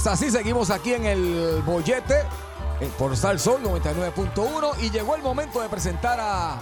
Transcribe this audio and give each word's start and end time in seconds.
Es 0.00 0.06
así. 0.06 0.30
Seguimos 0.30 0.70
aquí 0.70 0.94
en 0.94 1.04
el 1.04 1.62
bollete 1.66 2.20
eh, 2.80 2.90
por 2.98 3.14
Sal 3.16 3.38
Sol 3.38 3.62
99.1 3.62 4.82
y 4.82 4.90
llegó 4.90 5.14
el 5.14 5.22
momento 5.22 5.60
de 5.60 5.68
presentar 5.68 6.18
a, 6.18 6.58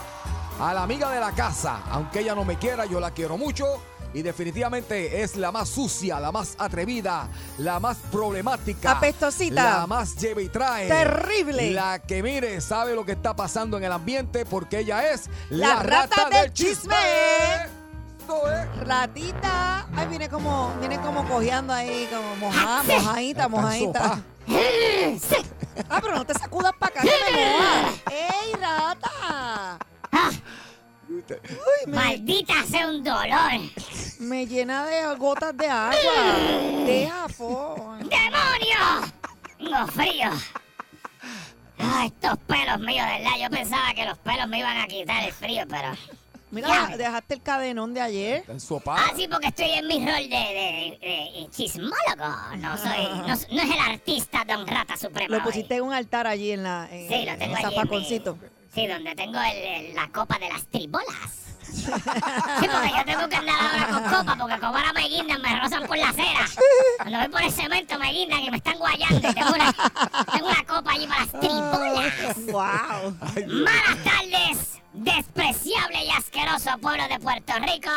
a 0.58 0.74
la 0.74 0.82
amiga 0.82 1.10
de 1.12 1.20
la 1.20 1.30
casa. 1.32 1.82
Aunque 1.90 2.20
ella 2.20 2.34
no 2.34 2.44
me 2.44 2.58
quiera, 2.58 2.84
yo 2.86 2.98
la 2.98 3.12
quiero 3.12 3.38
mucho 3.38 3.80
y 4.12 4.22
definitivamente 4.22 5.22
es 5.22 5.36
la 5.36 5.52
más 5.52 5.68
sucia, 5.68 6.18
la 6.18 6.32
más 6.32 6.56
atrevida, 6.58 7.28
la 7.58 7.78
más 7.78 7.98
problemática. 8.10 8.92
Apestosita. 8.92 9.62
La 9.62 9.86
más 9.86 10.16
lleva 10.16 10.42
y 10.42 10.48
trae. 10.48 10.88
Terrible. 10.88 11.70
La 11.70 12.00
que 12.00 12.22
mire, 12.22 12.60
sabe 12.60 12.94
lo 12.94 13.04
que 13.04 13.12
está 13.12 13.36
pasando 13.36 13.76
en 13.76 13.84
el 13.84 13.92
ambiente 13.92 14.46
porque 14.46 14.80
ella 14.80 15.12
es 15.12 15.30
La 15.50 15.82
rata 15.82 16.28
del 16.30 16.52
chisme. 16.52 16.96
Es. 18.28 18.86
Ratita. 18.86 19.86
Ay, 19.96 20.06
viene 20.08 20.28
como, 20.28 20.72
viene 20.80 20.98
como 21.00 21.26
cojeando 21.26 21.72
ahí, 21.72 22.06
como 22.12 22.36
mojada, 22.36 22.82
mojadita, 23.00 23.48
mojadita. 23.48 24.00
sopa. 24.00 24.22
Ah, 25.88 25.98
pero 26.02 26.14
no 26.16 26.24
te 26.26 26.34
sacudas 26.34 26.72
para 26.78 27.00
acá 27.00 27.02
que 27.02 27.32
me 27.32 27.40
mojas. 27.52 27.94
¡Ey, 28.10 28.52
rata! 28.60 29.78
Uy, 31.10 31.86
me, 31.86 31.96
¡Maldita 31.96 32.54
sea 32.64 32.88
un 32.88 33.02
dolor! 33.02 33.52
me 34.20 34.46
llena 34.46 34.84
de 34.84 35.14
gotas 35.16 35.56
de 35.56 35.68
agua. 35.68 35.94
Deja, 36.86 37.28
fo. 37.28 37.94
¡Demonio! 37.98 39.12
Tengo 39.56 39.86
frío. 39.88 40.30
Ah, 41.78 42.04
estos 42.06 42.38
pelos 42.40 42.78
míos, 42.80 43.06
¿verdad? 43.06 43.30
Yo 43.40 43.50
pensaba 43.50 43.94
que 43.94 44.04
los 44.04 44.18
pelos 44.18 44.48
me 44.48 44.58
iban 44.58 44.76
a 44.76 44.86
quitar 44.86 45.24
el 45.24 45.32
frío, 45.32 45.64
pero... 45.68 45.92
Mira, 46.50 46.96
dejaste 46.96 47.34
el 47.34 47.42
cadenón 47.42 47.92
de 47.94 48.00
ayer. 48.00 48.36
Está 48.38 48.52
en 48.52 48.60
sopa. 48.60 48.96
Ah, 48.98 49.12
sí, 49.16 49.28
porque 49.30 49.48
estoy 49.48 49.70
en 49.70 49.86
mi 49.86 49.98
rol 49.98 50.28
de, 50.28 50.28
de- 50.28 50.98
de 51.00 51.48
chismólogo. 51.50 52.56
No 52.58 52.76
soy... 52.78 53.04
No, 53.16 53.26
no 53.26 53.34
es 53.34 53.46
el 53.70 53.78
artista 53.92 54.44
Don 54.46 54.66
Rata 54.66 54.96
Suprema. 54.96 55.28
Lo 55.28 55.36
hoy. 55.38 55.42
pusiste 55.42 55.76
en 55.76 55.82
un 55.82 55.92
altar 55.92 56.26
allí 56.26 56.52
en 56.52 56.62
la 56.62 56.88
en, 56.90 57.08
Sí, 57.08 57.24
lo 57.26 57.32
en 57.32 57.38
tengo 57.38 57.56
el 57.56 57.56
allí 57.56 57.64
en 57.64 57.70
mi- 57.70 57.76
zapaconcito. 57.76 58.38
Sí, 58.74 58.86
donde 58.86 59.14
tengo 59.14 59.38
el- 59.40 59.56
el- 59.86 59.94
la 59.94 60.08
copa 60.08 60.38
de 60.38 60.48
las 60.48 60.64
tribolas. 60.66 61.47
Sí, 61.72 62.68
porque 62.72 62.90
yo 62.96 63.04
tengo 63.04 63.28
que 63.28 63.36
andar 63.36 63.56
ahora 63.60 63.88
con 63.88 64.02
copa, 64.04 64.36
porque 64.36 64.58
como 64.58 64.76
ahora 64.76 64.92
me 64.92 65.08
guindan, 65.08 65.40
me 65.42 65.60
rozan 65.60 65.86
por 65.86 65.98
la 65.98 66.08
acera. 66.08 66.46
Cuando 66.98 67.18
voy 67.18 67.28
por 67.28 67.42
el 67.42 67.52
cemento 67.52 67.98
me 67.98 68.12
guindan 68.12 68.40
y 68.40 68.50
me 68.50 68.56
están 68.56 68.78
guayando. 68.78 69.28
Y 69.28 69.34
tengo 69.34 69.50
una, 69.50 69.72
tengo 70.32 70.48
una 70.48 70.64
copa 70.64 70.92
allí 70.92 71.06
para 71.06 71.20
las 71.20 71.32
tribolas. 71.32 72.36
¡Wow! 72.46 73.16
Malas 73.64 74.04
tardes, 74.04 74.80
despreciable 74.92 76.04
y 76.04 76.10
asqueroso 76.10 76.78
pueblo 76.78 77.06
de 77.08 77.18
Puerto 77.18 77.52
Rico. 77.60 77.90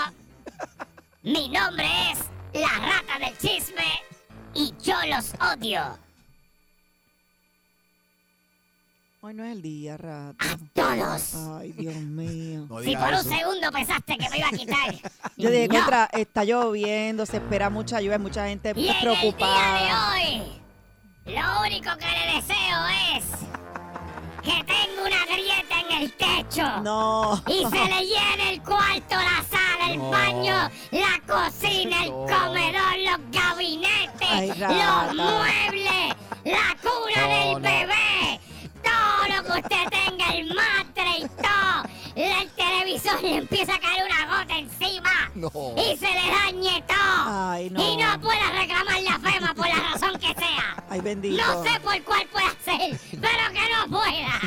Mi 1.23 1.49
nombre 1.49 1.87
es 2.11 2.19
la 2.59 2.69
rata 2.69 3.19
del 3.19 3.37
chisme 3.37 3.85
y 4.53 4.73
yo 4.81 4.95
los 5.07 5.33
odio. 5.53 5.97
Hoy 9.23 9.35
no 9.35 9.43
es 9.45 9.51
el 9.51 9.61
día, 9.61 9.97
rata. 9.97 10.57
Todos. 10.73 11.35
Ay, 11.59 11.73
Dios 11.73 11.93
mío. 11.95 12.65
No 12.67 12.79
Si 12.81 12.95
por 12.95 13.07
un 13.09 13.13
eso. 13.13 13.29
segundo 13.29 13.71
pensaste 13.71 14.17
que 14.17 14.29
me 14.31 14.39
iba 14.39 14.47
a 14.47 14.51
quitar. 14.51 14.95
Yo 15.37 15.49
dije, 15.51 15.67
No. 15.67 15.75
contra, 15.75 16.05
está 16.11 16.43
lloviendo, 16.43 17.25
se 17.27 17.37
espera 17.37 17.69
mucha 17.69 18.01
lluvia, 18.01 18.17
mucha 18.17 18.47
gente 18.47 18.73
Y 18.75 18.87
en 18.89 18.99
preocupada. 18.99 19.77
el 19.77 19.85
día 19.85 20.35
de 20.35 20.41
hoy, 21.27 21.35
lo 21.35 21.61
único 21.61 21.89
que 21.97 22.05
le 22.07 22.35
deseo 22.35 22.87
es 23.15 23.25
que 24.41 24.63
tenga 24.63 25.01
una 25.05 25.25
grieta 25.27 25.81
en 25.87 26.01
el 26.01 26.13
techo. 26.13 26.81
No. 26.81 27.43
Y 27.47 27.63
se 27.69 27.85
le 27.85 28.05
llene 28.07 28.53
el 28.53 28.63
cuarto, 28.63 29.15
la 29.17 29.43
sala, 29.47 29.91
el 29.91 29.99
No. 29.99 30.09
baño, 30.09 30.69
la 30.89 31.21
cocina, 31.27 32.05
el 32.05 32.09
No. 32.09 32.25
comedor, 32.25 32.97
los 33.05 33.31
gabinetes, 33.31 34.27
Ay, 34.31 34.47
los 34.47 35.15
muebles, 35.15 36.15
la 36.43 36.75
cuna 36.81 37.21
No, 37.21 37.27
del 37.27 37.53
no. 37.53 37.59
bebé. 37.59 38.39
Lo 39.27 39.43
que 39.43 39.51
usted 39.59 39.89
tenga, 39.89 40.33
el 40.33 40.53
matre 40.53 41.09
y 41.19 41.27
todo. 41.27 41.83
El 42.15 42.49
televisor 42.51 43.21
le 43.23 43.37
empieza 43.37 43.75
a 43.75 43.79
caer 43.79 44.03
una 44.05 44.39
gota 44.39 44.57
encima. 44.57 45.09
No. 45.35 45.49
Y 45.77 45.95
se 45.97 46.07
le 46.07 46.29
dañe 46.29 46.83
todo. 46.87 47.51
Ay, 47.51 47.69
no. 47.69 47.81
Y 47.81 47.97
no 47.97 48.19
pueda 48.19 48.51
reclamar 48.51 49.01
la 49.01 49.19
FEMA 49.19 49.53
por 49.53 49.67
la 49.67 49.75
razón 49.75 50.19
que 50.19 50.27
sea. 50.27 50.83
Ay, 50.89 50.99
bendito. 51.01 51.41
No 51.41 51.63
sé 51.63 51.79
por 51.79 52.01
cuál 52.03 52.25
pueda 52.27 52.49
ser, 52.65 52.99
pero 53.11 53.53
que 53.53 53.69
no 53.73 53.87
pueda. 53.97 54.39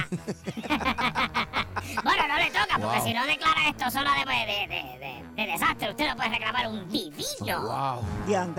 bueno, 2.05 2.29
no 2.29 2.37
le 2.37 2.47
toca, 2.51 2.79
porque 2.79 2.99
Wow. 2.99 3.05
si 3.07 3.15
no 3.15 3.25
declara 3.27 3.69
esto 3.69 3.91
zona 3.91 4.15
de, 4.15 4.25
de, 4.25 4.67
de- 4.69 4.99
de- 4.99 5.14
de 5.37 5.47
desastre, 5.47 5.91
usted 5.91 6.09
no 6.09 6.17
puede 6.17 6.29
reclamar 6.31 6.69
un 6.69 6.89
divino. 6.89 7.61
Wow. 7.63 8.05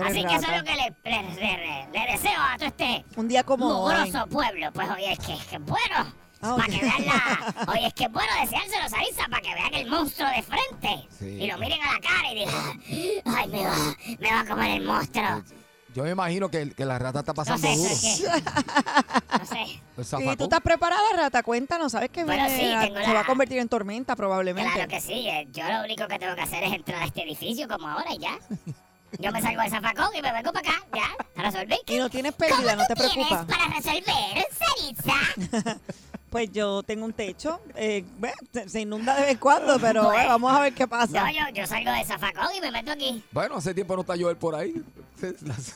Así 0.06 0.24
que 0.24 0.34
eso 0.34 0.50
es 0.52 0.58
lo 0.58 0.64
que 0.64 0.74
le, 0.74 0.94
le- 1.04 1.34
le- 1.34 1.88
le 1.92 2.12
deseo 2.12 2.40
a 2.40 2.56
todo 2.56 2.68
este 2.68 3.04
Un 3.16 3.28
día 3.28 3.42
como 3.44 3.66
hoy. 3.66 3.94
mugroso 3.96 4.26
pueblo. 4.26 4.70
Pues 4.72 4.88
oye, 4.90 5.12
es 5.12 5.18
que 5.18 5.34
es 5.34 5.44
que 5.46 5.58
bueno. 5.58 6.12
Ah, 6.42 6.54
Para 6.54 6.68
que 6.68 6.80
vean 6.80 7.06
la. 7.06 7.54
Oye, 7.72 7.86
es 7.86 7.94
que 7.94 8.04
es 8.04 8.12
bueno 8.12 8.28
deseárselo, 8.42 8.88
Sarisa, 8.90 9.24
para 9.30 9.40
que 9.40 9.54
vean 9.54 9.72
el 9.74 9.86
monstruo 9.90 10.28
de 10.28 10.42
frente. 10.42 11.08
Sí. 11.18 11.24
Y 11.24 11.46
lo 11.50 11.56
miren 11.56 11.80
a 11.82 11.94
la 11.94 11.98
cara 12.00 12.30
y 12.30 12.34
digan, 12.34 12.82
ay, 13.38 13.48
me 13.48 13.64
va, 13.64 13.76
me 14.18 14.30
va 14.32 14.40
a 14.40 14.44
comer 14.46 14.70
el 14.82 14.84
monstruo. 14.86 15.42
Yo 15.96 16.02
me 16.04 16.10
imagino 16.10 16.50
que, 16.50 16.70
que 16.72 16.84
la 16.84 16.98
rata 16.98 17.20
está 17.20 17.32
No 17.32 17.36
pasando 17.36 17.66
sé, 17.66 17.74
duro. 17.74 17.88
No 19.38 19.46
sé. 19.46 20.22
El 20.26 20.32
¿Y 20.32 20.36
tú 20.36 20.44
estás 20.44 20.60
preparada, 20.60 21.02
rata? 21.16 21.42
Cuéntanos, 21.42 21.92
¿sabes 21.92 22.10
que 22.10 22.22
Bueno, 22.22 22.46
sí, 22.50 22.70
a- 22.70 22.80
tengo 22.82 22.96
se 22.96 23.06
la- 23.06 23.14
va 23.14 23.20
a 23.20 23.24
convertir 23.24 23.58
en 23.58 23.68
tormenta 23.68 24.14
probablemente? 24.14 24.70
Claro 24.74 24.88
que 24.90 25.00
sí. 25.00 25.26
eh, 25.26 25.48
Yo 25.52 25.64
lo 25.66 25.84
único 25.84 26.06
que 26.06 26.18
tengo 26.18 26.34
que 26.34 26.42
hacer 26.42 26.64
es 26.64 26.72
entrar 26.74 27.02
a 27.02 27.06
este 27.06 27.22
edificio 27.22 27.66
como 27.66 27.88
ahora 27.88 28.12
y 28.12 28.18
ya. 28.18 28.38
Yo 29.18 29.32
me 29.32 29.40
salgo 29.40 29.62
del 29.62 29.70
zafacón 29.70 30.14
y 30.14 30.20
me 30.20 30.30
vengo 30.32 30.52
para 30.52 30.68
acá, 30.68 30.84
ya. 30.94 31.42
Resolví. 31.42 31.76
Y 31.86 31.96
no 31.96 32.10
tienes 32.10 32.34
pérdida, 32.34 32.76
no 32.76 32.84
te 32.86 32.94
¿Cómo 32.94 33.08
tú 33.08 33.14
preocupes. 33.14 33.46
tienes 33.46 33.56
para 33.56 34.02
resolver, 34.04 34.46
Saritza? 34.52 35.76
Pues 36.36 36.52
yo 36.52 36.82
tengo 36.82 37.06
un 37.06 37.14
techo, 37.14 37.62
eh, 37.76 38.04
bueno, 38.18 38.36
se, 38.66 38.80
inunda 38.82 39.14
de 39.14 39.22
vez 39.22 39.30
en 39.30 39.38
cuando, 39.38 39.78
pero 39.80 40.12
eh, 40.12 40.26
vamos 40.26 40.52
a 40.52 40.60
ver 40.60 40.74
qué 40.74 40.86
pasa. 40.86 41.24
No, 41.24 41.30
yo, 41.32 41.40
yo 41.54 41.66
salgo 41.66 41.90
del 41.90 42.04
zafacón 42.04 42.48
y 42.54 42.60
me 42.60 42.70
meto 42.70 42.92
aquí. 42.92 43.24
Bueno, 43.32 43.54
hace 43.56 43.72
tiempo 43.72 43.94
no 43.94 44.02
está 44.02 44.16
Joel 44.20 44.36
por 44.36 44.54
ahí. 44.54 44.74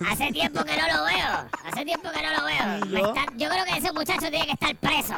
Hace 0.07 0.31
tiempo 0.33 0.63
que 0.63 0.77
no 0.77 0.87
lo 0.99 1.05
veo. 1.07 1.49
Hace 1.65 1.85
tiempo 1.87 2.11
que 2.11 2.23
no 2.23 2.31
lo 2.39 2.45
veo. 2.45 2.79
¿Y 2.85 2.89
Me 2.91 3.01
yo? 3.01 3.07
está- 3.09 3.25
yo 3.39 3.49
creo 3.49 3.65
que 3.65 3.79
ese 3.79 3.91
muchacho 3.95 4.31
tiene 4.31 4.45
que 4.45 4.53
estar 4.53 4.77
preso. 4.77 5.15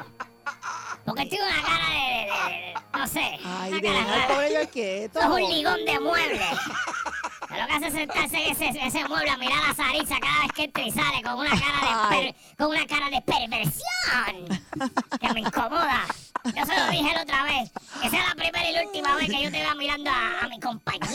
Porque 1.04 1.26
tiene 1.26 1.44
una 1.44 1.60
cara 1.60 1.90
de. 1.90 1.98
de- 1.98 2.54
de- 2.54 2.66
de- 2.68 2.98
no 3.00 3.06
sé. 3.08 3.38
Ay, 3.44 3.72
una 3.72 3.80
cara 3.82 4.26
rara. 4.28 4.66
quieto. 4.66 5.20
Sos 5.22 5.30
un 5.40 5.50
ligón 5.50 5.84
de 5.84 5.98
muebles. 5.98 6.40
Lo 7.58 7.66
que 7.66 7.72
hace 7.74 7.86
es 7.88 7.94
sentarse 7.94 8.36
en 8.46 8.52
ese, 8.52 8.86
ese 8.86 9.08
mueble 9.08 9.30
a 9.30 9.36
mirar 9.36 9.58
a 9.70 9.74
Sarisa 9.74 10.16
cada 10.20 10.42
vez 10.42 10.52
que 10.54 10.64
entra 10.64 10.82
y 10.84 10.90
sale 10.90 11.22
con 11.22 11.34
una 11.38 11.50
cara 11.50 12.10
de, 12.10 12.16
per- 12.16 12.34
con 12.56 12.68
una 12.68 12.86
cara 12.86 13.10
de 13.10 13.20
perversión 13.22 14.60
que 15.20 15.32
me 15.34 15.40
incomoda. 15.40 16.04
Yo 16.44 16.66
se 16.66 16.76
lo 16.76 16.90
dije 16.90 17.14
la 17.14 17.22
otra 17.22 17.44
vez, 17.44 17.70
que 18.02 18.10
sea 18.10 18.26
la 18.28 18.34
primera 18.34 18.68
y 18.68 18.72
la 18.72 18.82
última 18.82 19.14
vez 19.14 19.26
que 19.30 19.44
yo 19.44 19.50
te 19.52 19.58
vea 19.60 19.74
mirando 19.76 20.10
a, 20.10 20.40
a 20.44 20.48
mi 20.48 20.58
compañera 20.58 21.08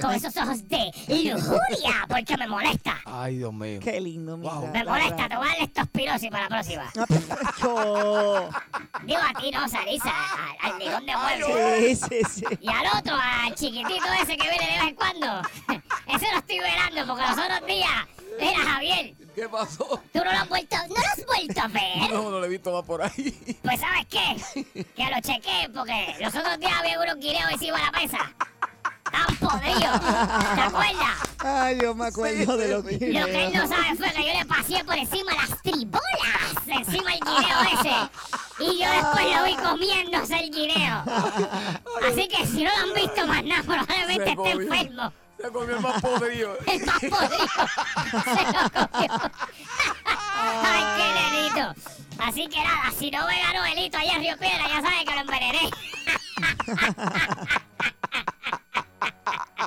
con 0.00 0.14
esos 0.14 0.34
ojos 0.38 0.66
de 0.68 0.90
lujuria, 1.08 2.06
porque 2.08 2.34
me 2.38 2.46
molesta. 2.46 2.98
Ay, 3.04 3.36
Dios 3.38 3.52
mío. 3.52 3.78
Qué 3.82 4.00
lindo, 4.00 4.38
mira. 4.38 4.54
Wow. 4.54 4.70
Me 4.72 4.84
molesta, 4.84 5.28
te 5.28 5.36
voy 5.36 5.46
a 5.46 5.50
darle 5.50 5.64
estos 5.64 5.88
pirosis 5.88 6.30
para 6.30 6.44
la 6.44 6.48
próxima. 6.48 6.90
Yo. 7.62 8.48
Digo 9.04 9.20
a 9.20 9.38
ti, 9.40 9.50
no, 9.50 9.68
Sarisa, 9.68 10.12
al, 10.62 10.72
al 10.72 10.78
ligón 10.78 11.04
de 11.06 11.14
mueble. 11.16 11.94
Sí, 11.96 12.06
sí, 12.08 12.20
sí. 12.30 12.44
Y 12.60 12.68
al 12.68 12.86
otro, 12.98 13.14
al 13.16 13.54
chiquitito 13.54 14.06
ese 14.22 14.36
que 14.38 14.48
viene 14.48 14.66
de 14.66 14.72
vez 14.78 14.82
en 14.88 14.94
cuando. 14.94 15.42
Ese 15.68 16.32
lo 16.32 16.38
estoy 16.38 16.58
velando 16.58 17.06
porque 17.06 17.22
los 17.22 17.38
otros 17.38 17.66
días. 17.66 18.06
Mira, 18.38 18.58
Javier, 18.58 19.14
¿Qué 19.34 19.48
pasó? 19.48 20.02
tú 20.12 20.18
no 20.18 20.24
lo 20.24 20.30
has 20.30 20.48
vuelto, 20.48 20.76
no 20.88 20.94
lo 20.94 21.00
has 21.00 21.26
vuelto 21.26 21.60
a 21.60 21.68
ver. 21.68 22.10
No, 22.10 22.30
no 22.30 22.40
lo 22.40 22.44
he 22.44 22.48
visto 22.48 22.72
más 22.72 22.84
por 22.84 23.02
ahí. 23.02 23.58
Pues 23.62 23.80
¿sabes 23.80 24.06
qué? 24.10 24.84
Que 24.96 25.04
lo 25.04 25.20
chequé 25.20 25.70
porque 25.74 26.16
los 26.20 26.34
otros 26.34 26.58
días 26.58 26.72
había 26.78 27.00
unos 27.00 27.16
guineos 27.16 27.50
encima 27.52 27.78
de 27.78 27.84
la 27.84 27.90
mesa. 27.92 28.18
Tan 29.10 29.36
podridos. 29.36 30.00
¿Te 30.54 30.60
acuerdas? 30.62 31.18
Ay, 31.38 31.78
yo 31.80 31.94
me 31.94 32.06
acuerdo 32.06 32.56
de 32.56 32.68
lo 32.68 32.82
que. 32.84 32.92
Lo 33.12 33.26
que 33.26 33.46
él 33.46 33.52
no 33.54 33.68
sabe 33.68 33.94
fue 33.96 34.10
que 34.12 34.26
yo 34.26 34.38
le 34.38 34.44
pasé 34.46 34.84
por 34.84 34.96
encima 34.98 35.32
las 35.34 35.62
tribolas, 35.62 36.02
encima 36.66 37.10
del 37.12 37.20
guineo 37.20 37.80
ese. 37.80 38.10
Y 38.58 38.78
yo 38.78 38.90
después 38.90 39.36
lo 39.36 39.44
vi 39.44 39.56
comiéndose 39.56 40.38
el 40.38 40.50
guineo. 40.50 41.04
Así 42.06 42.28
que 42.28 42.46
si 42.46 42.64
no 42.64 42.70
lo 42.70 42.82
han 42.82 42.94
visto 42.94 43.26
más 43.26 43.44
nada, 43.44 43.62
probablemente 43.62 44.30
esté 44.30 44.50
enfermo. 44.50 45.12
Se 45.40 45.50
comió 45.50 45.76
el 45.76 45.82
más 45.82 46.00
podrido. 46.00 46.56
El 46.66 46.86
más 46.86 47.00
podrido 47.00 47.48
se 48.22 48.44
lo 48.52 48.70
comió. 48.70 49.10
Ay, 50.62 50.82
qué 50.96 51.06
nenito. 51.20 51.74
Así 52.18 52.46
que 52.46 52.62
nada, 52.62 52.92
si 52.96 53.10
no 53.10 53.26
me 53.26 53.38
ganó 53.40 53.64
Elito 53.64 53.98
allá 53.98 54.12
en 54.12 54.20
Río 54.20 54.38
Piedra, 54.38 54.68
ya 54.68 54.80
sabe 54.80 55.04
que 55.04 55.14
lo 55.14 55.20
envenené. 55.20 55.70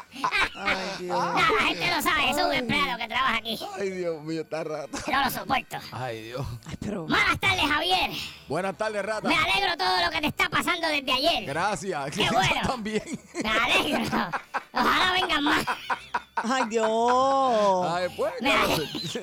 Ay, 0.56 0.76
Dios. 1.00 1.18
No, 1.20 1.34
la 1.36 1.62
gente 1.68 1.96
lo 1.96 2.02
sabe, 2.02 2.30
es 2.30 2.38
un 2.38 2.54
empleado 2.54 2.98
que 2.98 3.08
trabaja 3.08 3.36
aquí. 3.38 3.60
Ay, 3.80 3.90
Dios 3.92 4.22
mío, 4.24 4.42
está 4.42 4.64
rata. 4.64 4.98
No 5.12 5.24
lo 5.24 5.30
soporto. 5.32 5.78
Ay, 5.92 6.22
Dios. 6.24 6.46
Ay, 6.68 6.76
pero. 6.80 7.04
Buenas 7.04 7.40
tardes, 7.40 7.62
Javier. 7.66 8.12
Buenas 8.48 8.78
tardes, 8.78 9.06
rata. 9.06 9.28
Me 9.28 9.36
alegro 9.36 9.78
todo 9.78 10.02
lo 10.06 10.10
que 10.12 10.22
te 10.22 10.28
está 10.28 10.50
pasando 10.50 10.88
desde 10.88 11.12
ayer. 11.12 11.46
Gracias. 11.46 12.12
Qué 12.12 12.30
bueno. 12.32 12.56
Yo 12.64 12.70
también. 12.70 13.04
Me 13.44 13.50
alegro. 13.50 14.30
Ojalá 14.74 15.12
vengan 15.14 15.44
más. 15.44 15.66
Ay, 16.36 16.64
Dios. 16.70 17.88
Ay, 17.90 18.08
pues, 18.16 18.32
claro, 18.40 18.76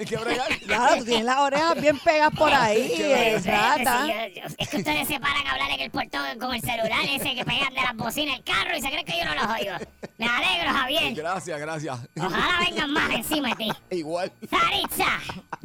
que 0.09 0.17
bregar. 0.17 0.59
Claro, 0.67 0.97
tú 0.99 1.05
tienes 1.05 1.25
las 1.25 1.39
orejas 1.39 1.81
bien 1.81 1.99
pegadas 2.01 2.35
por 2.37 2.53
ahí, 2.53 2.91
eh, 2.99 3.41
rata. 3.45 4.03
Sí, 4.07 4.13
yo- 4.35 4.43
yo- 4.43 4.55
es 4.59 4.69
que 4.69 4.77
ustedes 4.79 5.07
se 5.07 5.21
paran 5.21 5.47
a 5.47 5.53
hablar 5.53 5.71
en 5.71 5.81
el 5.81 5.91
portón 5.93 6.39
con 6.41 6.53
el 6.55 6.61
celular 6.61 7.05
ese 7.09 7.35
que 7.37 7.45
pegan 7.45 7.73
de 7.73 7.83
las 7.83 7.95
bocinas 7.97 8.35
del 8.37 8.45
carro 8.45 8.77
y 8.77 8.81
se 8.83 8.89
creen 8.89 9.05
que 9.07 9.17
yo 9.17 9.25
no 9.27 9.35
los 9.35 9.45
oigo. 9.47 9.75
Me 10.19 10.27
alegro, 10.27 10.73
Javier. 10.73 10.84
Gracias, 11.15 11.61
gracias. 11.61 11.99
Ojalá 12.17 12.59
vengan 12.69 12.93
más 12.93 13.11
encima 13.11 13.49
de 13.51 13.55
ti. 13.57 13.71
Igual. 13.97 14.33
Saritza, 14.49 15.19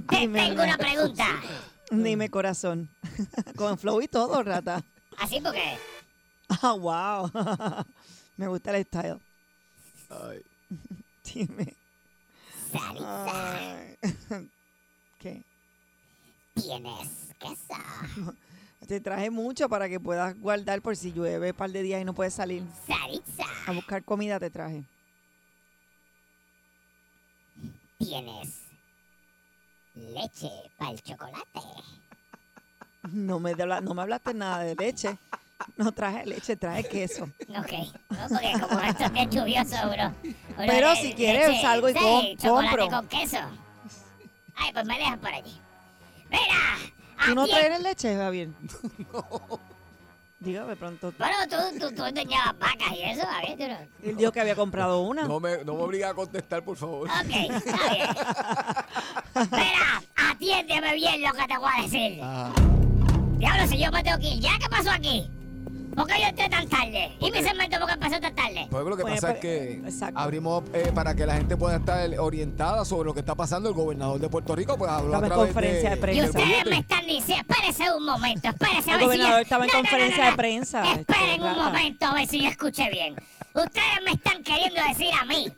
te 0.09 0.17
Dime, 0.19 0.47
tengo 0.47 0.63
una 0.63 0.77
pregunta. 0.77 1.27
Dime, 1.91 2.29
corazón. 2.29 2.89
Con 3.55 3.77
flow 3.77 4.01
y 4.01 4.07
todo, 4.07 4.41
rata. 4.43 4.83
Así 5.17 5.41
porque 5.41 5.77
Ah, 6.61 6.73
wow. 6.73 7.31
Me 8.37 8.47
gusta 8.47 8.75
el 8.75 8.85
style. 8.85 9.19
Ay. 10.09 10.41
Dime. 11.33 11.75
Saritza, 12.71 13.55
Ay. 13.55 13.97
¿Qué? 15.19 15.43
tienes 16.55 17.09
queso. 17.39 18.33
Te 18.87 18.99
traje 18.99 19.29
mucho 19.29 19.69
para 19.69 19.87
que 19.87 19.99
puedas 19.99 20.37
guardar 20.39 20.81
por 20.81 20.95
si 20.97 21.11
llueve 21.13 21.51
un 21.51 21.55
par 21.55 21.69
de 21.69 21.81
días 21.83 22.01
y 22.01 22.05
no 22.05 22.13
puedes 22.13 22.33
salir. 22.33 22.63
Saritza, 22.87 23.43
A 23.67 23.71
buscar 23.71 24.03
comida 24.03 24.39
te 24.39 24.49
traje. 24.49 24.83
Tienes 27.99 28.61
leche 29.93 30.49
para 30.77 30.91
el 30.91 31.01
chocolate. 31.03 31.59
No 33.11 33.39
me, 33.39 33.53
no 33.53 33.93
me 33.93 34.01
hablaste 34.01 34.33
nada 34.33 34.63
de 34.63 34.75
leche. 34.75 35.17
No 35.75 35.91
traje 35.91 36.25
leche, 36.25 36.55
traje 36.55 36.87
queso. 36.87 37.25
Ok, 37.49 37.71
no, 38.09 38.27
porque 38.29 38.53
como 38.61 38.79
estos 38.79 39.11
días 39.13 39.29
lluviosos, 39.29 39.81
bro. 39.91 40.13
Pero 40.55 40.95
si 40.95 41.13
quieres, 41.13 41.49
leche- 41.49 41.61
salgo 41.61 41.89
y 41.89 41.93
sí, 41.93 41.99
com- 41.99 42.37
chocolate 42.37 42.77
compro. 42.77 42.89
con 42.89 43.07
queso. 43.09 43.37
Ay, 44.55 44.71
pues 44.73 44.85
me 44.85 44.97
dejan 44.97 45.19
por 45.19 45.33
allí. 45.33 45.59
Mira, 46.29 47.25
¿Tú 47.25 47.35
no 47.35 47.45
traes 47.47 47.81
leche, 47.81 48.15
Javier? 48.15 48.49
Dígame 50.39 50.75
pronto. 50.77 51.13
Bueno, 51.17 51.35
tú, 51.49 51.79
tú, 51.79 51.93
tú 51.93 52.05
enseñabas 52.05 52.57
vacas 52.57 52.93
y 52.95 53.01
eso, 53.01 53.27
tú 53.57 53.67
no. 53.67 53.77
Él 54.09 54.15
dijo 54.15 54.31
que 54.31 54.39
había 54.39 54.55
comprado 54.55 55.01
una. 55.01 55.23
No 55.23 55.39
me, 55.41 55.65
no 55.65 55.75
me 55.75 55.81
obliga 55.81 56.09
a 56.09 56.13
contestar, 56.13 56.63
por 56.63 56.77
favor. 56.77 57.09
Ok, 57.09 57.51
está 57.51 57.89
bien. 57.93 58.07
Mira, 59.51 60.01
atiéndeme 60.15 60.93
bien 60.95 61.21
lo 61.21 61.33
que 61.33 61.45
te 61.45 61.57
voy 61.57 61.69
a 61.77 61.81
decir. 61.81 62.19
Ah, 62.23 62.51
Diablo, 63.37 63.67
si 63.67 63.79
yo 63.79 63.91
me 63.91 64.01
tengo 64.01 64.17
que 64.19 64.27
ir, 64.29 64.39
¿ya 64.39 64.51
qué 64.59 64.69
pasó 64.69 64.91
aquí? 64.91 65.29
¿Por 65.99 66.07
qué 66.07 66.21
yo 66.21 66.27
entré 66.27 66.47
tan 66.47 66.67
tarde? 66.69 67.11
¿Y 67.19 67.29
mi 67.29 67.43
segmento 67.43 67.77
por 67.77 67.87
qué 67.87 67.93
empezó 67.93 68.19
tan 68.21 68.33
tarde? 68.33 68.67
pues 68.71 68.85
lo 68.85 68.95
que 68.95 69.01
Pues, 69.01 69.15
pasa 69.15 69.33
es 69.33 69.33
pues, 69.33 69.41
que 69.41 69.73
exacto. 69.85 70.17
abrimos 70.17 70.63
eh, 70.73 70.91
para 70.95 71.13
que 71.13 71.25
la 71.25 71.35
gente 71.35 71.57
pueda 71.57 71.75
estar 71.75 72.09
orientada 72.19 72.85
sobre 72.85 73.07
lo 73.07 73.13
que 73.13 73.19
está 73.19 73.35
pasando. 73.35 73.67
El 73.67 73.75
gobernador 73.75 74.17
de 74.17 74.29
Puerto 74.29 74.55
Rico 74.55 74.77
pues 74.77 74.89
habló 74.89 75.15
Estaba 75.15 75.27
a 75.27 75.39
en 75.39 75.45
conferencia 75.45 75.89
de 75.89 75.95
de, 75.97 76.01
prensa. 76.01 76.21
Y 76.21 76.29
ustedes 76.29 76.65
me 76.67 76.77
están 76.77 77.05
diciendo, 77.05 77.45
espérese 77.49 77.91
un 77.91 78.05
momento, 78.05 78.47
espérese 78.47 78.91
a 78.91 78.93
El 78.93 78.99
ver 78.99 78.99
si 78.99 78.99
yo... 78.99 79.07
gobernador 79.07 79.41
estaba 79.41 79.65
en 79.65 79.67
No, 79.67 79.73
no, 79.73 79.79
no, 79.83 79.89
conferencia 79.89 80.23
no, 80.23 80.31
de 80.31 80.37
prensa, 80.37 80.83
este, 80.83 81.01
Esperen 81.01 81.43
un 81.43 81.57
momento 81.57 82.05
a 82.05 82.13
ver 82.13 82.27
si 82.27 82.41
yo 82.43 82.49
escuché 82.49 82.89
bien. 82.89 83.15
Ustedes 83.53 83.99
me 84.05 84.11
están 84.11 84.41
queriendo 84.43 84.81
decir 84.87 85.09
a 85.19 85.25
mí 85.25 85.51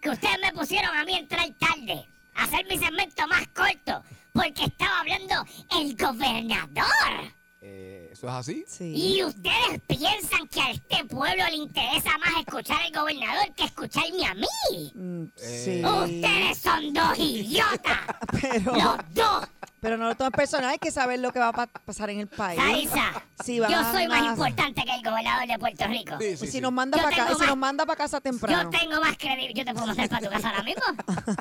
que 0.00 0.10
ustedes 0.10 0.38
me 0.42 0.52
pusieron 0.52 0.96
a 0.96 1.04
mí 1.04 1.14
entrar 1.14 1.46
tarde, 1.58 2.04
a 2.34 2.44
hacer 2.44 2.66
mi 2.68 2.78
segmento 2.78 3.28
más 3.28 3.46
corto, 3.54 4.02
porque 4.32 4.64
estaba 4.64 5.00
hablando 5.00 5.34
el 5.78 5.96
gobernador. 5.96 7.32
Eh, 7.60 8.03
¿Eso 8.14 8.28
es 8.28 8.32
así? 8.32 8.64
Sí. 8.68 8.92
Y 8.94 9.24
ustedes 9.24 9.80
piensan 9.88 10.46
que 10.46 10.60
a 10.60 10.70
este 10.70 11.04
pueblo 11.06 11.44
le 11.50 11.56
interesa 11.56 12.16
más 12.18 12.30
escuchar 12.46 12.80
al 12.80 12.92
gobernador 12.92 13.52
que 13.56 13.64
escucharme 13.64 14.24
a 14.24 14.34
mí. 14.34 14.92
Mm, 14.94 15.24
Eh, 15.42 15.62
sí. 15.64 15.84
Ustedes 15.84 16.58
son 16.58 16.92
dos 16.94 17.18
idiotas. 17.18 17.98
Pero, 18.40 18.72
Los 18.76 18.96
dos. 19.14 19.48
pero 19.80 19.96
no 19.98 20.06
lo 20.08 20.14
tomes 20.14 20.32
personal, 20.32 20.70
hay 20.70 20.78
que 20.78 20.90
saber 20.92 21.18
lo 21.18 21.32
que 21.32 21.40
va 21.40 21.48
a 21.48 21.52
pa- 21.52 21.66
pasar 21.66 22.08
en 22.10 22.20
el 22.20 22.26
país. 22.28 22.58
Sarisa, 22.58 23.22
Sí, 23.44 23.56
yo 23.56 23.66
soy 23.92 24.06
más 24.08 24.22
a- 24.22 24.26
importante 24.26 24.82
que 24.84 24.94
el 24.94 25.02
gobernador 25.02 25.46
de 25.48 25.58
Puerto 25.58 25.86
Rico. 25.88 26.14
Sí, 26.20 26.26
Y 26.28 26.36
si 26.36 26.46
sí. 26.46 26.60
nos 26.60 26.72
manda 26.72 26.96
Yo 26.98 27.02
para 27.04 27.16
acá, 27.16 27.24
tengo 27.26 27.36
y 27.38 27.42
si 27.42 27.46
nos 27.48 27.56
más- 27.56 27.68
manda 27.68 27.84
para 27.86 27.96
casa 27.96 28.20
temprano. 28.20 28.70
Yo 28.70 28.78
tengo 28.78 29.00
más 29.00 29.16
credibilidad. 29.18 29.54
Yo 29.56 29.64
te 29.64 29.72
puedo 29.74 29.86
mandar 29.88 30.08
para 30.08 30.22
tu 30.24 30.30
casa 30.30 30.48
ahora 30.50 30.62
mismo. 30.62 30.82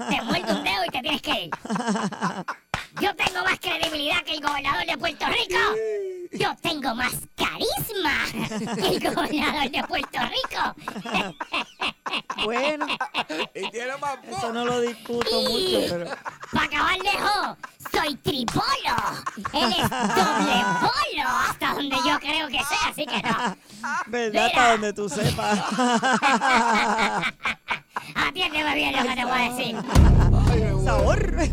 Te 0.10 0.22
muerdo 0.24 0.58
un 0.58 0.64
dedo 0.64 0.86
y 0.88 0.90
te 0.90 1.02
tienes 1.02 1.22
que 1.22 1.44
ir. 1.46 1.50
Yo 3.02 3.16
tengo 3.16 3.44
más 3.44 3.60
credibilidad 3.60 4.24
que 4.24 4.34
el 4.34 4.42
gobernador 4.42 4.86
de 4.86 4.98
Puerto 4.98 5.26
Rico. 5.28 5.60
Yo 6.34 6.56
tengo 6.62 6.96
más 6.96 7.14
carisma 7.36 8.14
que 8.76 8.88
el 8.88 9.00
gobernador 9.14 9.70
de 9.72 9.84
Puerto 9.84 10.20
Rico. 10.20 10.76
Bueno, 12.44 12.86
Y 13.56 13.72
tiene 13.72 13.98
más 13.98 14.18
voz. 14.28 14.38
eso 14.38 14.54
no 14.54 14.66
lo 14.66 14.82
discuto 14.82 15.32
mucho, 15.42 15.80
pero 15.90 16.06
Para 16.52 16.66
acabar 16.66 16.98
de 17.00 17.10
jo, 17.10 17.58
soy 17.92 18.16
tripolo. 18.18 18.64
Él 19.54 19.72
es 19.80 19.90
doble 19.90 20.64
polo, 20.80 21.30
hasta 21.50 21.74
donde 21.74 21.96
yo 22.06 22.20
creo 22.20 22.48
que 22.50 22.60
sea, 22.66 22.90
así 22.90 23.06
que 23.08 23.22
no. 23.24 23.58
verdad 24.08 24.46
hasta 24.46 24.72
donde 24.74 24.94
tú 24.94 25.10
sepas. 25.10 25.60
Atiéndeme 28.16 28.76
bien 28.76 28.96
lo 28.96 29.04
que 29.10 29.16
te 29.16 29.26
voy 29.26 29.42
a 29.42 29.50
decir. 29.50 29.76
Sabor. 30.84 31.34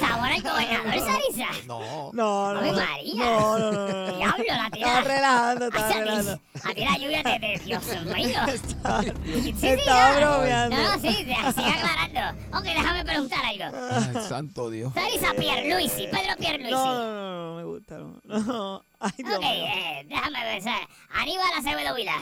¿Sabor 0.00 0.28
al 0.30 0.42
gobernador, 0.42 1.00
Sarisa? 1.00 1.48
No. 1.66 2.10
No, 2.12 2.52
no, 2.54 2.58
¡Ave 2.58 2.70
no. 2.72 2.78
María! 2.78 3.14
No, 3.24 3.58
no, 3.58 3.72
no, 3.72 3.88
no. 3.88 4.16
Diablo, 4.16 4.44
la 4.48 4.70
tira. 4.70 4.86
Estaba 4.88 5.00
relajando, 5.02 5.64
estaba 5.66 5.86
Ay, 5.86 5.90
a 5.90 5.94
ti- 5.94 6.00
relajando. 6.00 6.40
A 6.64 6.74
ti 6.74 6.84
la 6.84 6.98
lluvia 6.98 7.22
te, 7.22 7.40
te 7.40 7.58
Dios 7.64 7.84
mío. 8.14 8.40
Estaba, 8.48 9.02
Sí, 9.02 9.76
bromeando. 10.18 10.76
No, 10.76 10.82
no, 10.82 11.00
sí, 11.00 11.08
te- 11.24 11.52
sigue 11.52 11.70
aclarando. 11.72 12.58
Ok, 12.58 12.64
déjame 12.64 13.04
preguntar 13.04 13.44
algo. 13.44 13.76
Ay, 13.90 14.28
santo 14.28 14.70
Dios. 14.70 14.92
Sarisa 14.94 15.32
Pierluisi, 15.34 16.06
Pedro 16.06 16.36
Pierluisi. 16.38 16.70
No, 16.72 16.94
no, 16.94 17.12
no, 17.12 17.12
no, 17.12 17.50
no 17.50 17.56
me 17.56 17.64
gusta. 17.64 17.98
No, 17.98 18.38
no. 18.40 18.82
Ay, 19.00 19.10
Dios 19.18 19.36
Ok, 19.36 19.44
eh, 19.44 20.06
déjame 20.08 20.38
pensar. 20.52 20.80
Aníbal 21.14 21.52
Acevedo 21.58 21.94
Vila. 21.94 22.16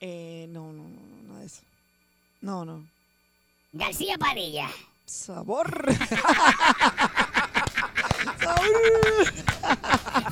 Eh, 0.00 0.46
no, 0.50 0.72
no, 0.72 0.82
no, 0.82 0.88
no, 0.88 1.22
nada 1.28 1.40
de 1.40 1.46
eso. 1.46 1.62
No, 2.40 2.64
no. 2.64 2.84
García 3.72 4.16
Padilla. 4.18 4.68
Sabor. 5.06 5.86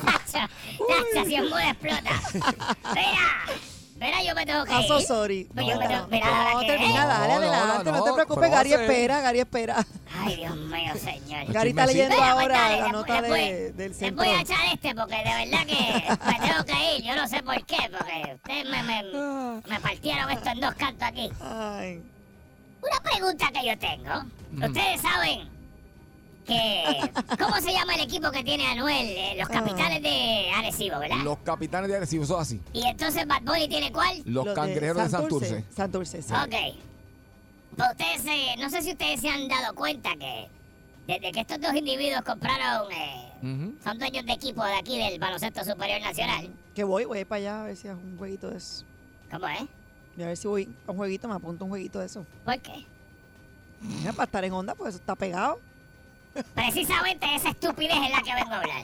Nacho, 0.03 0.39
Nacho, 0.89 1.25
si 1.25 1.39
un 1.39 1.45
mudo 1.49 1.59
explota. 1.59 2.11
Mira, 2.93 3.45
Mira, 3.99 4.23
yo 4.23 4.33
me 4.33 4.45
tengo 4.47 4.65
que 4.65 4.87
so 4.87 4.99
ir. 4.99 5.05
sorry. 5.05 5.47
Pues 5.53 5.67
yo 5.67 5.77
me 5.77 5.87
tengo- 5.87 6.07
mira, 6.07 6.53
no, 6.53 6.59
que- 6.61 6.65
termina, 6.67 7.05
dale 7.05 7.33
No, 7.35 7.39
no, 7.39 7.47
adelante, 7.53 7.91
no, 7.91 7.97
no, 7.99 8.03
te 8.03 8.13
preocupes, 8.13 8.49
Gary 8.51 8.73
espera, 8.73 9.21
Gary 9.21 9.39
espera. 9.41 9.85
Ay, 10.23 10.35
Dios 10.37 10.55
mío, 10.55 10.93
señor. 10.95 11.45
Gary 11.53 11.69
está 11.69 11.85
leyendo 11.85 12.15
Mira, 12.15 12.33
pues 12.33 12.41
ahora 12.43 12.57
dale, 12.59 12.77
la 12.77 12.83
les- 12.83 12.91
nota 12.93 13.21
les 13.21 13.29
voy- 13.29 13.39
de, 13.39 13.71
del 13.73 13.89
Les 13.89 13.97
centro. 13.97 14.23
voy 14.25 14.33
a 14.33 14.41
echar 14.41 14.65
este 14.73 14.95
porque 14.95 15.15
de 15.17 15.23
verdad 15.23 15.65
que 15.67 16.17
me 16.25 16.47
tengo 16.47 16.65
que 16.65 16.95
ir. 16.97 17.03
Yo 17.03 17.15
no 17.15 17.27
sé 17.27 17.43
por 17.43 17.65
qué, 17.65 17.77
porque 17.95 18.33
ustedes 18.35 18.69
me, 18.69 18.83
me, 18.83 19.03
me 19.67 19.79
partieron 19.79 20.31
esto 20.31 20.49
en 20.49 20.59
dos 20.61 20.73
cantos 20.75 21.07
aquí. 21.07 21.29
Ay, 21.39 22.01
Una 22.81 22.99
pregunta 23.01 23.51
que 23.51 23.67
yo 23.67 23.77
tengo. 23.77 24.23
Mm. 24.51 24.63
Ustedes 24.63 25.01
saben 25.01 25.49
que... 26.45 27.11
¿Cómo 27.39 27.55
se 27.61 27.71
llama 27.71 27.95
el 27.95 28.01
equipo 28.01 28.31
que 28.31 28.43
tiene 28.43 28.67
Anuel? 28.67 29.05
Eh, 29.07 29.35
los 29.37 29.47
capitanes 29.49 30.01
de 30.01 30.51
Arecibo, 30.55 30.99
¿verdad? 30.99 31.17
Los 31.23 31.37
capitanes 31.39 31.89
de 31.89 31.97
Arecibo 31.97 32.25
son 32.25 32.41
así. 32.41 32.61
Y 32.73 32.85
entonces 32.85 33.27
Bad 33.27 33.43
Bunny 33.43 33.67
tiene 33.67 33.91
cuál? 33.91 34.21
Los 34.25 34.45
lo 34.45 34.53
cangrejeros 34.53 35.03
de 35.03 35.09
Santurce. 35.09 35.63
Santurce, 35.75 36.21
sí. 36.21 36.33
Ok. 36.33 36.75
Pues 37.77 37.89
ustedes, 37.91 38.25
eh, 38.25 38.55
no 38.59 38.69
sé 38.69 38.81
si 38.81 38.91
ustedes 38.91 39.21
se 39.21 39.29
han 39.29 39.47
dado 39.47 39.73
cuenta 39.75 40.09
que 40.17 40.47
desde 41.07 41.31
que 41.31 41.39
estos 41.41 41.61
dos 41.61 41.73
individuos 41.73 42.21
compraron, 42.23 42.91
eh, 42.91 43.31
Ujú. 43.41 43.75
son 43.83 43.97
dueños 43.97 44.25
de 44.25 44.33
equipo 44.33 44.63
de 44.63 44.73
aquí 44.75 44.97
del 44.97 45.19
Baloncesto 45.19 45.63
Superior 45.63 46.01
Nacional. 46.01 46.49
Que 46.75 46.83
voy, 46.83 47.05
voy 47.05 47.23
para 47.25 47.37
allá 47.39 47.61
a 47.61 47.65
ver 47.67 47.75
si 47.77 47.87
es 47.87 47.93
un 47.93 48.17
jueguito 48.17 48.49
de 48.49 48.57
eso. 48.57 48.83
¿Cómo 49.31 49.47
es? 49.47 49.61
Y 50.17 50.23
a 50.23 50.27
ver 50.27 50.37
si 50.37 50.47
voy 50.47 50.69
a 50.87 50.91
un 50.91 50.97
jueguito, 50.97 51.27
me 51.27 51.35
apunto 51.35 51.63
un 51.65 51.71
jueguito 51.71 51.99
de 51.99 52.05
eso. 52.05 52.25
¿Por 52.45 52.59
qué? 52.59 52.85
Mira, 53.81 54.11
para 54.13 54.25
estar 54.25 54.43
en 54.43 54.53
onda, 54.53 54.75
pues 54.75 54.89
eso 54.89 54.97
está 54.99 55.15
pegado. 55.15 55.59
Precisamente 56.53 57.25
esa 57.35 57.49
estupidez 57.49 57.95
es 58.03 58.09
la 58.11 58.21
que 58.21 58.33
vengo 58.35 58.51
a 58.53 58.57
hablar. 58.59 58.83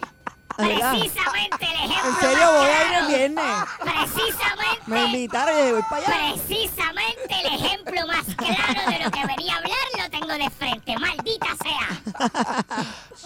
¿Verdad? 0.58 0.92
Precisamente 0.98 1.66
el 1.66 1.92
ejemplo. 1.92 2.10
En 2.10 2.16
serio, 2.16 2.48
voy 2.58 2.68
a 2.68 2.88
ir 2.88 2.94
el 3.04 3.08
viernes. 3.08 3.46
Precisamente. 3.80 4.82
Me 4.88 5.06
invitaron 5.06 5.68
y 5.68 5.72
voy 5.74 5.82
para 5.84 5.98
allá. 6.08 6.34
Precisamente 6.34 7.36
el 7.44 7.54
ejemplo 7.54 8.08
más 8.08 8.26
claro 8.36 8.92
de 8.92 9.04
lo 9.06 9.12
que 9.12 9.26
venía 9.28 9.54
a 9.54 9.58
hablar 9.58 9.78
lo 10.00 10.10
tengo 10.10 10.34
de 10.34 10.50
frente, 10.50 10.98
maldita 10.98 11.48
sea. 11.62 12.66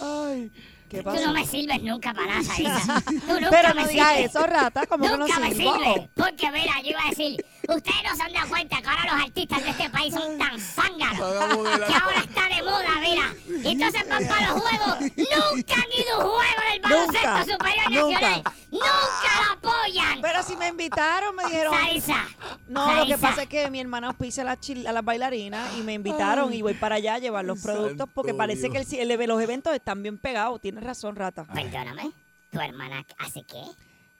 Ay, 0.00 0.52
¿qué 0.90 0.98
Tú 0.98 1.04
pasó? 1.04 1.26
no 1.26 1.32
me 1.32 1.46
sirves 1.46 1.82
nunca 1.82 2.12
para 2.12 2.26
nada, 2.26 2.42
Sarisa. 2.42 3.00
Tú 3.06 3.12
nunca 3.40 3.48
Pero 3.50 3.74
me 3.76 3.82
no 3.82 3.88
digas 3.88 4.08
sirves. 4.12 4.30
eso, 4.30 4.46
rata, 4.46 4.86
como 4.86 5.04
que 5.04 5.10
no 5.10 5.16
Nunca 5.18 5.38
me 5.40 5.54
sirve. 5.54 6.10
Porque 6.14 6.50
mira, 6.52 6.74
yo 6.82 6.90
iba 6.90 7.00
a 7.02 7.08
decir, 7.10 7.44
ustedes 7.68 8.02
no 8.08 8.16
se 8.16 8.22
han 8.22 8.32
dado 8.32 8.48
cuenta 8.48 8.80
que 8.82 8.88
ahora 8.88 9.04
los 9.14 9.24
artistas 9.24 9.62
de 9.64 9.70
este 9.70 9.90
país 9.90 10.14
son 10.14 10.38
tan 10.38 10.58
zánganos. 10.60 11.78
La- 11.78 11.86
Que 11.86 11.94
ahora 11.94 12.18
está 12.20 12.48
de 12.48 12.62
moda, 12.62 13.00
mira. 13.00 13.34
Y 13.64 13.68
entonces 13.72 14.08
van 14.08 14.26
para 14.26 14.50
los 14.52 14.60
juegos. 14.62 15.00
Nunca 15.00 15.74
han 15.74 15.92
ido 16.00 16.14
a 16.14 16.18
un 16.18 16.30
juego 16.30 16.62
del 16.72 16.80
baloncesto 16.82 17.28
Nunca, 17.28 17.44
superior 17.44 17.90
nunca. 17.90 18.20
nacional. 18.20 18.42
Nunca 18.70 19.30
lo 19.46 19.52
apoyan. 19.70 20.20
Pero 20.22 20.42
si 20.42 20.56
me 20.56 20.68
invitaron, 20.68 21.36
me 21.36 21.44
dijeron. 21.44 21.74
Sarisa. 21.74 22.26
No, 22.68 22.86
lo 22.86 22.92
que 23.06 23.10
Sarisa. 23.12 23.28
pasa 23.28 23.42
es 23.42 23.48
que 23.48 23.70
mi 23.70 23.80
hermana 23.80 24.08
auspicia 24.08 24.42
a 24.42 24.46
las, 24.46 24.58
a 24.86 24.92
las 24.92 25.04
bailarinas 25.04 25.76
y 25.78 25.82
me 25.82 25.92
invitaron 25.94 26.52
y 26.52 26.62
voy 26.62 26.74
para 26.74 26.96
allá 26.96 27.14
a 27.14 27.18
llevar 27.18 27.44
los 27.44 27.60
productos 27.60 28.08
porque 28.14 28.34
parece 28.34 28.68
Dios. 28.68 28.86
que 28.88 29.02
el, 29.02 29.10
el- 29.10 29.28
los 29.28 29.40
eventos 29.42 29.74
están 29.74 30.02
bien 30.02 30.18
pegados. 30.18 30.60
Tienes 30.60 30.82
razón, 30.84 31.16
rata. 31.16 31.44
Perdóname. 31.44 32.10
¿Tu 32.50 32.60
hermana 32.60 33.04
hace 33.18 33.42
qué? 33.44 33.62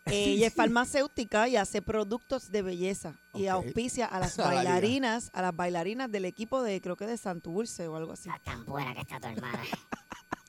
Ella 0.06 0.48
es 0.48 0.54
farmacéutica 0.54 1.48
y 1.48 1.56
hace 1.56 1.80
productos 1.80 2.50
de 2.50 2.62
belleza 2.62 3.14
y 3.34 3.46
auspicia 3.46 4.06
a 4.06 4.18
las 4.20 4.36
bailarinas, 4.36 5.30
a 5.32 5.42
las 5.42 5.54
bailarinas 5.54 6.10
del 6.10 6.24
equipo 6.24 6.62
de, 6.62 6.80
creo 6.80 6.96
que 6.96 7.06
de 7.06 7.16
Santurce 7.16 7.86
o 7.88 7.96
algo 7.96 8.12
así. 8.12 8.28
Está 8.28 8.52
tan 8.52 8.64
buena 8.64 8.94
que 8.94 9.00
está 9.00 9.20
tu 9.20 9.28
hermana. 9.28 9.62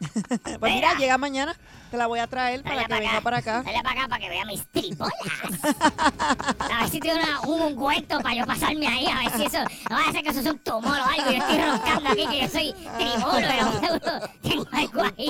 Pues 0.60 0.74
mira, 0.74 0.94
llega 0.96 1.18
mañana, 1.18 1.56
te 1.92 1.98
la 1.98 2.08
voy 2.08 2.20
a 2.20 2.28
traer 2.28 2.64
para 2.64 2.86
que 2.86 2.94
venga 3.00 3.22
para 3.22 3.38
acá. 3.38 3.62
Dale 3.64 3.82
para 3.84 4.00
acá 4.00 4.08
para 4.10 4.22
que 4.22 4.30
vea 4.30 4.46
mis 4.46 4.66
tribolas. 4.72 5.14
A 6.60 6.82
ver 6.82 6.90
si 6.90 7.00
tiene 7.00 7.22
una- 7.22 7.42
un 7.42 7.62
ungüento 7.62 8.20
para 8.20 8.36
yo 8.36 8.46
pasarme 8.46 8.88
ahí. 8.88 9.06
A 9.08 9.20
ver 9.20 9.32
si 9.38 9.46
eso. 9.46 9.60
No 9.90 9.96
vaya 9.98 10.10
a 10.10 10.12
ser 10.12 10.24
que 10.24 10.30
eso 10.30 10.40
es 10.40 10.46
un 10.48 10.60
tumor 10.60 10.98
o 11.00 11.04
algo. 11.04 11.32
Yo 11.32 11.38
estoy 11.38 11.58
roncando 11.58 12.10
aquí 12.10 12.28
que 12.28 12.42
yo 12.42 12.48
soy 12.50 12.74
mejor 12.98 13.44
Tengo 14.42 14.68
algo 14.72 15.02
ahí. 15.18 15.30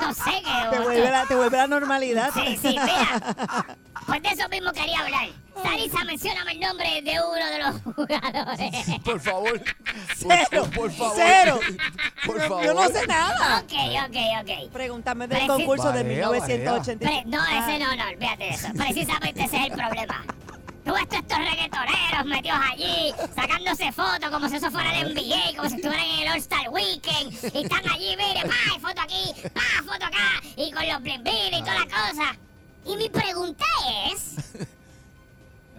No 0.00 0.14
sé 0.14 0.42
qué. 0.44 0.70
Te 0.76 0.78
vuelve 0.80 1.10
la, 1.10 1.26
te 1.26 1.34
vuelve 1.34 1.56
la 1.56 1.66
normalidad. 1.66 2.30
Sí, 2.34 2.56
sí, 2.60 2.68
mira. 2.68 3.76
Pues 4.08 4.22
de 4.22 4.28
eso 4.30 4.48
mismo 4.48 4.72
quería 4.72 5.00
hablar. 5.00 5.28
Sarisa, 5.62 6.04
mencióname 6.04 6.52
el 6.52 6.60
nombre 6.60 7.02
de 7.02 7.12
uno 7.20 7.46
de 7.46 7.58
los 7.58 7.82
jugadores. 7.94 9.00
Por 9.04 9.20
favor. 9.20 9.62
Cero, 10.16 10.48
Por, 10.50 10.70
por 10.74 10.90
favor. 10.92 11.12
cero. 11.16 11.60
Por 12.24 12.36
Yo- 12.38 12.48
favor. 12.48 12.64
Yo 12.64 12.74
no 12.74 12.88
sé 12.88 13.06
nada. 13.06 13.58
Ok, 13.60 13.72
ok, 14.08 14.16
ok. 14.42 14.72
Pregúntame 14.72 15.28
del 15.28 15.38
Preci- 15.42 15.46
concurso 15.46 15.92
de 15.92 16.02
Varea, 16.02 16.28
1980. 16.30 17.06
Pre- 17.06 17.24
no, 17.26 17.44
ese 17.44 17.78
no, 17.78 17.94
no, 17.96 18.08
olvídate 18.08 18.44
de 18.44 18.50
eso. 18.50 18.68
Precisamente 18.76 19.44
ese 19.44 19.56
es 19.58 19.64
el 19.66 19.72
problema. 19.72 20.24
Tú 20.84 20.94
ves 20.94 21.02
estos 21.10 21.38
reggaetoneros 21.38 22.24
metidos 22.24 22.58
allí, 22.72 23.12
sacándose 23.36 23.92
fotos 23.92 24.30
como 24.30 24.48
si 24.48 24.56
eso 24.56 24.70
fuera 24.70 24.98
el 25.00 25.12
NBA, 25.12 25.56
como 25.56 25.68
si 25.68 25.74
estuvieran 25.76 26.06
en 26.06 26.20
el 26.20 26.28
All-Star 26.32 26.70
Weekend. 26.70 27.32
Y 27.54 27.62
están 27.64 27.86
allí, 27.90 28.16
mire, 28.16 28.42
pa, 28.48 28.80
foto 28.80 29.02
aquí, 29.02 29.34
pa, 29.52 29.82
foto 29.84 30.06
acá, 30.06 30.40
y 30.56 30.70
con 30.72 30.88
los 30.88 31.02
blin 31.02 31.22
blin 31.22 31.52
y 31.54 31.60
toda 31.60 31.74
la 31.74 31.84
cosa. 31.84 32.36
Y 32.84 32.96
mi 32.96 33.08
pregunta 33.08 33.64
es, 34.10 34.36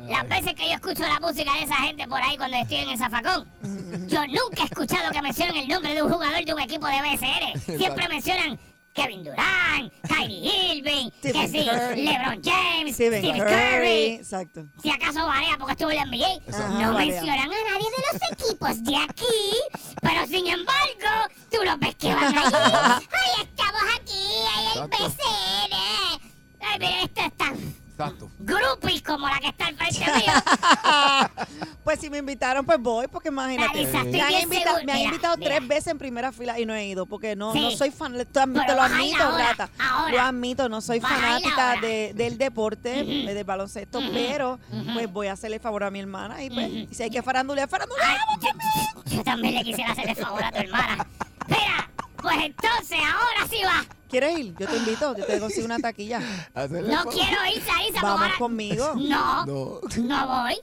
las 0.08 0.28
veces 0.30 0.54
que 0.54 0.68
yo 0.68 0.76
escucho 0.76 1.04
la 1.04 1.20
música 1.20 1.54
de 1.54 1.64
esa 1.64 1.76
gente 1.76 2.08
por 2.08 2.22
ahí 2.22 2.38
cuando 2.38 2.58
estoy 2.58 2.78
en 2.78 2.90
el 2.90 2.98
zafacón, 2.98 3.48
yo 4.08 4.26
nunca 4.28 4.62
he 4.64 4.66
escuchado 4.66 5.12
que 5.12 5.22
mencionen 5.22 5.56
el 5.58 5.68
nombre 5.68 5.94
de 5.94 6.04
un 6.04 6.12
jugador 6.12 6.44
de 6.46 6.54
un 6.54 6.60
equipo 6.62 6.88
de 6.88 7.02
BSR. 7.02 7.78
Siempre 7.78 8.08
mencionan 8.08 8.60
Kevin 8.94 9.24
Durant, 9.24 9.94
Kyrie 10.08 10.76
Irving, 10.78 11.10
que 11.22 11.30
Stephen 11.30 11.50
sí, 11.52 11.70
Curry. 11.70 12.06
LeBron 12.06 12.42
James, 12.44 12.96
Steven 12.96 13.22
Steve 13.22 13.40
Curry. 13.40 14.06
Exacto. 14.16 14.66
Si 14.82 14.90
acaso 14.90 15.26
Varea 15.26 15.58
porque 15.58 15.72
estuvo 15.74 15.92
en 15.92 15.98
la 15.98 16.06
NBA, 16.06 16.42
Ajá, 16.50 16.68
no 16.70 16.94
mencionan 16.98 17.40
a 17.40 17.48
nadie 17.48 17.86
de 17.86 18.04
los 18.12 18.32
equipos 18.32 18.84
de 18.84 18.98
aquí, 18.98 19.54
pero 20.02 20.26
sin 20.28 20.48
embargo, 20.48 21.34
tú 21.52 21.64
los 21.64 21.80
ves 21.80 21.96
que 21.96 22.14
van 22.14 22.38
allí. 22.38 23.08
¡Ay, 23.12 23.44
estamos 23.44 23.82
aquí! 23.96 24.14
¡Ay, 24.56 24.66
el 24.66 24.84
Exacto. 24.84 24.98
BCN! 24.98 26.29
¡Ay, 26.62 26.80
mira, 26.80 27.02
esto 27.04 27.22
es 27.22 27.34
tan 27.38 27.56
Exacto. 27.92 28.30
groupies 28.40 29.02
como 29.02 29.28
la 29.28 29.40
que 29.40 29.48
está 29.50 29.68
al 29.68 29.76
frente 29.76 30.06
mío! 30.18 30.34
Pues 31.84 32.00
si 32.02 32.10
me 32.12 32.20
invitaron, 32.20 32.64
pues 32.68 32.80
voy, 32.80 33.08
porque 33.08 33.30
imagínate. 33.30 33.82
Estoy 33.82 34.12
me 34.12 34.22
han, 34.22 34.32
me 34.32 34.46
mira, 34.46 35.00
invitado 35.00 35.38
mira. 35.38 35.56
tres 35.56 35.68
veces 35.68 35.88
en 35.88 35.98
primera 35.98 36.32
fila 36.32 36.60
y 36.60 36.66
no 36.66 36.76
he 36.76 36.86
ido, 36.86 37.08
porque 37.08 37.36
no, 37.36 37.52
Sí. 37.52 37.62
no 37.62 37.72
soy 37.72 37.90
fan, 37.90 38.14
te, 38.14 38.44
lo 38.44 38.82
admito, 38.82 39.24
ahora, 39.24 39.48
Rata. 39.50 39.70
ahora. 39.80 40.12
Lo 40.12 40.22
admito, 40.22 40.70
no 40.70 40.82
soy 40.82 41.00
fanática 41.00 41.78
de- 41.82 42.14
del 42.14 42.38
deporte, 42.38 43.00
eh, 43.00 43.34
del 43.34 43.44
baloncesto, 43.44 44.02
pero 44.14 44.60
pues 44.94 45.12
voy 45.12 45.28
a 45.28 45.34
hacerle 45.34 45.58
favor 45.60 45.84
a 45.84 45.90
mi 45.90 46.00
hermana 46.00 46.44
y 46.44 46.52
pues, 46.52 46.70
y 46.70 46.88
si 46.94 47.04
hay 47.04 47.10
que 47.10 47.24
farandulear, 47.24 47.68
farandulear. 47.68 48.08
Ay, 48.30 48.38
yo, 48.40 49.16
yo 49.18 49.24
también 49.24 49.56
le 49.56 49.64
quisiera 49.64 49.94
hacerle 49.94 50.14
favor 50.14 50.44
a 50.44 50.52
tu 50.52 50.58
hermana. 50.60 51.08
Mira, 51.48 51.89
pues 52.22 52.36
entonces 52.44 52.98
ahora 53.00 53.48
sí 53.50 53.58
va. 53.64 53.86
¿Quieres 54.10 54.40
ir? 54.40 54.56
Yo 54.58 54.68
te 54.68 54.78
invito, 54.78 55.16
yo 55.16 55.26
te 55.26 55.40
consigo 55.40 55.66
una 55.66 55.80
taquilla. 55.80 56.20
Hacerle 56.54 56.90
No 56.92 56.98
favor. 57.04 57.14
quiero 57.14 57.46
ir, 57.46 57.62
Sarisa, 57.64 58.02
Vamos 58.02 58.22
ahora- 58.22 58.38
conmigo. 58.38 58.94
No, 58.96 59.46
No. 59.46 59.80
no 59.98 60.28
voy. 60.44 60.56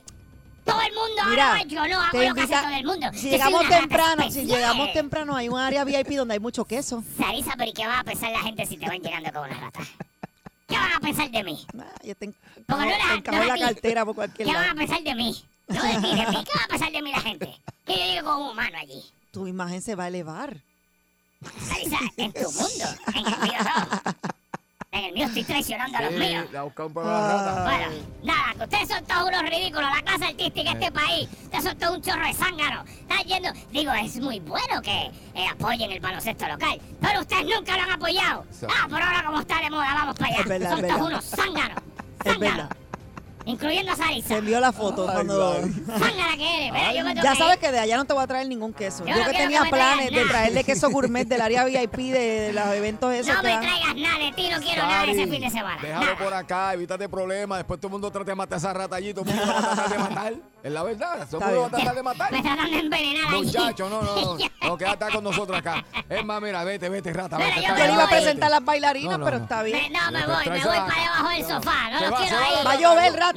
Todo 0.65 0.81
el 0.81 0.93
mundo 0.93 1.21
Mira, 1.29 1.51
ahora 1.51 1.63
va, 1.63 1.67
yo 1.69 1.87
no 1.87 2.01
hago 2.01 2.11
te 2.19 2.27
lo 2.27 2.35
que 2.35 2.41
hace 2.41 2.53
todo 2.55 2.69
el 2.75 2.85
mundo. 2.85 3.07
Si 3.13 3.23
Yo 3.27 3.31
llegamos 3.31 3.69
temprano, 3.69 4.29
si 4.31 4.45
llegamos 4.45 4.91
temprano, 4.91 5.35
hay 5.37 5.47
un 5.47 5.57
área 5.57 5.85
VIP 5.85 6.09
donde 6.17 6.33
hay 6.33 6.41
mucho 6.41 6.65
queso. 6.65 7.03
Sarisa, 7.17 7.53
pero 7.57 7.69
¿y 7.69 7.73
qué 7.73 7.87
va 7.87 7.99
a 7.99 8.03
pensar 8.03 8.31
la 8.33 8.41
gente 8.41 8.65
si 8.65 8.75
te 8.75 8.85
van 8.85 8.99
llegando 8.99 9.31
con 9.31 9.49
una 9.49 9.57
rata? 9.61 9.79
¿Qué 10.67 10.75
van 10.75 10.91
a 10.91 10.99
pensar 10.99 11.31
de 11.31 11.41
mí? 11.45 11.65
Ah, 11.79 11.85
yo 12.03 12.13
te, 12.15 12.33
no 12.67 12.81
era- 12.81 12.97
te 12.97 13.13
encajo 13.13 13.37
no 13.37 13.43
la 13.45 13.57
cartera 13.57 14.03
por 14.05 14.15
cualquier 14.15 14.45
¿Qué 14.45 14.53
van 14.53 14.63
a 14.63 14.67
lado. 14.67 14.77
pensar 14.79 15.01
de 15.03 15.15
mí? 15.15 15.41
No 15.69 15.81
de 15.83 15.93
ti, 15.93 16.01
de 16.01 16.27
mí. 16.27 16.43
¿Qué 16.43 16.51
va 16.59 16.63
a 16.65 16.67
pensar 16.67 16.91
de 16.91 17.01
mí 17.01 17.11
la 17.11 17.21
gente? 17.21 17.61
Que 17.85 17.93
yo 17.97 18.03
llego 18.03 18.27
con 18.33 18.41
un 18.43 18.49
humano 18.49 18.77
allí. 18.77 19.01
Tu 19.31 19.47
imagen 19.47 19.81
se 19.81 19.95
va 19.95 20.03
a 20.03 20.07
elevar. 20.09 20.57
En 22.17 22.31
tu 22.33 22.51
mundo. 22.51 22.85
En 23.13 23.25
el 23.27 23.39
mío 23.41 23.59
no. 23.63 24.13
En 24.91 25.03
el 25.05 25.13
mío 25.13 25.25
estoy 25.27 25.43
traicionando 25.43 25.97
a 25.97 26.01
los 26.01 26.13
Sí, 26.13 26.17
míos. 26.19 26.45
la 26.51 26.63
buscamos 26.63 27.05
la 27.05 27.11
rata. 27.27 27.63
Bueno, 27.63 28.03
nada, 28.23 28.53
que 28.55 28.63
ustedes 28.63 28.87
son 28.87 29.05
todos 29.05 29.27
unos 29.29 29.41
ridículos, 29.43 29.89
la 29.95 30.01
clase 30.01 30.25
artística 30.25 30.73
de 30.73 30.79
este 30.85 30.91
país. 30.91 31.29
Ustedes 31.43 31.63
son 31.65 31.77
todos 31.77 31.97
un 31.97 32.01
chorro 32.01 32.25
de 32.25 32.33
zángano. 32.33 32.83
Están 32.85 33.23
yendo. 33.25 33.49
Digo, 33.71 33.91
es 33.93 34.15
muy 34.19 34.39
bueno 34.39 34.81
que 34.81 35.11
eh, 35.35 35.47
apoyen 35.51 35.91
el 35.91 35.99
baloncesto 35.99 36.47
local, 36.47 36.81
pero 37.01 37.19
ustedes 37.21 37.45
nunca 37.45 37.75
lo 37.77 37.83
han 37.83 37.91
apoyado. 37.91 38.45
Ah, 38.69 38.87
por 38.89 39.01
ahora 39.01 39.23
como 39.25 39.41
está 39.41 39.61
de 39.61 39.69
moda, 39.69 39.93
vamos 39.93 40.15
para 40.15 40.33
allá. 40.33 40.43
Verdad, 40.47 40.71
son 40.71 40.87
todos 40.87 41.01
unos 41.01 41.25
zánganos. 41.25 41.79
Zánganos. 42.23 42.67
Incluyendo 43.47 43.91
a 43.91 43.95
Se 43.95 44.03
Sarisa. 44.03 44.37
envió 44.37 44.59
la 44.59 44.71
foto 44.71 45.07
Ay, 45.07 45.13
cuando... 45.15 45.53
ay. 45.53 45.73
Zángana 45.99 46.37
que 46.37 46.55
eres. 46.67 46.71
Mira, 46.73 46.93
yo 46.93 47.03
me 47.03 47.09
tengo 47.13 47.23
Ya 47.23 47.31
que 47.31 47.37
sabes 47.37 47.53
ir. 47.55 47.59
que 47.61 47.71
de 47.71 47.79
allá 47.79 47.97
no 47.97 48.05
te 48.05 48.13
voy 48.13 48.23
a 48.23 48.27
traer 48.27 48.47
ningún 48.47 48.73
queso. 48.73 49.05
Yo 49.05 49.09
Yo, 49.13 49.19
no 49.19 49.23
que 49.25 49.29
quiero 49.31 49.43
tenía 49.45 49.59
que 49.59 49.63
me 49.65 49.69
traigas 49.71 49.93
planes 49.95 50.09
de 50.11 50.17
nada. 50.17 50.29
traerle 50.29 50.63
queso 50.63 50.89
gourmet 50.89 51.27
del 51.27 51.41
área 51.41 51.63
VIP 51.65 51.95
de, 51.95 52.19
de 52.19 52.53
los 52.53 52.67
eventos 52.67 53.13
esos 53.13 53.33
No 53.35 53.41
que 53.41 53.47
me 53.47 53.53
dan. 53.53 53.61
traigas 53.61 53.95
nada 53.95 54.17
de 54.19 54.31
ti, 54.33 54.49
no 54.49 54.59
quiero 54.59 54.81
nada 54.85 55.05
de 55.05 55.11
ese 55.11 55.19
Sari, 55.21 55.31
fin 55.31 55.41
de 55.41 55.49
semana. 55.49 55.81
Déjalo 55.81 56.05
Nada. 56.05 56.17
por 56.17 56.33
acá, 56.33 56.73
evítate 56.73 57.09
problemas. 57.09 57.59
Después 57.59 57.79
todo 57.79 57.87
el 57.87 57.91
mundo 57.93 58.11
trata 58.11 58.31
de 58.31 58.35
matar 58.35 58.55
a 58.55 58.57
esa 58.57 58.73
rata 58.73 58.95
allí. 58.97 59.13
Todo 59.13 59.29
el 59.29 59.35
mundo 59.35 59.53
va 59.53 59.57
a 59.59 59.61
tratar 59.75 59.89
de 59.89 59.97
matar. 59.97 60.33
Es 60.63 60.71
la 60.71 60.83
verdad. 60.83 61.07
Todo 61.07 61.19
el 61.21 61.23
Está 61.23 61.45
mundo 61.47 61.61
va 61.61 61.67
a 61.67 61.69
tratar 61.69 61.95
de 61.95 62.03
matar. 62.03 62.31
Me 62.33 62.41
tratan 62.41 62.71
de 62.71 62.79
envenenar 62.79 63.33
allí. 63.33 63.43
Muchacho, 63.45 63.89
no, 63.89 64.01
no, 64.01 64.15
no. 64.37 64.37
No, 64.67 64.77
quédate 64.77 65.05
con 65.13 65.23
nosotros 65.23 65.57
acá. 65.57 65.85
Es 66.09 66.25
más, 66.25 66.41
mira, 66.41 66.63
vete, 66.65 66.89
vete, 66.89 67.13
rata. 67.13 67.37
Mira, 67.37 67.49
Vete, 67.49 67.61
yo 67.61 67.67
está 67.67 67.77
Yo 67.77 67.77
le 67.77 67.83
bien, 67.83 67.93
iba 67.95 68.03
a 68.03 68.07
vete. 68.07 68.21
presentar 68.21 68.51
las 68.51 68.65
bailarinas, 68.65 69.11
No, 69.13 69.17
no, 69.19 69.25
pero 69.25 69.37
no. 69.37 69.43
está 69.43 69.57
Me- 69.59 69.63
bien. 69.63 69.93
no, 69.93 70.11
me 70.11 70.25
voy, 70.25 70.45
me 70.49 70.65
voy 70.65 70.77
para 70.77 71.01
debajo 71.01 71.29
del 71.29 71.43
sofá. 71.45 71.89
No 71.91 71.99
Se 71.99 72.05
lo 72.05 72.11
va, 72.11 72.17
quiero 72.17 72.35
se 72.37 72.41
va. 72.43 72.47
ahí. 72.59 72.65
Va 72.65 72.71
a 72.71 72.75
llover, 72.79 73.13
rata, 73.13 73.36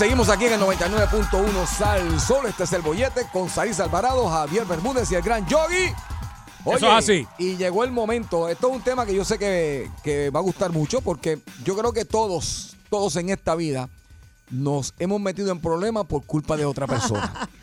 seguimos 0.00 0.30
aquí 0.30 0.46
en 0.46 0.54
el 0.54 0.60
99.1 0.60 1.66
Sal 1.66 2.18
Sol. 2.18 2.46
Este 2.46 2.64
es 2.64 2.72
el 2.72 2.80
bollete 2.80 3.26
con 3.30 3.50
Sarisa 3.50 3.84
Alvarado, 3.84 4.26
Javier 4.30 4.64
Bermúdez 4.64 5.12
y 5.12 5.14
el 5.14 5.20
gran 5.20 5.46
Yogi. 5.46 5.92
Oye, 6.64 6.76
Eso 6.78 6.86
es 6.86 6.92
así. 6.92 7.26
Y 7.36 7.56
llegó 7.56 7.84
el 7.84 7.92
momento. 7.92 8.48
Esto 8.48 8.70
es 8.70 8.76
un 8.76 8.80
tema 8.80 9.04
que 9.04 9.14
yo 9.14 9.26
sé 9.26 9.38
que, 9.38 9.90
que 10.02 10.30
va 10.30 10.40
a 10.40 10.42
gustar 10.42 10.72
mucho 10.72 11.02
porque 11.02 11.38
yo 11.64 11.76
creo 11.76 11.92
que 11.92 12.06
todos, 12.06 12.78
todos 12.88 13.14
en 13.16 13.28
esta 13.28 13.54
vida 13.54 13.90
nos 14.48 14.94
hemos 14.98 15.20
metido 15.20 15.52
en 15.52 15.60
problemas 15.60 16.06
por 16.06 16.24
culpa 16.24 16.56
de 16.56 16.64
otra 16.64 16.86
persona. 16.86 17.50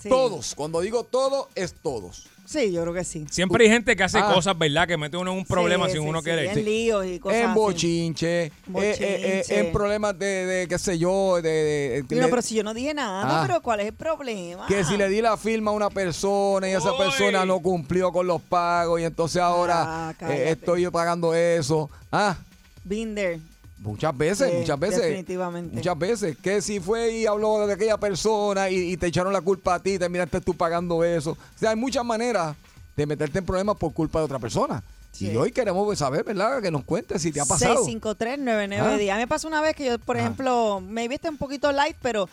Sí. 0.00 0.08
Todos. 0.08 0.54
Cuando 0.54 0.80
digo 0.80 1.02
todo, 1.04 1.48
es 1.54 1.74
todos. 1.74 2.26
Sí, 2.46 2.72
yo 2.72 2.80
creo 2.82 2.94
que 2.94 3.04
sí. 3.04 3.26
Siempre 3.30 3.64
hay 3.64 3.70
gente 3.70 3.94
que 3.94 4.02
hace 4.04 4.18
Ah. 4.18 4.32
cosas, 4.32 4.56
¿verdad? 4.56 4.88
Que 4.88 4.96
mete 4.96 5.18
uno 5.18 5.32
en 5.32 5.38
un 5.38 5.44
problema 5.44 5.84
Sí, 5.86 5.92
sin 5.92 6.02
sí, 6.02 6.08
uno 6.08 6.20
sí, 6.20 6.24
querer. 6.24 6.56
En 6.56 6.64
líos 6.64 7.04
y 7.04 7.18
cosas 7.18 7.40
en 7.40 7.46
así. 7.50 7.54
bochinche, 7.58 8.44
eh, 8.46 8.46
eh, 8.46 8.52
eh, 8.66 9.42
Bochinche. 9.42 9.58
en 9.58 9.72
problemas 9.72 10.18
de, 10.18 10.46
de, 10.46 10.68
qué 10.68 10.78
sé 10.78 10.98
yo, 10.98 11.42
de, 11.42 12.04
de- 12.08 12.28
pero 12.28 12.40
si 12.40 12.54
yo 12.54 12.62
no 12.62 12.72
dije 12.72 12.94
nada, 12.94 13.42
Ah. 13.42 13.44
pero 13.46 13.60
¿cuál 13.60 13.80
es 13.80 13.86
el 13.88 13.92
problema? 13.92 14.66
que 14.66 14.82
si 14.84 14.96
le 14.96 15.08
di 15.10 15.20
la 15.20 15.36
firma 15.36 15.72
a 15.72 15.74
una 15.74 15.90
persona 15.90 16.68
y 16.70 16.72
esa 16.72 16.92
Uy. 16.92 16.98
persona 16.98 17.44
no 17.44 17.60
cumplió 17.60 18.12
con 18.12 18.26
los 18.26 18.40
pagos 18.40 18.98
y 19.00 19.04
entonces 19.04 19.42
ahora 19.42 19.84
Ah, 20.08 20.10
eh, 20.12 20.16
cállate. 20.18 20.50
estoy 20.52 20.82
yo 20.82 20.92
pagando 20.92 21.34
eso. 21.34 21.90
Ah, 22.10 22.36
Binder. 22.84 23.40
Muchas 23.80 24.16
veces, 24.16 24.50
Sí, 24.50 24.56
muchas 24.58 24.78
veces. 24.78 25.02
definitivamente. 25.02 25.76
Muchas 25.76 25.98
veces. 25.98 26.36
Que 26.42 26.60
si 26.62 26.80
fue 26.80 27.12
y 27.12 27.26
habló 27.26 27.66
de 27.66 27.72
aquella 27.74 27.96
persona 27.98 28.68
y, 28.70 28.92
y 28.92 28.96
te 28.96 29.06
echaron 29.06 29.32
la 29.32 29.40
culpa 29.40 29.74
a 29.74 29.82
ti, 29.82 29.98
terminaste 29.98 30.40
tú 30.40 30.54
pagando 30.54 31.02
eso. 31.04 31.32
O 31.32 31.58
sea, 31.58 31.70
hay 31.70 31.76
muchas 31.76 32.04
maneras 32.04 32.56
de 32.96 33.06
meterte 33.06 33.38
en 33.38 33.46
problemas 33.46 33.76
por 33.76 33.92
culpa 33.92 34.18
de 34.18 34.24
otra 34.24 34.38
persona. 34.38 34.82
Sí. 35.12 35.30
Y 35.30 35.36
hoy 35.36 35.50
queremos 35.52 35.98
saber, 35.98 36.22
¿verdad? 36.24 36.60
Que 36.60 36.70
nos 36.70 36.84
cuentes 36.84 37.22
si 37.22 37.32
te 37.32 37.40
ha 37.40 37.44
pasado. 37.44 37.84
653-9910. 37.86 39.10
A 39.10 39.14
mí 39.14 39.20
me 39.22 39.26
pasó 39.26 39.48
una 39.48 39.60
vez 39.60 39.74
que 39.74 39.86
yo, 39.86 39.98
por 39.98 40.16
Ah. 40.16 40.20
ejemplo, 40.20 40.80
me 40.80 41.08
viste 41.08 41.28
un 41.28 41.36
poquito 41.38 41.72
light, 41.72 41.96
pero 42.02 42.28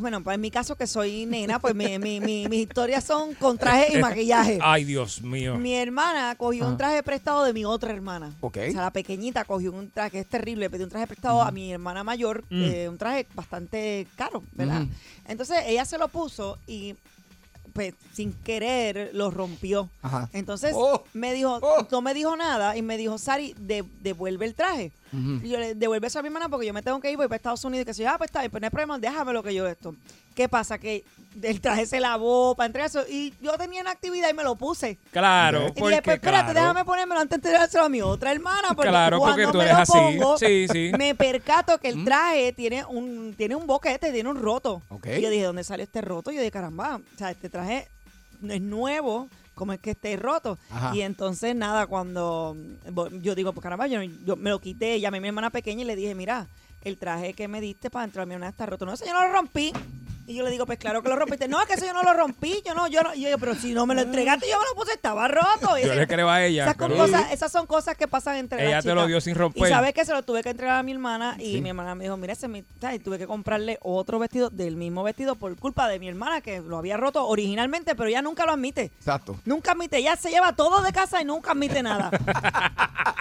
bueno, 0.00 0.22
pues 0.22 0.34
en 0.36 0.40
mi 0.40 0.50
caso 0.50 0.76
que 0.76 0.86
soy 0.86 1.26
nena, 1.26 1.58
pues 1.58 1.74
mi- 1.74 1.98
mi- 1.98 2.20
mi- 2.20 2.46
mis 2.48 2.60
historias 2.60 3.02
son 3.04 3.34
con 3.34 3.58
traje 3.58 3.98
y 3.98 4.00
maquillaje. 4.00 4.58
Ay, 4.62 4.84
Dios 4.84 5.22
mío. 5.22 5.56
Mi 5.56 5.74
hermana 5.74 6.34
cogió 6.36 6.62
Ajá. 6.64 6.70
un 6.72 6.78
traje 6.78 7.02
prestado 7.02 7.44
de 7.44 7.52
mi 7.52 7.64
otra 7.64 7.92
hermana. 7.92 8.34
Ok. 8.40 8.58
O 8.68 8.72
sea, 8.72 8.82
la 8.82 8.90
pequeñita 8.92 9.44
cogió 9.44 9.72
un 9.72 9.90
traje, 9.90 10.10
que 10.12 10.20
es 10.20 10.26
terrible, 10.28 10.70
pedí 10.70 10.84
un 10.84 10.90
traje 10.90 11.06
prestado 11.06 11.42
a 11.42 11.50
mi 11.50 11.72
hermana 11.72 12.04
mayor, 12.04 12.44
Mm. 12.50 12.62
eh, 12.64 12.88
un 12.88 12.96
traje 12.98 13.26
bastante 13.34 14.06
caro, 14.16 14.42
¿verdad? 14.52 14.86
Entonces 15.26 15.58
ella 15.66 15.84
se 15.84 15.98
lo 15.98 16.08
puso 16.08 16.58
y 16.66 16.94
pues 17.76 17.94
sin 18.12 18.32
querer 18.32 19.10
lo 19.12 19.30
rompió. 19.30 19.88
Ajá. 20.02 20.28
Entonces 20.32 20.72
Oh. 20.74 21.04
me 21.12 21.32
dijo, 21.32 21.58
Oh. 21.62 21.86
no 21.90 22.00
me 22.02 22.12
dijo 22.14 22.34
nada 22.36 22.76
y 22.76 22.82
me 22.82 22.96
dijo, 22.96 23.18
Sari, 23.18 23.54
de- 23.58 23.84
devuelve 24.02 24.46
el 24.46 24.54
traje. 24.54 24.90
Y 25.12 25.48
yo 25.48 25.58
le 25.58 25.74
devuelve 25.74 26.08
eso 26.08 26.18
a 26.18 26.22
mi 26.22 26.26
hermana 26.28 26.48
porque 26.48 26.66
yo 26.66 26.74
me 26.74 26.82
tengo 26.82 27.00
que 27.00 27.10
ir 27.10 27.16
voy 27.16 27.26
para 27.28 27.36
Estados 27.36 27.64
Unidos 27.64 27.82
y 27.82 27.86
que 27.86 27.94
si 27.94 28.02
yo, 28.02 28.10
ah, 28.10 28.18
pues 28.18 28.28
está 28.28 28.40
bien, 28.40 28.50
pues 28.50 28.60
no 28.60 28.66
hay 28.66 28.70
problema, 28.70 28.98
déjame 28.98 29.32
lo 29.32 29.42
que 29.42 29.54
yo 29.54 29.66
esto. 29.66 29.94
¿Qué 30.36 30.50
pasa? 30.50 30.76
Que 30.78 31.02
el 31.42 31.62
traje 31.62 31.86
se 31.86 31.98
lavó 31.98 32.54
para 32.54 32.66
entregar 32.66 32.88
eso 32.90 33.02
y 33.08 33.32
yo 33.40 33.52
tenía 33.54 33.80
una 33.80 33.90
actividad 33.90 34.28
y 34.30 34.34
me 34.34 34.44
lo 34.44 34.54
puse. 34.54 34.98
Claro, 35.10 35.60
Y 35.60 35.62
dije, 35.62 35.72
porque 35.80 36.02
pues 36.02 36.16
espérate, 36.16 36.52
claro. 36.52 36.60
déjame 36.60 36.84
ponérmelo 36.84 37.20
antes 37.22 37.40
de 37.40 37.48
entregárselo 37.48 37.84
a 37.84 37.88
mi 37.88 38.02
otra 38.02 38.32
hermana. 38.32 38.68
Porque 38.74 38.90
Claro, 38.90 39.18
porque 39.18 39.44
cuando 39.44 39.52
tú 39.52 39.58
me 39.58 39.64
eres 39.64 39.76
lo 39.76 39.82
así. 39.82 39.92
pongo, 39.92 40.38
Sí, 40.38 40.66
sí. 40.70 40.92
Me 40.98 41.14
percato 41.14 41.78
que 41.78 41.88
el 41.88 42.04
traje 42.04 42.52
tiene 42.52 42.84
un 42.84 43.34
tiene 43.34 43.56
un 43.56 43.66
boquete, 43.66 44.12
tiene 44.12 44.28
un 44.28 44.36
roto. 44.36 44.82
Ok. 44.90 45.06
Y 45.16 45.22
yo 45.22 45.30
dije, 45.30 45.44
¿dónde 45.44 45.64
salió 45.64 45.84
este 45.84 46.02
roto? 46.02 46.30
Y 46.30 46.34
yo 46.34 46.40
dije, 46.42 46.50
caramba, 46.50 46.96
o 46.96 47.18
sea, 47.18 47.30
este 47.30 47.48
traje 47.48 47.88
es 48.46 48.60
nuevo, 48.60 49.28
¿cómo 49.54 49.72
es 49.72 49.80
que 49.80 49.92
esté 49.92 50.16
roto? 50.16 50.58
Ajá. 50.70 50.94
Y 50.94 51.00
entonces, 51.00 51.56
nada, 51.56 51.86
cuando 51.86 52.54
mm, 52.54 53.20
yo 53.22 53.34
digo, 53.34 53.54
pues 53.54 53.62
caramba, 53.62 53.86
yo, 53.86 54.02
yo 54.02 54.36
me 54.36 54.50
lo 54.50 54.60
quité, 54.60 55.00
llamé 55.00 55.16
a 55.16 55.20
mi 55.22 55.28
hermana 55.28 55.48
pequeña 55.48 55.80
y 55.80 55.86
le 55.86 55.96
dije, 55.96 56.14
mira, 56.14 56.46
el 56.82 56.98
traje 56.98 57.32
que 57.32 57.48
me 57.48 57.60
diste 57.62 57.90
para 57.90 58.04
entrar 58.04 58.24
a 58.24 58.26
mi 58.26 58.34
hermana 58.34 58.50
está 58.50 58.66
roto. 58.66 58.84
No, 58.86 58.92
no 58.92 59.26
lo 59.26 59.32
rompí. 59.32 59.72
Y 60.28 60.34
yo 60.34 60.42
le 60.44 60.50
digo, 60.50 60.66
pues 60.66 60.78
claro 60.78 61.02
que 61.02 61.08
lo 61.08 61.16
rompiste. 61.16 61.46
No, 61.48 61.60
es 61.60 61.66
que 61.68 61.74
eso 61.74 61.86
yo 61.86 61.92
no 61.92 62.02
lo 62.02 62.12
rompí, 62.12 62.60
yo 62.66 62.74
no, 62.74 62.88
yo 62.88 63.02
no. 63.02 63.14
Y 63.14 63.22
yo, 63.22 63.38
pero 63.38 63.54
si 63.54 63.72
no 63.72 63.86
me 63.86 63.94
lo 63.94 64.00
entregaste, 64.00 64.46
yo 64.48 64.58
me 64.58 64.64
lo 64.70 64.74
puse, 64.74 64.92
estaba 64.94 65.28
roto. 65.28 65.78
Y 65.78 65.82
Yo 65.82 65.92
ese- 65.92 65.94
le 65.96 66.06
creo 66.06 66.28
a 66.28 66.42
ella. 66.44 66.64
esas, 66.64 66.76
con 66.76 66.96
cosas, 66.96 67.30
esas 67.32 67.52
son 67.52 67.66
cosas 67.66 67.96
que 67.96 68.08
pasan 68.08 68.36
entre 68.36 68.64
Ella 68.66 68.76
las 68.76 68.84
te 68.84 68.94
lo 68.94 69.06
dio 69.06 69.20
sin 69.20 69.32
Y 69.32 69.34
romper. 69.34 69.68
sabes 69.68 69.94
que 69.94 70.04
se 70.04 70.12
lo 70.12 70.22
tuve 70.22 70.42
que 70.42 70.50
entregar 70.50 70.78
a 70.78 70.82
mi 70.82 70.92
hermana 70.92 71.36
y 71.38 71.52
Sí. 71.54 71.60
mi 71.60 71.68
hermana 71.68 71.94
me 71.94 72.04
dijo, 72.04 72.16
mira, 72.16 72.32
ese 72.32 72.46
es 72.46 72.52
mi- 72.52 72.64
¿sabes? 72.80 73.02
tuve 73.02 73.18
que 73.18 73.26
comprarle 73.26 73.78
otro 73.82 74.18
vestido 74.18 74.50
del 74.50 74.76
mismo 74.76 75.02
vestido 75.04 75.36
por 75.36 75.54
culpa 75.56 75.86
de 75.88 75.98
mi 76.00 76.08
hermana 76.08 76.40
que 76.40 76.60
lo 76.60 76.78
había 76.78 76.96
roto 76.96 77.26
originalmente, 77.26 77.94
pero 77.94 78.08
ella 78.08 78.22
nunca 78.22 78.44
lo 78.46 78.52
admite. 78.52 78.84
Exacto. 78.98 79.36
Nunca 79.44 79.72
admite, 79.72 79.98
ella 79.98 80.16
se 80.16 80.30
lleva 80.30 80.52
todo 80.54 80.82
de 80.82 80.92
casa 80.92 81.22
y 81.22 81.24
nunca 81.24 81.52
admite 81.52 81.82
nada. 81.82 82.10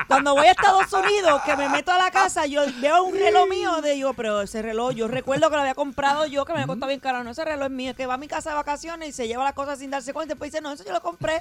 Cuando 0.08 0.34
voy 0.36 0.46
a 0.48 0.52
Estados 0.52 0.92
Unidos, 0.94 1.42
que 1.46 1.56
me 1.56 1.68
meto 1.70 1.92
a 1.92 1.98
la 1.98 2.12
casa, 2.12 2.46
yo 2.46 2.62
veo 2.80 3.04
un 3.04 3.14
reloj 3.16 3.48
mío, 3.50 3.82
de 3.82 3.92
digo, 3.94 4.14
pero 4.14 4.42
ese 4.42 4.62
reloj, 4.62 4.94
yo 4.94 5.08
recuerdo 5.08 5.50
que 5.50 5.56
lo 5.56 5.62
había 5.62 5.76
comprado 5.76 6.26
yo, 6.26 6.46
que 6.46 6.54
me 6.54 6.60
había 6.60 6.68
costado 6.68 6.92
bien 6.96 7.02
caro, 7.02 7.24
no, 7.24 7.32
ese 7.32 7.44
reloj 7.46 7.66
es 7.66 7.72
mío, 7.72 7.96
que 7.96 8.06
va 8.06 8.14
a 8.16 8.18
mi 8.18 8.28
casa 8.28 8.50
de 8.52 8.56
vacaciones 8.56 9.10
y 9.10 9.12
se 9.12 9.28
lleva 9.28 9.44
las 9.44 9.54
cosas 9.54 9.80
sin 9.80 9.90
darse 9.92 10.14
cuenta, 10.14 10.32
y 10.32 10.36
después 10.36 10.52
dice, 10.52 10.62
no, 10.62 10.72
eso 10.72 10.84
yo 10.86 10.94
lo 10.94 11.02
compré, 11.02 11.38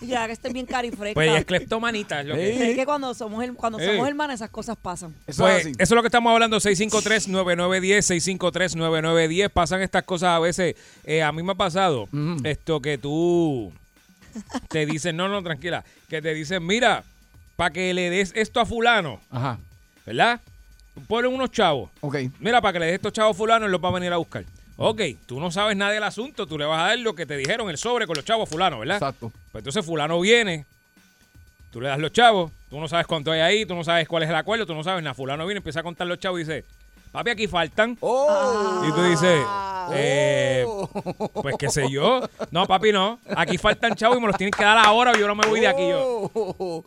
y 0.00 0.06
ya 0.06 0.26
que 0.26 0.32
esté 0.32 0.50
bien 0.52 0.66
caro 0.66 0.86
y 0.86 0.90
fresca. 0.90 1.14
Pues 1.14 1.30
es 1.34 1.44
cleptomanita. 1.44 2.20
Es 2.20 2.26
lo 2.26 2.34
que 2.34 2.56
Sí. 2.56 2.62
es 2.70 2.76
que 2.76 2.84
cuando 2.86 3.12
somos, 3.14 3.44
cuando 3.56 3.78
Ey. 3.78 3.86
somos 3.86 4.08
hermanas, 4.08 4.36
esas 4.36 4.50
cosas 4.50 4.76
pasan. 4.80 5.14
Eso 5.26 5.42
Pues, 5.42 5.56
es 5.56 5.60
eso 5.66 5.68
así. 5.70 5.82
es 5.82 5.90
lo 5.90 6.02
que 6.02 6.08
estamos 6.08 6.32
hablando, 6.32 6.58
653-9910, 6.60 8.04
653-9910. 8.06 9.48
Pasan 9.50 9.82
estas 9.82 10.02
cosas 10.04 10.30
a 10.30 10.38
veces. 10.38 10.74
Eh, 11.04 11.22
a 11.22 11.32
mí 11.32 11.42
me 11.42 11.52
ha 11.52 11.56
pasado 11.56 12.08
esto 12.44 12.80
que 12.80 12.98
tú 12.98 13.72
te 14.68 14.86
dicen, 14.86 15.16
no, 15.16 15.28
no, 15.28 15.42
tranquila, 15.42 15.84
que 16.08 16.20
te 16.22 16.34
dicen, 16.34 16.64
mira, 16.66 17.04
para 17.56 17.70
que 17.70 17.92
le 17.94 18.10
des 18.10 18.32
esto 18.34 18.60
a 18.60 18.66
fulano, 18.66 19.20
Ajá. 19.30 19.58
¿verdad? 20.06 20.40
Ponen 21.08 21.32
unos 21.32 21.50
chavos. 21.50 21.90
Ok. 22.00 22.16
Mira, 22.40 22.60
para 22.60 22.72
que 22.74 22.78
le 22.80 22.86
des 22.86 22.94
estos 22.96 23.12
chavos 23.12 23.34
a 23.34 23.38
fulano, 23.38 23.66
él 23.66 23.72
los 23.72 23.82
va 23.82 23.88
a 23.88 23.92
venir 23.92 24.12
a 24.12 24.16
buscar. 24.16 24.44
Ok, 24.76 25.00
tú 25.26 25.38
no 25.40 25.50
sabes 25.52 25.76
nada 25.76 25.92
del 25.92 26.02
asunto, 26.02 26.46
tú 26.46 26.58
le 26.58 26.64
vas 26.64 26.80
a 26.82 26.86
dar 26.88 26.98
lo 26.98 27.14
que 27.14 27.26
te 27.26 27.36
dijeron, 27.36 27.70
el 27.70 27.78
sobre 27.78 28.06
con 28.06 28.16
los 28.16 28.24
chavos 28.24 28.48
a 28.48 28.50
fulano, 28.52 28.80
¿verdad? 28.80 28.96
Exacto. 28.96 29.30
Pues 29.52 29.60
entonces 29.62 29.84
fulano 29.86 30.18
viene, 30.20 30.66
tú 31.70 31.80
le 31.80 31.88
das 31.88 31.98
los 31.98 32.12
chavos, 32.12 32.50
tú 32.70 32.80
no 32.80 32.88
sabes 32.88 33.06
cuánto 33.06 33.30
hay 33.30 33.40
ahí, 33.40 33.66
tú 33.66 33.74
no 33.76 33.84
sabes 33.84 34.08
cuál 34.08 34.24
es 34.24 34.28
el 34.30 34.34
acuerdo, 34.34 34.66
tú 34.66 34.74
no 34.74 34.82
sabes 34.82 35.02
nada. 35.04 35.14
Fulano 35.14 35.46
viene, 35.46 35.58
empieza 35.58 35.80
a 35.80 35.82
contar 35.84 36.06
los 36.08 36.18
chavos 36.18 36.40
y 36.40 36.42
dice, 36.42 36.64
papi, 37.12 37.30
aquí 37.30 37.46
faltan. 37.46 37.96
¡Oh! 38.00 38.82
Y 38.88 38.92
tú 38.92 39.02
dices, 39.04 39.40
Ah. 39.46 39.90
eh, 39.94 40.64
Oh. 40.66 40.88
pues 41.42 41.54
qué 41.56 41.68
sé 41.68 41.88
yo. 41.88 42.28
No, 42.50 42.66
papi, 42.66 42.90
no. 42.90 43.20
Aquí 43.36 43.58
faltan 43.58 43.94
chavos 43.94 44.18
y 44.18 44.20
me 44.20 44.26
los 44.26 44.36
tienen 44.36 44.52
que 44.52 44.64
dar 44.64 44.78
ahora 44.78 45.12
o 45.12 45.16
yo 45.16 45.28
no 45.28 45.36
me 45.36 45.46
voy 45.46 45.60
de 45.60 45.68
aquí 45.68 45.88
yo. 45.88 46.82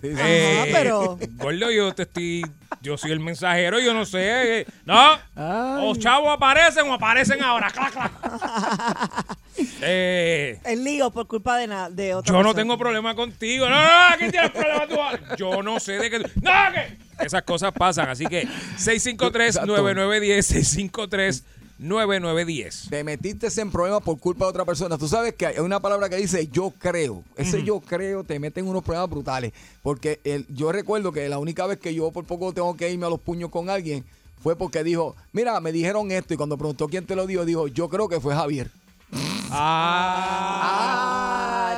Sí, 0.00 0.08
sí. 0.14 0.20
Eh, 0.20 0.68
pero- 0.72 1.18
Gordo, 1.36 1.70
yo 1.70 1.94
te 1.94 2.02
estoy. 2.02 2.44
Yo 2.80 2.96
soy 2.96 3.10
el 3.10 3.18
mensajero, 3.18 3.80
yo 3.80 3.92
no 3.92 4.04
sé. 4.04 4.60
eh. 4.60 4.66
No. 4.84 5.18
Ay. 5.34 5.84
Los 5.84 5.98
chavos 5.98 6.32
aparecen 6.32 6.88
o 6.88 6.94
aparecen 6.94 7.42
ahora. 7.42 7.70
Clac, 7.70 7.92
clac. 7.92 8.12
Eh, 9.80 10.60
El 10.64 10.84
lío 10.84 11.10
por 11.10 11.26
culpa 11.26 11.56
de, 11.56 11.66
na- 11.66 11.90
de 11.90 12.14
otra 12.14 12.28
yo 12.28 12.34
no 12.34 12.38
persona. 12.50 12.62
tengo 12.62 12.78
problema 12.78 13.16
contigo. 13.16 13.68
No, 13.68 13.74
no, 13.82 13.88
aquí 14.14 14.30
tienes 14.30 14.52
problema 14.52 14.86
tú. 14.86 14.94
Yo 15.36 15.64
no 15.64 15.80
sé 15.80 15.98
de 15.98 16.10
qué. 16.10 16.18
No, 16.20 16.52
que. 16.72 16.96
Esas 17.24 17.42
cosas 17.42 17.72
pasan. 17.72 18.08
Así 18.08 18.24
que 18.26 18.46
653-9910, 18.78 21.42
653-9910. 21.80 22.88
Te 22.90 23.04
metiste 23.04 23.48
en 23.60 23.70
problemas 23.70 24.02
por 24.02 24.18
culpa 24.18 24.44
de 24.44 24.50
otra 24.50 24.64
persona. 24.64 24.98
Tú 24.98 25.08
sabes 25.08 25.34
que 25.34 25.46
hay 25.46 25.58
una 25.58 25.80
palabra 25.80 26.08
que 26.08 26.16
dice 26.16 26.48
yo 26.48 26.72
creo. 26.78 27.22
Ese 27.36 27.62
yo 27.64 27.80
creo 27.80 28.24
te 28.24 28.38
mete 28.38 28.60
en 28.60 28.68
unos 28.68 28.82
problemas 28.82 29.10
brutales. 29.10 29.52
Porque 29.82 30.20
el- 30.24 30.46
yo 30.48 30.72
recuerdo 30.72 31.12
que 31.12 31.28
la 31.28 31.38
única 31.38 31.66
vez 31.66 31.78
que 31.78 31.94
yo 31.94 32.10
por 32.10 32.24
poco 32.24 32.52
tengo 32.52 32.76
que 32.76 32.90
irme 32.90 33.06
a 33.06 33.10
los 33.10 33.20
puños 33.20 33.50
con 33.50 33.70
alguien 33.70 34.04
fue 34.42 34.56
porque 34.56 34.84
dijo, 34.84 35.16
mira, 35.32 35.58
me 35.60 35.72
dijeron 35.72 36.10
esto. 36.10 36.34
Y 36.34 36.36
cuando 36.36 36.56
preguntó 36.56 36.88
quién 36.88 37.06
te 37.06 37.16
lo 37.16 37.26
dijo, 37.26 37.44
dijo, 37.44 37.68
yo 37.68 37.88
creo 37.88 38.08
que 38.08 38.20
fue 38.20 38.34
Javier. 38.34 38.70
Ah, 39.50 40.64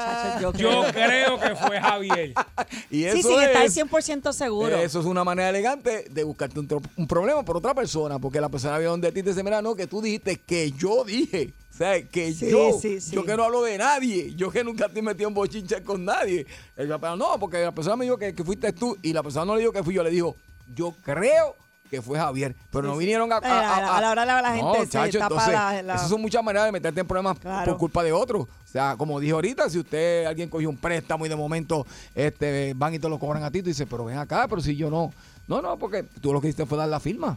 Ah, 0.02 0.34
chacho, 0.34 0.52
yo 0.52 0.58
yo 0.58 0.82
creo. 0.92 0.92
creo 0.92 1.40
que 1.40 1.56
fue 1.56 1.80
Javier. 1.80 2.34
Y 2.90 3.04
eso 3.04 3.16
Sí, 3.16 3.22
sin 3.22 3.40
estar 3.40 3.64
es... 3.64 3.76
100% 3.76 4.32
seguro. 4.32 4.76
Eso 4.76 5.00
es 5.00 5.06
una 5.06 5.22
manera 5.24 5.48
elegante 5.50 6.06
de 6.10 6.24
buscarte 6.24 6.58
un, 6.60 7.06
problema 7.06 7.44
por 7.44 7.56
otra 7.56 7.72
persona, 7.74 8.18
porque 8.18 8.40
la 8.40 8.48
persona 8.48 8.78
viene 8.78 8.90
donde 8.90 9.12
ti 9.12 9.20
y 9.20 9.22
te 9.22 9.30
dice, 9.30 9.42
mira, 9.44 9.62
no, 9.62 9.74
que 9.76 9.86
tú 9.86 10.02
dijiste 10.02 10.36
que 10.40 10.72
yo 10.72 11.04
dije. 11.04 11.52
O 11.72 11.76
sea, 11.76 12.02
que 12.02 12.32
Sí, 12.34 12.50
yo, 12.50 12.72
sí, 12.80 13.00
sí. 13.00 13.14
yo 13.14 13.24
que 13.24 13.36
no 13.36 13.44
hablo 13.44 13.62
de 13.62 13.78
nadie, 13.78 14.34
yo 14.34 14.50
que 14.50 14.62
nunca 14.64 14.88
te 14.88 15.00
metí 15.00 15.24
en 15.24 15.32
bochinche 15.32 15.82
con 15.82 16.04
nadie. 16.04 16.46
El- 16.76 16.88
Pero 16.88 17.16
no, 17.16 17.38
porque 17.38 17.62
la 17.62 17.72
persona 17.72 17.96
me 17.96 18.04
dijo 18.04 18.18
que, 18.18 18.34
que 18.34 18.44
fuiste 18.44 18.72
tú 18.72 18.96
y 19.02 19.12
la 19.12 19.22
persona 19.22 19.44
no 19.46 19.54
le 19.54 19.60
dijo 19.60 19.72
que 19.72 19.82
fui 19.82 19.94
yo, 19.94 20.02
le 20.02 20.10
dijo, 20.10 20.36
yo 20.74 20.94
creo 21.02 21.54
que 21.90 22.00
fue 22.00 22.18
Javier. 22.18 22.54
Pero 22.70 22.88
no 22.88 22.96
vinieron 22.96 23.32
a, 23.32 23.36
a, 23.36 23.38
A 23.38 23.42
la- 23.80 23.96
a- 23.96 24.00
la 24.00 24.10
hora 24.12 24.24
la 24.24 24.56
No, 24.56 24.72
gente 24.74 24.86
se 24.86 24.92
chacho, 24.92 25.18
tapa 25.18 25.34
entonces, 25.34 25.52
la- 25.52 25.82
la- 25.82 25.94
Esas 25.96 26.08
son 26.08 26.20
muchas 26.22 26.42
maneras 26.44 26.66
de 26.66 26.72
meterte 26.72 27.00
en 27.00 27.06
problemas 27.06 27.38
Claro. 27.38 27.72
por 27.72 27.78
culpa 27.78 28.02
de 28.04 28.12
otros. 28.12 28.42
O 28.42 28.72
sea, 28.72 28.94
como 28.96 29.18
dije 29.18 29.32
ahorita, 29.32 29.68
si 29.68 29.78
usted, 29.80 30.26
alguien 30.26 30.48
cogió 30.48 30.70
un 30.70 30.76
préstamo 30.76 31.26
y 31.26 31.28
de 31.28 31.34
momento 31.36 31.84
este, 32.14 32.72
van 32.76 32.94
y 32.94 32.98
te 33.00 33.08
lo 33.08 33.18
cobran 33.18 33.42
a 33.42 33.50
ti, 33.50 33.60
tú 33.62 33.68
dices, 33.68 33.86
pero 33.90 34.04
ven 34.04 34.18
acá, 34.18 34.46
pero 34.48 34.60
si 34.60 34.76
yo 34.76 34.88
no. 34.90 35.12
No, 35.48 35.60
no, 35.60 35.76
porque 35.76 36.04
tú 36.20 36.32
lo 36.32 36.40
que 36.40 36.46
hiciste 36.46 36.64
fue 36.66 36.78
dar 36.78 36.88
la 36.88 37.00
firma. 37.00 37.36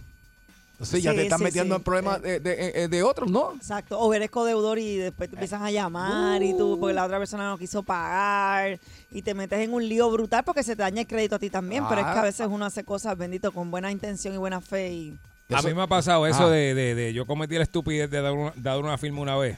Entonces 0.83 1.03
ya 1.03 1.11
Sí, 1.11 1.17
te 1.17 1.23
estás 1.23 1.37
sí, 1.39 1.43
metiendo 1.45 1.75
sí. 1.75 1.79
en 1.79 1.83
problemas 1.83 2.21
de, 2.21 2.39
de- 2.39 2.87
de 2.89 3.03
otros, 3.03 3.31
¿no? 3.31 3.53
Exacto, 3.55 3.97
o 3.99 4.13
eres 4.13 4.29
codeudor 4.29 4.77
y 4.79 4.97
después 4.97 5.29
te 5.29 5.35
empiezan 5.35 5.63
a 5.63 5.71
llamar 5.71 6.43
y 6.43 6.55
tú, 6.57 6.77
porque 6.79 6.93
la 6.93 7.05
otra 7.05 7.17
persona 7.19 7.47
no 7.49 7.57
quiso 7.57 7.83
pagar 7.83 8.79
y 9.11 9.21
te 9.21 9.33
metes 9.33 9.59
en 9.59 9.73
un 9.73 9.87
lío 9.87 10.11
brutal 10.11 10.43
porque 10.43 10.61
se 10.63 10.75
te 10.75 10.81
daña 10.83 11.01
el 11.01 11.07
crédito 11.07 11.35
a 11.35 11.39
ti 11.39 11.49
también, 11.49 11.83
pero 11.87 12.01
es 12.01 12.05
que 12.07 12.11
a 12.13 12.19
Ah. 12.19 12.23
veces 12.23 12.47
uno 12.49 12.65
hace 12.65 12.83
cosas, 12.83 13.17
bendito, 13.17 13.51
con 13.51 13.71
buena 13.71 13.91
intención 13.91 14.33
y 14.33 14.37
buena 14.37 14.59
fe 14.61 14.91
y... 14.93 15.17
A 15.53 15.59
Eso- 15.59 15.67
mí 15.67 15.73
me 15.73 15.81
ha 15.83 15.87
pasado 15.87 16.25
eso 16.27 16.47
Ah. 16.47 16.49
de, 16.51 16.73
de, 16.73 16.95
de- 16.95 17.13
yo 17.13 17.25
cometí 17.25 17.55
la 17.55 17.63
estupidez 17.63 18.09
de 18.09 18.21
dar 18.21 18.33
una, 18.33 18.53
dar 18.55 18.79
una 18.79 18.97
firma 18.97 19.21
una 19.21 19.35
vez. 19.37 19.57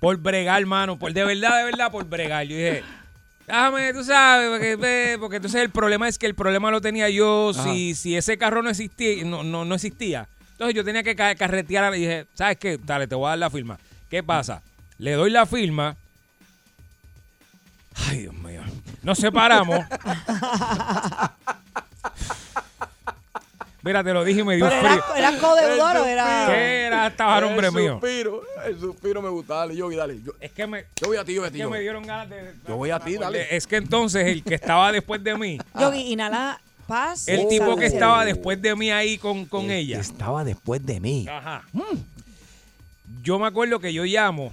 Por 0.00 0.16
bregar, 0.16 0.60
hermano. 0.60 0.98
Por 0.98 1.12
de 1.12 1.24
verdad, 1.24 1.58
de 1.58 1.64
verdad, 1.64 1.90
por 1.90 2.04
bregar. 2.04 2.44
Yo 2.46 2.56
dije, 2.56 2.82
déjame, 3.46 3.92
tú 3.92 4.04
sabes, 4.04 4.48
porque, 4.50 5.16
porque 5.20 5.36
entonces 5.36 5.60
el 5.62 5.70
problema 5.70 6.08
es 6.08 6.18
que 6.18 6.26
el 6.26 6.34
problema 6.34 6.70
lo 6.70 6.80
tenía 6.80 7.08
yo 7.10 7.52
si, 7.52 7.94
si 7.94 8.16
ese 8.16 8.38
carro 8.38 8.62
no 8.62 8.70
existía, 8.70 9.24
no, 9.24 9.42
no, 9.42 9.64
no 9.64 9.74
existía. 9.74 10.28
Entonces 10.54 10.74
yo 10.74 10.84
tenía 10.84 11.02
que 11.02 11.14
ca- 11.16 11.34
carretear 11.34 11.94
y 11.94 12.00
dije, 12.00 12.26
¿sabes 12.34 12.56
qué? 12.58 12.78
Dale, 12.82 13.06
te 13.06 13.14
voy 13.14 13.26
a 13.26 13.30
dar 13.30 13.38
la 13.38 13.50
firma. 13.50 13.78
¿Qué 14.08 14.22
pasa? 14.22 14.62
Le 14.98 15.12
doy 15.12 15.30
la 15.30 15.46
firma. 15.46 15.96
Ay, 18.08 18.20
Dios 18.20 18.34
mío. 18.34 18.62
Nos 19.02 19.18
separamos. 19.18 19.84
Mira, 23.82 24.02
te 24.02 24.14
lo 24.14 24.24
dije 24.24 24.40
y 24.40 24.44
me 24.44 24.56
dio 24.56 24.66
¿Pero 24.66 24.80
frío. 24.80 24.92
eras, 24.94 25.18
eras 25.18 25.34
codeudor 25.36 25.96
o 25.98 26.04
era...? 26.06 26.46
¿Qué 26.48 26.80
era? 26.86 27.06
Estaba 27.08 27.36
a 27.36 27.40
nombre 27.42 27.66
el 27.66 27.72
mío. 27.74 27.98
suspiro, 28.00 28.42
el 28.64 28.80
suspiro 28.80 29.20
me 29.20 29.28
gusta. 29.28 29.56
Dale, 29.56 29.76
yo, 29.76 29.90
dale. 29.90 30.22
Yo, 30.22 30.32
Es 30.40 30.52
que 30.52 30.66
me, 30.66 30.86
yo 30.96 31.08
voy 31.08 31.18
a 31.18 31.24
ti, 31.24 31.34
yo 31.34 31.42
voy 31.42 31.46
a 31.46 31.48
es 31.48 31.52
ti. 31.52 31.58
que 31.58 31.62
yo 31.64 31.68
me 31.70 31.76
voy. 31.76 31.82
dieron 31.82 32.06
ganas 32.06 32.30
de. 32.30 32.54
Yo 32.66 32.76
voy 32.76 32.90
a 32.90 32.98
ti, 33.00 33.18
dale. 33.18 33.54
Es 33.54 33.66
que 33.66 33.76
entonces 33.76 34.26
el 34.26 34.42
que 34.42 34.54
estaba 34.54 34.90
después 34.90 35.22
de 35.22 35.36
mí, 35.36 35.58
Yogi, 35.78 36.12
inhala, 36.12 36.58
paz. 36.86 37.28
el 37.28 37.48
tipo 37.48 37.76
que 37.76 37.86
estaba 37.86 38.24
después 38.24 38.60
de 38.60 38.74
mí 38.76 38.90
ahí 38.90 39.18
con, 39.18 39.44
con 39.46 39.62
El 39.62 39.68
que 39.68 39.78
ella. 39.78 40.00
Estaba 40.00 40.44
después 40.44 40.84
de 40.84 41.00
mí. 41.00 41.26
Ajá. 41.28 41.62
Yo 43.22 43.38
me 43.38 43.46
acuerdo 43.46 43.80
que 43.80 43.92
yo 43.92 44.04
llamo 44.04 44.52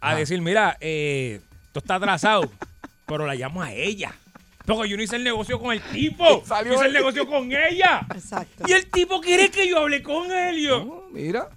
a 0.00 0.08
Ajá. 0.10 0.18
decir, 0.18 0.40
mira, 0.40 0.76
eh, 0.80 1.40
esto 1.66 1.80
está 1.80 1.96
atrasado, 1.96 2.50
pero 3.06 3.26
la 3.26 3.34
llamo 3.34 3.62
a 3.62 3.72
ella. 3.72 4.14
Porque 4.64 4.88
yo 4.88 4.96
no 4.96 5.02
hice 5.04 5.14
el 5.16 5.22
negocio 5.24 5.60
con 5.60 5.72
el 5.72 5.80
tipo. 5.80 6.42
Salió 6.44 6.72
Yo 6.74 6.78
hice 6.78 6.86
el 6.86 6.92
negocio 6.92 7.26
con 7.26 7.50
ella. 7.52 8.04
Exacto. 8.14 8.64
Y 8.66 8.72
el 8.72 8.86
tipo 8.90 9.20
quiere 9.20 9.48
que 9.50 9.68
yo 9.68 9.78
hable 9.78 10.02
con 10.02 10.30
él. 10.32 10.60
yo, 10.60 10.78
Oh, 10.82 11.08
mira. 11.12 11.48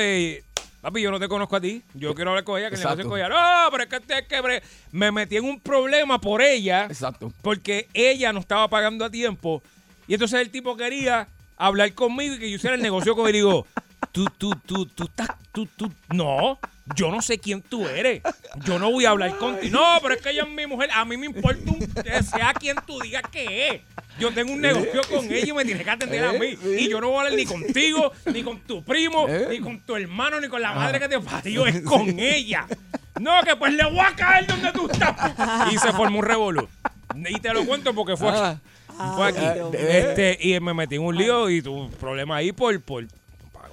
Eh, 0.00 0.42
papi, 0.86 1.02
yo 1.02 1.10
no 1.10 1.18
te 1.18 1.26
conozco 1.26 1.56
a 1.56 1.60
ti. 1.60 1.82
Yo 1.94 2.14
quiero 2.14 2.30
hablar 2.30 2.44
con 2.44 2.60
ella, 2.60 2.68
que 2.70 2.76
el 2.76 2.80
negocio 2.80 3.08
con 3.08 3.18
ella. 3.18 3.28
No, 3.28 3.70
pero 3.72 3.82
es 3.82 3.88
que 3.88 3.96
usted 3.96 4.18
es 4.18 4.28
que 4.28 4.40
bre-". 4.40 4.62
me 4.92 5.10
metí 5.10 5.36
en 5.36 5.44
un 5.44 5.58
problema 5.58 6.20
por 6.20 6.40
ella, 6.42 6.84
Exacto. 6.84 7.32
porque 7.42 7.88
ella 7.92 8.32
no 8.32 8.38
estaba 8.38 8.68
pagando 8.68 9.04
a 9.04 9.10
tiempo. 9.10 9.64
Y 10.06 10.14
entonces 10.14 10.40
el 10.40 10.50
tipo 10.50 10.76
quería 10.76 11.26
hablar 11.56 11.92
conmigo 11.94 12.36
y 12.36 12.38
que 12.38 12.48
yo 12.48 12.56
hiciera 12.56 12.76
el 12.76 12.82
negocio 12.82 13.16
con 13.16 13.26
él. 13.26 13.34
Y 13.34 13.38
digo, 13.38 13.66
tú, 14.12 14.26
tú, 14.38 14.52
tú, 14.64 14.86
tú 14.86 15.04
estás, 15.04 15.30
tú, 15.50 15.66
tú, 15.66 15.90
no, 16.10 16.60
yo 16.94 17.10
no 17.10 17.20
sé 17.20 17.38
quién 17.38 17.62
tú 17.62 17.84
eres. 17.88 18.22
Yo 18.64 18.78
no 18.78 18.92
voy 18.92 19.06
a 19.06 19.10
hablar 19.10 19.36
contigo. 19.38 19.76
No, 19.76 19.98
pero 20.00 20.14
es 20.14 20.22
que 20.22 20.30
ella 20.30 20.44
es 20.44 20.48
mi 20.48 20.68
mujer. 20.68 20.88
A 20.92 21.04
mí 21.04 21.16
me 21.16 21.26
importa 21.26 21.68
un, 21.68 22.24
sea 22.24 22.54
quien 22.54 22.76
tú 22.86 23.00
digas 23.00 23.24
que 23.32 23.68
es. 23.70 23.82
Yo 24.18 24.32
tengo 24.32 24.52
un 24.52 24.60
negocio 24.60 25.02
con 25.10 25.24
ella 25.26 25.46
y 25.48 25.52
me 25.52 25.64
tienes 25.64 25.84
que 25.84 25.90
atender 25.90 26.24
a 26.24 26.32
mí. 26.32 26.46
Eh, 26.46 26.58
sí. 26.62 26.68
Y 26.84 26.88
yo 26.88 27.00
no 27.00 27.08
voy 27.08 27.16
a 27.16 27.20
hablar 27.20 27.34
ni 27.34 27.44
contigo, 27.44 28.12
ni 28.32 28.42
con 28.42 28.60
tu 28.60 28.82
primo, 28.82 29.26
Eh. 29.28 29.46
ni 29.50 29.60
con 29.60 29.80
tu 29.80 29.94
hermano, 29.96 30.40
ni 30.40 30.48
con 30.48 30.62
la 30.62 30.72
madre 30.72 30.98
que 31.00 31.08
te 31.08 31.20
parió. 31.20 31.66
Es 31.66 31.82
con 31.82 32.18
ella. 32.18 32.66
No, 33.20 33.32
que 33.44 33.56
pues 33.56 33.72
le 33.74 33.84
voy 33.84 34.00
a 34.00 34.14
caer 34.16 34.46
donde 34.46 34.72
tú 34.72 34.88
estás. 34.90 35.14
Y 35.72 35.78
se 35.78 35.92
formó 35.92 36.18
un 36.20 36.24
revolú. 36.24 36.68
Y 37.14 37.40
te 37.40 37.52
lo 37.52 37.64
cuento 37.66 37.94
porque 37.94 38.16
fue 38.16 38.28
aquí. 38.30 38.60
Ah, 38.98 39.12
Fue 39.16 39.28
aquí. 39.28 39.40
Mío. 39.40 39.70
Este, 39.74 40.38
y 40.40 40.58
me 40.60 40.72
metí 40.72 40.94
en 40.96 41.02
un 41.02 41.14
lío 41.16 41.50
y 41.50 41.60
tuve 41.60 41.80
un 41.82 41.90
problema 41.90 42.36
ahí 42.36 42.52
por, 42.52 42.78
por, 42.80 43.04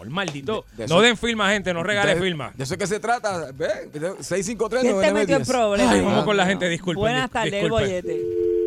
maldito. 0.08 0.65
De- 0.71 0.84
de 0.84 0.88
no 0.89 0.95
eso- 0.95 1.01
den 1.01 1.15
firma, 1.17 1.49
gente, 1.51 1.73
no 1.73 1.82
regales 1.84 2.15
de- 2.15 2.21
firma. 2.21 2.51
De 2.56 2.63
eso 2.65 2.73
es 2.73 2.77
que 2.77 2.88
se 2.88 2.99
trata. 2.99 3.51
Ve, 3.53 3.67
653 4.19 4.82
¿Quién 4.84 5.01
te 5.01 5.13
metió 5.13 5.38
en 5.38 5.45
problemas? 5.45 5.93
Ay, 5.93 6.01
vamos 6.01 6.25
con 6.25 6.36
la 6.36 6.45
gente, 6.45 6.67
disculpen. 6.67 6.99
Buenas 7.01 7.29
tardes, 7.32 7.53
el 7.53 7.69
bollete. 7.69 8.21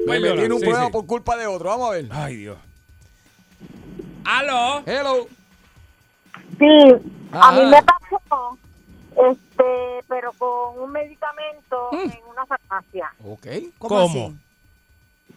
Me 0.07 0.21
metí 0.21 0.41
en 0.45 0.53
un 0.53 0.59
sí, 0.61 0.65
problema 0.65 0.87
sí. 0.87 0.93
por 0.93 1.07
culpa 1.07 1.37
de 1.37 1.47
otro. 1.47 1.69
Vamos 1.69 1.89
a 1.89 1.93
ver. 1.93 2.07
Ay, 2.11 2.37
Dios. 2.37 2.59
¿Aló? 4.25 4.83
Hello. 4.87 5.27
Sí, 6.59 6.81
a 7.33 7.53
mí 7.53 7.61
Ajá. 7.61 7.71
me 7.71 7.83
pasó, 7.83 8.59
este, 9.31 10.05
pero 10.09 10.33
con 10.33 10.79
un 10.79 10.91
medicamento 10.93 11.91
Mm. 11.93 11.97
en 12.11 12.21
una 12.31 12.47
farmacia. 12.47 13.13
Ok. 13.25 13.47
¿Cómo, 13.79 13.97
¿Cómo? 13.97 14.05
así? 14.07 14.37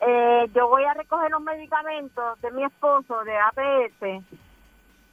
Eh, 0.01 0.49
yo 0.55 0.67
voy 0.69 0.83
a 0.85 0.93
recoger 0.93 1.29
los 1.31 1.41
medicamentos 1.41 2.39
de 2.41 2.51
mi 2.51 2.63
esposo 2.63 3.23
de 3.25 3.37
APS, 3.37 4.23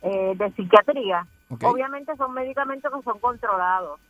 eh, 0.02 0.32
de 0.36 0.52
psiquiatría. 0.52 1.26
Obviamente 1.62 2.14
son 2.16 2.32
medicamentos 2.34 2.92
que 2.92 3.02
son 3.02 3.18
controlados. 3.18 4.00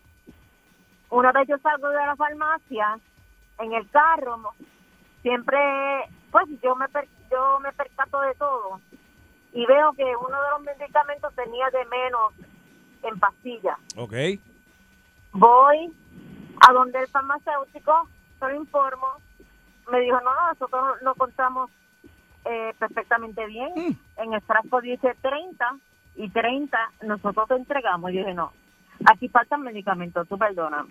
Una 1.11 1.33
vez 1.33 1.49
yo 1.49 1.57
salgo 1.59 1.89
de 1.89 1.97
la 2.07 2.17
farmacia, 2.17 2.99
en 3.59 3.73
el 3.73 3.89
carro, 3.91 4.39
siempre, 5.27 5.59
pues 6.31 6.45
yo 6.63 6.77
me, 6.77 6.89
per- 6.89 7.09
yo 7.33 7.59
me 7.59 7.73
percato 7.73 8.21
de 8.21 8.33
todo 8.37 8.81
y 9.53 9.67
veo 9.67 9.93
que 9.95 10.05
uno 10.05 10.41
de 10.41 10.51
los 10.51 10.61
medicamentos 10.63 11.35
tenía 11.35 11.69
de 11.71 11.85
menos 11.87 12.33
en 13.03 13.19
pastillas. 13.19 13.77
Ok. 13.97 14.15
Voy 15.33 15.93
a 16.69 16.73
donde 16.73 17.01
el 17.01 17.09
farmacéutico, 17.09 18.09
se 18.39 18.47
lo 18.47 18.55
informo, 18.55 19.09
me 19.91 19.99
dijo, 20.01 20.21
no, 20.21 20.33
no, 20.33 20.49
nosotros 20.53 20.97
lo 21.03 21.15
contamos 21.17 21.71
eh, 22.45 22.73
perfectamente 22.79 23.45
bien. 23.47 23.73
En 24.19 24.33
el 24.33 24.41
frasco 24.43 24.81
dice 24.81 25.13
30 25.21 25.77
y 26.15 26.31
30 26.31 26.79
nosotros 27.03 27.49
te 27.49 27.57
entregamos. 27.57 28.13
Yo 28.13 28.21
dije, 28.21 28.33
no, 28.35 28.53
aquí 29.11 29.29
faltan 29.29 29.63
medicamentos, 29.63 30.29
tú 30.29 30.39
perdóname. 30.39 30.91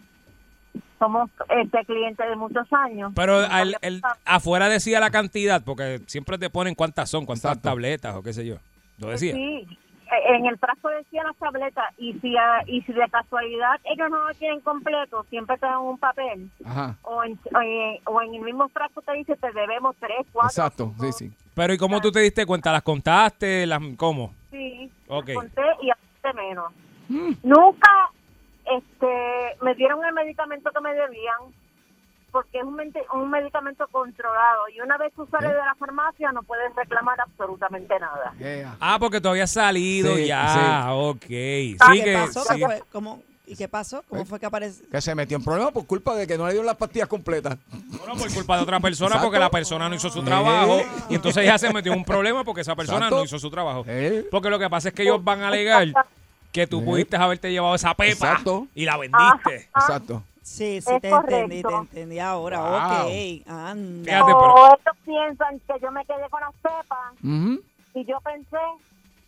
Somos 1.00 1.30
este 1.50 1.84
clientes 1.86 2.28
de 2.28 2.36
muchos 2.36 2.72
años. 2.72 3.12
Pero 3.16 3.38
al- 3.40 3.76
el- 3.82 4.02
afuera 4.24 4.70
decía 4.70 5.00
la 5.00 5.10
cantidad, 5.12 5.62
porque 5.64 6.00
siempre 6.08 6.38
te 6.38 6.50
ponen 6.50 6.74
cuántas 6.76 7.10
son, 7.10 7.26
cuántas 7.26 7.52
Exacto. 7.52 7.70
tabletas 7.70 8.16
o 8.16 8.24
qué 8.24 8.32
sé 8.34 8.46
yo. 8.46 8.56
Lo 9.00 9.10
decía. 9.10 9.34
Sí, 9.34 9.68
eh, 10.08 10.36
en 10.36 10.46
el 10.46 10.58
frasco 10.58 10.88
decía 10.90 11.24
las 11.24 11.36
tabletas 11.36 11.84
y 11.98 12.14
si, 12.20 12.38
ah, 12.38 12.62
y 12.66 12.82
si 12.84 12.94
de 12.94 13.10
casualidad 13.10 13.80
ellos 13.84 14.10
no 14.10 14.26
lo 14.28 14.34
tienen 14.36 14.62
completo, 14.62 15.26
siempre 15.30 15.58
te 15.58 15.66
dan 15.66 15.80
un 15.80 15.98
papel 15.98 16.50
Ajá. 16.64 16.96
o 17.02 17.24
en, 17.24 17.38
o 17.54 17.62
en- 17.62 18.00
o 18.06 18.22
en 18.22 18.36
el 18.36 18.42
mismo 18.42 18.70
frasco 18.70 19.02
te 19.02 19.14
dice 19.14 19.36
te 19.36 19.52
debemos 19.52 19.96
tres, 20.00 20.26
cuatro. 20.32 20.50
Exacto. 20.50 20.94
cinco. 20.98 21.12
Sí, 21.12 21.28
sí. 21.30 21.36
Pero 21.56 21.74
¿y 21.74 21.78
cómo 21.78 22.00
tú 22.00 22.12
te 22.12 22.20
diste 22.22 22.46
cuenta? 22.46 22.72
¿Las 22.72 22.84
contaste? 22.84 23.66
Las, 23.66 23.82
¿Cómo? 23.98 24.34
Sí, 24.52 24.90
Ok. 25.10 25.34
conté 25.34 25.62
y 25.82 25.90
hasta 25.90 26.32
menos. 26.34 26.72
Nunca 27.44 27.90
este, 28.65 29.58
me 29.62 29.75
dieron 29.75 30.04
el 30.06 30.13
medicamento 30.13 30.69
que 30.71 30.82
me 30.82 30.93
debían 30.93 31.38
porque 32.32 32.58
es 32.58 32.63
un, 32.65 32.78
un 33.13 33.30
medicamento 33.30 33.88
controlado 33.91 34.67
y 34.75 34.82
una 34.82 34.97
vez 34.97 35.13
tú 35.15 35.25
sales 35.32 35.51
¿Eh? 35.51 35.54
de 35.54 35.60
la 35.60 35.73
farmacia 35.75 36.32
no 36.34 36.43
puedes 36.43 36.75
reclamar 36.75 37.19
absolutamente 37.21 37.97
nada. 37.97 38.34
Yeah. 38.39 38.75
Ah, 38.82 38.97
porque 38.99 39.21
todavía 39.21 39.45
has 39.45 39.51
salido 39.54 40.13
Sí, 40.15 40.25
ya. 40.28 40.88
Ok. 40.93 41.23
Sí, 41.28 41.78
Ah, 41.80 41.91
¿Qué 41.93 42.04
que, 42.04 42.13
pasó? 42.13 42.43
sí. 42.43 42.60
¿Qué 42.60 42.65
fue? 42.65 42.84
¿Cómo? 42.91 43.21
¿Y 43.47 43.56
qué 43.56 43.67
pasó? 43.69 44.04
¿Cómo 44.10 44.23
¿Eh? 44.23 44.25
fue 44.25 44.39
que 44.39 44.47
apareció? 44.47 44.89
Que 44.89 44.99
se 45.01 45.13
metió 45.15 45.38
en 45.38 45.43
problemas 45.45 45.71
por 45.71 45.86
culpa 45.86 46.13
de 46.15 46.25
que 46.28 46.36
no 46.38 46.45
le 46.47 46.54
dieron 46.54 46.65
las 46.65 46.75
pastillas 46.75 47.08
completas. 47.08 47.58
Bueno, 47.71 48.15
por 48.15 48.34
culpa 48.34 48.58
de 48.58 48.63
otra 48.63 48.80
persona, 48.82 49.08
Exacto. 49.10 49.28
porque 49.28 49.39
la 49.39 49.49
persona 49.51 49.88
no 49.88 49.95
hizo 49.95 50.10
su 50.10 50.19
Eh. 50.19 50.25
trabajo. 50.25 50.82
Y 51.10 51.15
entonces 51.15 51.43
ella 51.43 51.58
se 51.58 51.71
metió 51.71 51.93
en 51.93 51.99
un 51.99 52.06
problema 52.06 52.43
porque 52.43 52.62
esa 52.62 52.75
persona 52.75 52.97
Exacto. 52.97 53.17
no 53.17 53.23
hizo 53.23 53.39
su 53.39 53.49
trabajo. 53.49 53.86
Eh. 53.88 54.25
Porque 54.30 54.49
lo 54.49 54.60
que 54.60 54.69
pasa 54.69 54.89
es 54.89 54.93
que 54.95 55.04
ellos 55.04 55.23
van 55.23 55.41
a 55.43 55.47
alegar 55.49 55.88
que 56.56 56.68
tú 56.68 56.84
pudiste 56.86 57.18
haberte 57.18 57.52
llevado 57.52 57.76
esa 57.76 57.94
pepa 57.94 58.12
Exacto. 58.12 58.68
y 58.74 58.86
la 58.86 58.96
vendiste. 58.98 59.70
Exacto. 59.76 60.24
Sí, 60.41 60.80
sí, 60.80 60.94
Es 60.94 61.02
te 61.02 61.10
entendí, 61.10 61.62
te 61.63 61.74
entendí 61.74 62.20
ahora. 62.20 62.60
Wow. 62.62 63.08
Ok, 63.08 63.48
anda. 63.48 64.04
Fíjate, 64.12 64.32
o 64.34 64.39
pero- 64.39 64.68
ellos 64.68 64.98
piensan 65.04 65.60
que 65.60 65.74
yo 65.82 65.91
me 65.91 66.06
quedé 66.06 66.30
con 66.30 66.39
las 66.39 66.54
cepas 66.56 67.13
Ujú. 67.24 67.62
y 67.96 68.06
yo 68.06 68.20
pensé 68.22 68.58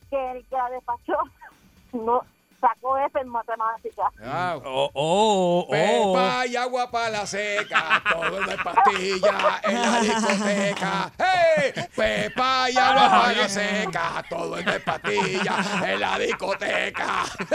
que 0.09 0.31
el 0.31 0.45
que 0.45 0.55
la 0.55 0.69
despachó 0.69 1.17
no 1.93 2.21
sacó 2.67 2.97
F 2.97 3.19
en 3.19 3.29
matemáticas. 3.29 4.07
Ah. 4.23 4.57
Oh, 4.65 4.89
oh, 4.93 5.65
oh. 5.67 5.71
Pepa 5.71 6.45
y 6.47 6.55
agua 6.55 6.89
para 6.91 7.09
la 7.09 7.25
seca, 7.25 8.01
todo 8.11 8.41
de 8.41 8.57
pastilla 8.57 9.61
en 9.63 9.81
la 9.81 9.99
discoteca. 10.01 11.11
¡Hey! 11.17 11.73
Pepa 11.95 12.69
y 12.69 12.77
agua 12.77 13.09
para 13.09 13.31
la 13.33 13.49
seca, 13.49 14.23
todo 14.29 14.57
es 14.57 14.65
de 14.65 14.79
pastilla 14.81 15.55
en 15.85 15.99
la 15.99 16.19
discoteca. 16.19 17.23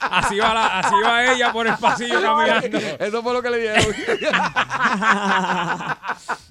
Así 0.00 0.38
va, 0.38 0.52
la- 0.54 0.78
así 0.80 0.94
va 1.04 1.24
ella 1.32 1.52
por 1.52 1.66
el 1.68 1.76
pasillo 1.76 2.20
caminando. 2.20 2.78
Eso 2.98 3.22
fue 3.22 3.32
lo 3.32 3.42
que 3.42 3.50
le 3.50 3.58
dieron. 3.58 3.84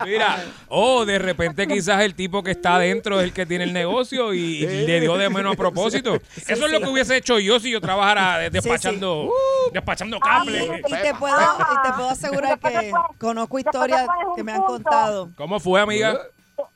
Mira, 0.05 0.45
o 0.69 1.03
de 1.05 1.19
repente 1.19 1.67
quizás 1.67 2.01
el 2.01 2.15
tipo 2.15 2.41
que 2.41 2.51
está 2.51 2.75
adentro 2.75 3.19
es 3.19 3.25
el 3.25 3.33
que 3.33 3.45
tiene 3.45 3.65
el 3.65 3.73
negocio 3.73 4.33
y, 4.33 4.63
y 4.63 4.85
le 4.87 5.01
dio 5.01 5.17
de 5.17 5.29
menos 5.29 5.53
a 5.53 5.57
propósito. 5.57 6.19
Eso 6.47 6.65
es 6.65 6.71
lo 6.71 6.79
que 6.79 6.87
hubiese 6.89 7.17
hecho 7.17 7.39
yo 7.39 7.59
si 7.59 7.71
yo 7.71 7.79
trabajara 7.81 8.37
de- 8.39 8.49
despachando, 8.49 9.31
despachando 9.71 10.19
cables. 10.19 10.63
Y 10.87 10.91
te 10.95 11.13
puedo, 11.15 11.37
y 11.39 11.87
te 11.87 11.93
puedo 11.93 12.09
asegurar 12.09 12.59
que 12.59 12.91
conozco 13.17 13.59
historias 13.59 14.07
que 14.35 14.43
me 14.43 14.51
han 14.51 14.61
contado. 14.63 15.29
¿Cómo 15.37 15.59
fue, 15.59 15.81
amiga? 15.81 16.19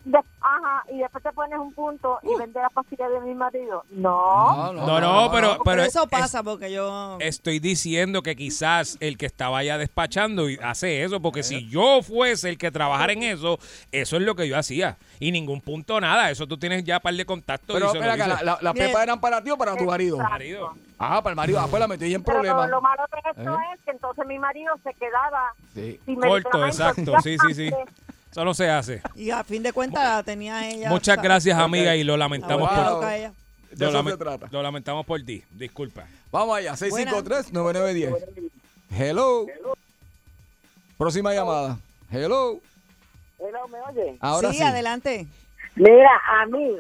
De- 0.05 0.17
ajá, 0.41 0.83
y 0.91 0.99
después 0.99 1.23
te 1.23 1.31
pones 1.33 1.59
un 1.59 1.73
punto 1.73 2.19
y 2.23 2.35
vende 2.37 2.59
la 2.61 2.69
pastilla 2.69 3.09
de 3.09 3.19
mi 3.21 3.33
marido. 3.33 3.83
No. 3.91 4.71
No, 4.73 4.99
no, 4.99 5.31
pero, 5.31 5.49
Pero 5.51 5.63
pero 5.63 5.83
eso 5.83 6.03
es- 6.03 6.09
pasa 6.09 6.43
porque 6.43 6.71
yo... 6.71 7.17
Estoy 7.19 7.59
diciendo 7.59 8.21
que 8.23 8.35
quizás 8.35 8.97
el 8.99 9.17
que 9.17 9.25
estaba 9.25 9.57
allá 9.59 9.77
despachando 9.77 10.49
y 10.49 10.57
hace 10.63 11.03
eso, 11.03 11.21
porque 11.21 11.43
si 11.43 11.67
yo 11.69 12.01
fuese 12.03 12.49
el 12.49 12.57
que 12.57 12.71
trabajara 12.71 13.13
en 13.13 13.23
eso, 13.23 13.59
eso 13.91 14.15
es 14.17 14.21
lo 14.21 14.35
que 14.35 14.47
yo 14.47 14.57
hacía. 14.57 14.97
Y 15.19 15.31
ningún 15.31 15.61
punto 15.61 15.99
nada, 15.99 16.29
eso 16.31 16.47
tú 16.47 16.57
tienes 16.57 16.83
ya 16.83 16.99
par 16.99 17.13
de 17.13 17.25
contactos. 17.25 17.73
Pero 17.75 17.87
y 17.87 17.89
se 17.89 17.95
lo 17.97 18.03
espera 18.03 18.13
acá, 18.13 18.23
dices. 18.25 18.45
la, 18.45 18.51
la, 18.53 18.57
la 18.61 18.73
Mire. 18.73 18.87
pepas 18.87 19.03
eran 19.03 19.19
para 19.19 19.41
ti 19.43 19.51
o 19.51 19.57
para 19.57 19.75
tu 19.75 19.83
marido? 19.85 20.17
Marido. 20.17 20.73
Ah, 20.99 21.21
para 21.21 21.31
el 21.31 21.35
marido. 21.35 21.59
Ah, 21.59 21.67
pues 21.69 21.79
la 21.79 21.87
metí 21.87 22.13
en 22.13 22.23
Pero 22.23 22.37
problemas. 22.39 22.65
lo, 22.69 22.75
lo 22.77 22.81
malo 22.81 23.03
de 23.11 23.29
esto 23.29 23.53
¿Eh? 23.53 23.63
es 23.75 23.81
que 23.83 23.91
entonces 23.91 24.25
mi 24.25 24.39
marido 24.39 24.73
se 24.83 24.93
quedaba 24.95 25.53
Sí. 25.73 25.99
sin 26.05 26.15
Corto, 26.19 26.65
exacto, 26.65 27.13
sí, 27.21 27.37
sí, 27.47 27.53
sí. 27.53 27.71
Eso 28.31 28.45
no 28.45 28.53
se 28.53 28.69
hace. 28.69 29.01
Y 29.15 29.31
a 29.31 29.43
fin 29.43 29.63
de 29.63 29.73
cuentas 29.73 30.23
tenía 30.25 30.69
ella... 30.69 30.89
Muchas 30.89 31.21
gracias, 31.21 31.57
amiga, 31.57 31.95
y 31.95 32.03
lo 32.03 32.13
la 32.17 32.25
lamentamos 32.25 32.69
Wow. 32.69 32.99
por 33.01 33.11
ella. 33.11 33.31
De 33.71 33.85
lo, 33.85 33.89
eso 33.89 33.97
lame- 34.03 34.11
se 34.11 34.17
trata. 34.17 34.47
lo 34.51 34.61
lamentamos 34.63 35.05
por 35.05 35.21
ti. 35.23 35.43
Disculpa. 35.51 36.05
Vamos 36.31 36.57
allá, 36.57 36.73
653-9910. 36.73 38.15
Hello. 38.91 39.45
Próxima 40.97 41.33
llamada. 41.33 41.77
Hello. 42.11 42.59
Hello, 43.39 43.67
¿me 43.67 43.77
oye? 43.81 44.17
Ahora 44.19 44.51
sí. 44.51 44.57
sí, 44.57 44.63
adelante. 44.63 45.27
Mira, 45.75 46.09
a 46.41 46.45
mí. 46.47 46.71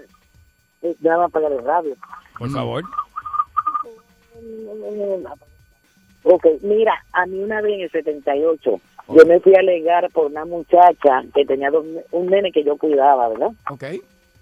eh, 0.81 0.95
Ya 1.01 1.17
va 1.17 1.23
a 1.25 1.27
apagar 1.27 1.51
el 1.51 1.63
radio. 1.63 1.95
Por 2.37 2.49
favor. 2.51 2.83
Ok, 6.23 6.45
mira, 6.61 6.93
a 7.13 7.25
mí 7.25 7.39
una 7.39 7.61
vez 7.61 7.73
en 7.75 7.81
el 7.81 7.91
78, 7.91 8.81
yo 9.09 9.25
me 9.25 9.39
fui 9.39 9.55
a 9.55 9.59
alegar 9.59 10.09
por 10.11 10.27
una 10.27 10.45
muchacha 10.45 11.23
que 11.33 11.45
tenía 11.45 11.69
dos- 11.69 11.85
un 12.11 12.27
nene 12.27 12.51
que 12.51 12.63
yo 12.63 12.77
cuidaba, 12.77 13.29
¿verdad? 13.29 13.51
Ok. 13.71 13.83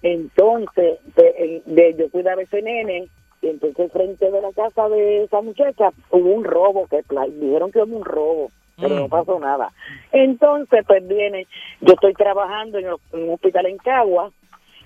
Entonces, 0.01 0.99
de- 1.15 1.62
de- 1.65 1.95
yo 1.97 2.10
cuidaba 2.10 2.41
ese 2.41 2.62
nene, 2.62 3.08
y 3.41 3.47
entonces 3.47 3.91
frente 3.91 4.30
de 4.32 4.41
la 4.41 4.51
casa 4.54 4.88
de 4.89 5.23
esa 5.23 5.41
muchacha 5.41 5.89
hubo 6.12 6.30
un 6.32 6.43
robo, 6.43 6.88
que 6.88 7.01
dijeron 7.39 7.71
que 7.71 7.82
hubo 7.82 7.97
un 7.97 8.06
robo, 8.06 8.51
pero 8.80 8.95
Mm. 8.95 8.99
no 8.99 9.08
pasó 9.10 9.39
nada. 9.39 9.71
Entonces, 10.12 10.84
pues 10.88 11.08
viene, 11.08 11.47
yo 11.82 11.93
estoy 11.93 12.13
trabajando 12.13 12.78
en, 12.80 12.86
el- 12.86 12.95
en 13.13 13.23
un 13.23 13.34
hospital 13.36 13.65
en 13.67 13.78
Cagua, 13.78 14.32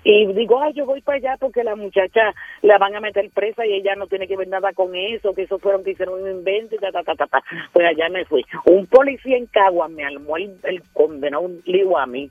y 0.04 0.32
digo, 0.34 0.60
ay, 0.62 0.72
yo 0.74 0.86
voy 0.86 1.00
para 1.02 1.18
allá 1.18 1.36
porque 1.38 1.62
la 1.64 1.76
muchacha 1.76 2.32
la 2.62 2.78
van 2.78 2.94
a 2.96 3.00
meter 3.00 3.28
presa 3.30 3.66
y 3.66 3.74
ella 3.74 3.94
no 3.96 4.06
tiene 4.06 4.26
que 4.26 4.36
ver 4.36 4.48
nada 4.48 4.72
con 4.72 4.94
eso, 4.94 5.34
que 5.34 5.42
eso 5.42 5.58
fueron 5.58 5.84
que 5.84 5.90
hicieron 5.92 6.22
un 6.22 6.30
invento 6.30 6.74
y 6.74 6.78
ta, 6.78 6.90
ta, 6.92 7.02
ta, 7.02 7.14
ta, 7.14 7.26
ta. 7.26 7.42
Pues 7.72 7.86
allá 7.86 8.08
me 8.08 8.24
fui. 8.24 8.44
Un 8.64 8.86
policía 8.86 9.36
en 9.36 9.46
Cagua 9.46 9.88
me 9.88 10.04
armó 10.04 10.36
el, 10.36 10.56
el 10.64 10.82
condenado 10.92 11.42
un 11.42 11.60
lío 11.64 11.98
a 11.98 12.06
mí. 12.06 12.30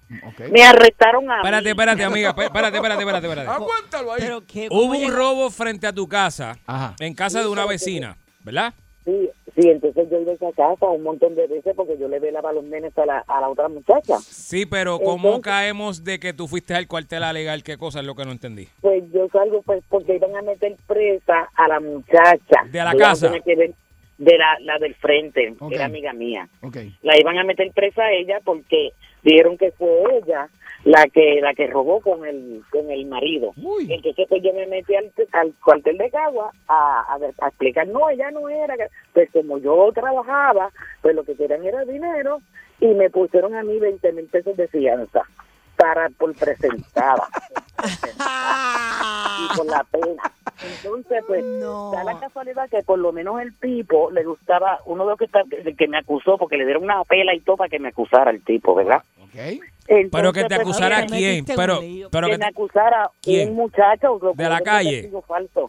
Me 0.52 0.64
arrestaron 0.64 1.30
a 1.30 1.38
Espérate, 1.38 1.64
mí. 1.64 1.70
espérate, 1.70 2.04
amiga. 2.04 2.30
Espérate, 2.30 2.78
espérate, 2.78 3.00
espérate, 3.04 3.28
espérate. 3.28 3.50
Aguántalo 3.50 4.14
ahí. 4.14 4.22
Pero 4.22 4.42
que, 4.48 4.68
¿cómo 4.68 4.82
Hubo 4.82 4.98
un 4.98 5.14
robo 5.14 5.50
frente 5.50 5.86
a 5.88 5.94
tu 5.94 6.08
casa, 6.08 6.58
Ajá. 6.66 6.96
en 7.00 7.14
casa 7.14 7.42
de 7.42 7.48
una 7.48 7.66
vecina, 7.66 8.18
¿verdad? 8.44 8.74
Sí, 9.06 9.30
sí, 9.56 9.70
entonces 9.70 10.08
yo 10.12 10.20
iba 10.20 10.32
a 10.32 10.36
esa 10.36 10.52
casa 10.52 10.86
un 10.88 11.04
montón 11.04 11.34
de 11.36 11.48
veces 11.48 11.74
porque 11.76 11.98
yo 11.98 12.08
le 12.08 12.20
velaba 12.20 12.52
los 12.54 12.64
nenes 12.64 12.96
a 12.98 13.06
la, 13.06 13.24
a 13.28 13.42
la 13.42 13.50
otra 13.50 13.68
muchacha. 13.70 14.18
Sí, 14.20 14.66
pero 14.66 15.00
¿cómo 15.00 15.30
Entonces- 15.36 15.42
caemos 15.44 16.04
de 16.04 16.20
que 16.20 16.34
tú 16.34 16.48
fuiste 16.48 16.74
al 16.76 16.88
cuartel 16.88 17.24
a 17.24 17.30
alegar 17.30 17.64
qué 17.64 17.78
cosa 17.78 18.02
es 18.02 18.06
lo 18.06 18.14
que 18.16 18.26
no 18.26 18.32
entendí? 18.32 18.68
Pues 18.82 19.04
yo 19.12 19.28
salgo 19.32 19.62
pues 19.64 19.84
porque 19.90 20.16
iban 20.16 20.36
a 20.36 20.42
meter 20.42 20.76
presa 20.86 21.50
a 21.56 21.68
la 21.68 21.80
muchacha. 21.80 22.64
¿De 22.72 22.80
la 22.80 22.94
Yo 22.94 23.00
casa? 23.00 23.28
tenía 23.28 23.42
que 23.42 23.56
ver 23.56 23.74
de 24.18 24.38
la, 24.38 24.58
la 24.62 24.78
del 24.80 24.94
frente, 24.96 25.56
Ok. 25.60 25.70
que 25.70 25.76
era 25.76 25.86
amiga 25.86 26.12
mía. 26.14 26.50
Ok. 26.62 26.76
La 27.02 27.18
iban 27.18 27.38
a 27.38 27.44
meter 27.46 27.72
presa 27.74 28.04
a 28.04 28.12
ella 28.12 28.40
porque 28.44 28.92
dijeron 29.24 29.58
que 29.58 29.72
fue 29.72 29.88
ella 30.22 30.50
la 30.86 31.06
que 31.14 31.40
la 31.42 31.54
que 31.54 31.68
robó 31.68 32.00
con 32.02 32.26
el 32.26 32.62
con 32.72 32.90
el 32.90 33.06
marido. 33.06 33.52
Uy. 33.62 33.92
Entonces 33.92 34.26
pues 34.30 34.42
yo 34.44 34.54
me 34.54 34.66
metí 34.68 34.96
al, 34.96 35.12
al 35.34 35.54
cuartel 35.64 35.98
de 35.98 36.10
Cagua 36.10 36.52
a, 36.68 37.02
a, 37.14 37.18
a 37.42 37.48
explicar, 37.48 37.88
no, 37.88 38.10
ella 38.10 38.32
no 38.32 38.48
era. 38.50 38.76
Pues 39.14 39.30
como 39.32 39.58
yo 39.58 39.92
trabajaba, 39.94 40.72
pues 41.02 41.16
lo 41.16 41.24
que 41.24 41.36
querían 41.36 41.66
era 41.66 41.84
dinero 41.86 42.40
y 42.80 42.88
me 42.88 43.10
pusieron 43.10 43.56
a 43.56 43.64
mí 43.64 43.78
20 43.78 44.12
mil 44.14 44.26
pesos 44.28 44.56
de 44.56 44.68
fianza 44.70 45.22
para 45.76 46.10
por 46.10 46.34
presentada 46.36 47.28
y 49.40 49.58
por 49.58 49.66
la 49.66 49.84
pena. 49.86 50.32
Entonces 50.62 51.24
pues 51.28 51.44
No. 51.44 51.92
da 51.92 52.04
la 52.04 52.20
casualidad 52.20 52.70
que 52.70 52.84
por 52.84 53.00
lo 53.00 53.12
menos 53.14 53.40
el 53.42 53.54
tipo 53.60 54.12
le 54.12 54.24
gustaba, 54.24 54.80
uno 54.86 55.04
de 55.06 55.10
los 55.12 55.20
que, 55.20 55.26
está, 55.26 55.44
que 55.78 55.88
me 55.88 55.98
acusó, 55.98 56.38
porque 56.38 56.58
le 56.58 56.66
dieron 56.66 56.84
una 56.84 57.04
pela 57.06 57.34
y 57.34 57.40
todo 57.42 57.58
para 57.58 57.70
que 57.70 57.80
me 57.80 57.90
acusara 57.90 58.32
el 58.32 58.44
tipo, 58.44 58.76
¿verdad? 58.76 59.04
Ok. 59.24 59.62
Entonces, 59.90 60.12
Pero 60.12 60.34
que 60.34 60.42
te 60.42 60.56
pues, 60.56 60.60
acusara 60.60 60.98
a 61.00 61.06
quién, 61.08 61.46
pero, 61.56 61.80
pero 62.12 62.28
que 62.28 62.38
te- 62.38 62.46
acusara 62.46 63.10
¿Quién? 63.24 63.50
un 63.50 63.56
muchacho 63.56 64.20
¿De 64.36 64.48
la 64.48 64.62
calle? 64.62 65.10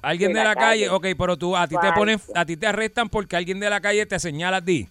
alguien 0.02 0.32
de 0.34 0.44
la 0.44 0.54
calle, 0.54 0.90
ok, 0.90 1.06
pero 1.18 1.38
tú 1.38 1.56
a 1.56 1.66
ti 1.66 1.76
te 1.80 1.90
ponen, 1.94 2.20
a 2.34 2.44
ti 2.44 2.58
te 2.58 2.66
arrestan 2.66 3.08
porque 3.08 3.36
alguien 3.36 3.58
de 3.60 3.70
la 3.70 3.80
calle 3.80 4.04
te 4.04 4.18
señala 4.18 4.58
a 4.58 4.62
ti. 4.64 4.88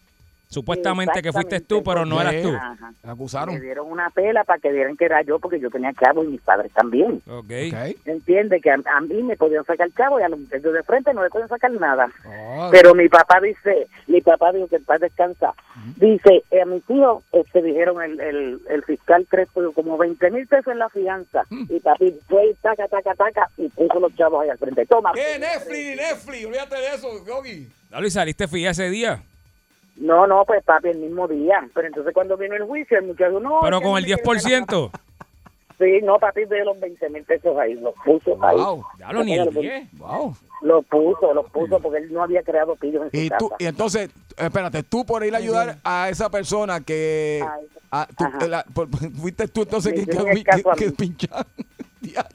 Supuestamente 0.52 1.22
que 1.22 1.32
fuiste 1.32 1.62
tú, 1.62 1.84
pero 1.84 2.06
no 2.06 2.20
eras 2.20 2.42
tú. 2.42 2.50
Ajá. 2.50 2.92
Me 3.04 3.12
acusaron. 3.12 3.54
Me 3.54 3.62
dieron 3.62 3.86
una 3.92 4.10
pela 4.10 4.44
para 4.44 4.58
que 4.60 4.72
vieran 4.72 4.98
que 4.98 5.06
era 5.06 5.22
yo 5.22 5.38
porque 5.38 5.60
yo 5.60 5.70
tenía 5.70 5.94
chavo 5.94 6.24
y 6.24 6.28
mis 6.28 6.42
padres 6.42 6.72
también. 6.74 7.22
Ok. 7.28 7.52
Ok. 7.72 7.98
Entiende 8.06 8.60
que 8.60 8.72
a, 8.72 8.78
a 8.96 9.02
mí 9.02 9.22
me 9.22 9.38
podían 9.38 9.64
sacar 9.66 9.90
chavo 9.96 10.20
y 10.20 10.24
a 10.24 10.30
los 10.30 10.40
muchachos 10.40 10.74
de 10.74 10.82
frente 10.82 11.14
no 11.14 11.24
le 11.24 11.30
podían 11.30 11.50
sacar 11.50 11.70
nada. 11.72 12.12
Oh, 12.26 12.70
Pero 12.72 12.96
mi 12.96 13.08
papá 13.10 13.40
dice, 13.40 13.88
mi 14.08 14.22
papá 14.22 14.52
dijo 14.52 14.68
que 14.68 14.78
el 14.78 14.84
padre 14.86 15.10
descansa. 15.10 15.54
Dice, 15.98 16.44
eh, 16.50 16.62
a 16.64 16.66
mis 16.66 16.82
hijos 16.90 17.24
este, 17.32 17.62
dijeron 17.62 18.02
el, 18.02 18.20
el, 18.20 18.60
el 18.70 18.84
fiscal 18.86 19.28
Crespo 19.30 19.72
como 19.74 19.98
20 20.00 20.32
mil 20.32 20.48
pesos 20.48 20.72
en 20.74 20.80
la 20.80 20.90
fianza. 20.90 21.44
Y 21.52 21.80
papi 21.80 22.16
fue 22.28 22.48
y 22.48 22.54
taca, 22.56 22.88
taca, 22.88 23.14
taca 23.14 23.50
y 23.56 23.70
puso 23.70 24.00
los 24.00 24.16
chavos 24.16 24.42
ahí 24.44 24.50
al 24.50 24.58
frente. 24.58 24.84
Toma. 24.88 25.12
¿Qué? 25.14 25.38
Netflix, 25.38 25.96
Netflix. 25.96 26.46
Olvídate 26.48 26.76
de 26.76 26.88
eso, 26.96 27.08
Yogi. 27.24 27.68
Dale, 27.92 28.08
y 28.08 28.12
saliste 28.12 28.48
fía 28.48 28.72
ese 28.72 28.90
día. 28.90 29.22
No, 30.00 30.26
no, 30.28 30.44
pues 30.46 30.64
papi 30.64 30.90
el 30.90 30.98
mismo 31.00 31.28
día. 31.28 31.68
Pero 31.74 31.88
entonces 31.88 32.14
cuando 32.14 32.38
vino 32.38 32.56
el 32.56 32.64
juicio, 32.64 32.98
el 32.98 33.06
muchacho 33.06 33.40
no. 33.40 33.60
Pero 33.62 33.80
que 33.80 33.86
con 33.86 33.98
el 33.98 34.04
me 34.04 34.08
quiere 34.08 34.24
10%. 34.24 34.92
Sí, 35.78 36.02
no, 36.04 36.20
papi 36.20 36.44
de 36.46 36.66
los 36.66 36.78
20 36.80 37.10
mil 37.10 37.24
pesos 37.24 37.58
ahí, 37.58 37.74
los 37.76 37.94
puso 38.04 38.38
ahí. 38.44 38.58
Wow. 38.58 38.84
Ya 38.98 39.12
lo 39.14 39.24
ni 39.24 39.34
el 39.38 39.50
10. 39.50 39.98
Wow. 39.98 40.36
Los 40.62 40.86
puso, 40.88 41.34
los 41.34 41.50
puso 41.52 41.80
porque 41.80 42.00
él 42.00 42.12
no 42.12 42.22
había 42.24 42.44
creado 42.44 42.76
pillos 42.76 43.04
en 43.06 43.12
su 43.12 43.18
Y 43.18 43.30
casa. 43.30 43.38
tú, 43.40 43.52
y 43.60 43.66
entonces, 43.66 44.10
espérate, 44.38 44.84
tú 44.84 45.06
por 45.06 45.24
ir 45.26 45.34
a 45.36 45.38
ayudar 45.38 45.78
a 45.86 46.10
esa 46.10 46.30
persona 46.30 46.82
que. 46.82 47.42
Ay, 47.50 47.66
a- 47.92 48.08
tú- 48.08 48.26
ajá. 48.26 48.48
la- 48.48 48.66
por- 48.74 48.90
fuiste 49.22 49.48
tú 49.48 49.62
entonces 49.62 49.94
Me 49.96 50.06
que, 50.06 50.12
que, 50.12 50.20
a 50.20 50.76
que, 50.76 50.86
mí. 50.98 51.16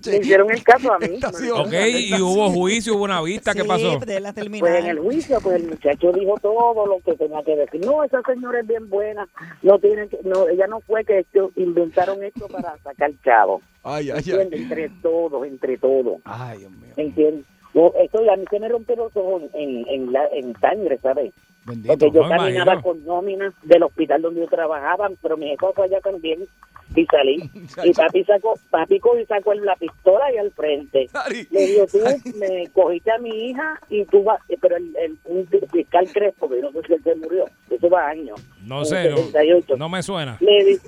Le 0.07 0.17
hicieron 0.19 0.51
el 0.51 0.63
caso 0.63 0.93
a 0.93 0.99
mí. 0.99 1.19
Ok, 1.55 1.73
y 1.97 2.21
hubo 2.21 2.51
juicio, 2.51 2.95
hubo 2.97 3.05
una 3.05 3.21
vista, 3.23 3.53
¿qué 3.55 3.63
Sí, 3.63 3.69
pasó? 3.69 3.99
de 3.99 4.21
la 4.21 4.33
Pues 4.33 4.45
terminal. 4.45 4.77
en 4.77 4.87
el 4.87 4.99
juicio, 4.99 5.39
pues 5.43 5.57
el 5.57 5.69
muchacho 5.69 6.13
dijo 6.13 6.35
todo 6.43 6.87
lo 6.87 6.99
que 7.01 7.15
tenía 7.15 7.43
que 7.43 7.57
decir. 7.57 7.85
No, 7.85 8.03
esa 8.05 8.21
señora 8.23 8.61
es 8.61 8.67
bien 8.67 8.89
buena. 8.89 9.29
No 9.63 9.79
tiene 9.79 10.09
que, 10.09 10.19
no, 10.25 10.49
ella 10.49 10.67
no 10.67 10.81
fue 10.81 11.05
que 11.05 11.21
esto, 11.21 11.51
inventaron 11.57 12.23
esto 12.23 12.47
para 12.49 12.77
sacar 12.79 13.11
chavo. 13.25 13.61
Ay, 13.83 14.11
ay, 14.11 14.23
ay. 14.27 14.49
Entre 14.53 14.89
todos, 15.03 15.47
entre 15.47 15.77
todos. 15.79 16.21
Ay, 16.25 16.59
Dios 16.59 16.73
mío. 16.73 16.93
¿Entiendes? 16.97 17.45
No, 17.75 17.93
eso 18.01 18.19
a 18.31 18.37
mí 18.37 18.45
se 18.49 18.61
me 18.61 18.69
rompió 18.69 18.95
los 18.97 19.17
ojos 19.17 19.43
en, 19.53 19.85
en, 19.89 20.13
la, 20.13 20.27
en 20.33 20.55
sangre, 20.61 20.97
¿sabes? 21.03 21.33
Bendito. 21.64 21.96
Porque 21.96 22.14
yo 22.14 22.29
caminaba 22.29 22.83
con 22.83 23.05
nóminas 23.05 23.55
del 23.62 23.83
hospital 23.85 24.22
donde 24.22 24.40
yo 24.40 24.48
trabajaba, 24.48 25.11
pero 25.22 25.37
mi 25.37 25.53
hijo 25.53 25.72
fue 25.72 25.87
allá 25.87 26.00
también 26.00 26.46
y 26.94 27.07
salí. 27.07 27.50
Y 27.85 27.92
papi 27.92 28.24
sacó, 28.24 28.55
papi 28.70 28.96
y 28.96 29.27
sacó 29.27 29.55
la 29.55 29.77
pistola 29.77 30.27
ahí 30.27 30.37
al 30.37 30.53
frente. 30.53 31.09
Le 31.50 31.66
dijo, 31.66 31.87
tú 31.87 31.98
me 32.38 32.68
cogiste 32.68 33.11
a 33.11 33.18
mi 33.18 33.48
hija 33.48 33.81
y 33.88 34.05
tú 34.07 34.22
vas, 34.22 34.40
pero 34.61 34.77
el, 34.77 34.94
el 34.96 35.18
un 35.24 35.46
fiscal 35.46 36.09
Crespo, 36.12 36.48
que 36.48 36.61
no 36.61 36.70
sé 36.72 36.83
si 36.87 36.92
él 36.94 37.03
se 37.03 37.14
murió, 37.16 37.44
eso 37.70 37.88
va 37.90 38.09
años. 38.09 38.40
No 38.64 38.85
sé, 38.85 39.09
el 39.09 39.16
78. 39.16 39.77
no, 39.77 39.77
no 39.77 39.88
me 39.88 40.03
suena. 40.03 40.37
Le 40.40 40.64
di, 40.64 40.79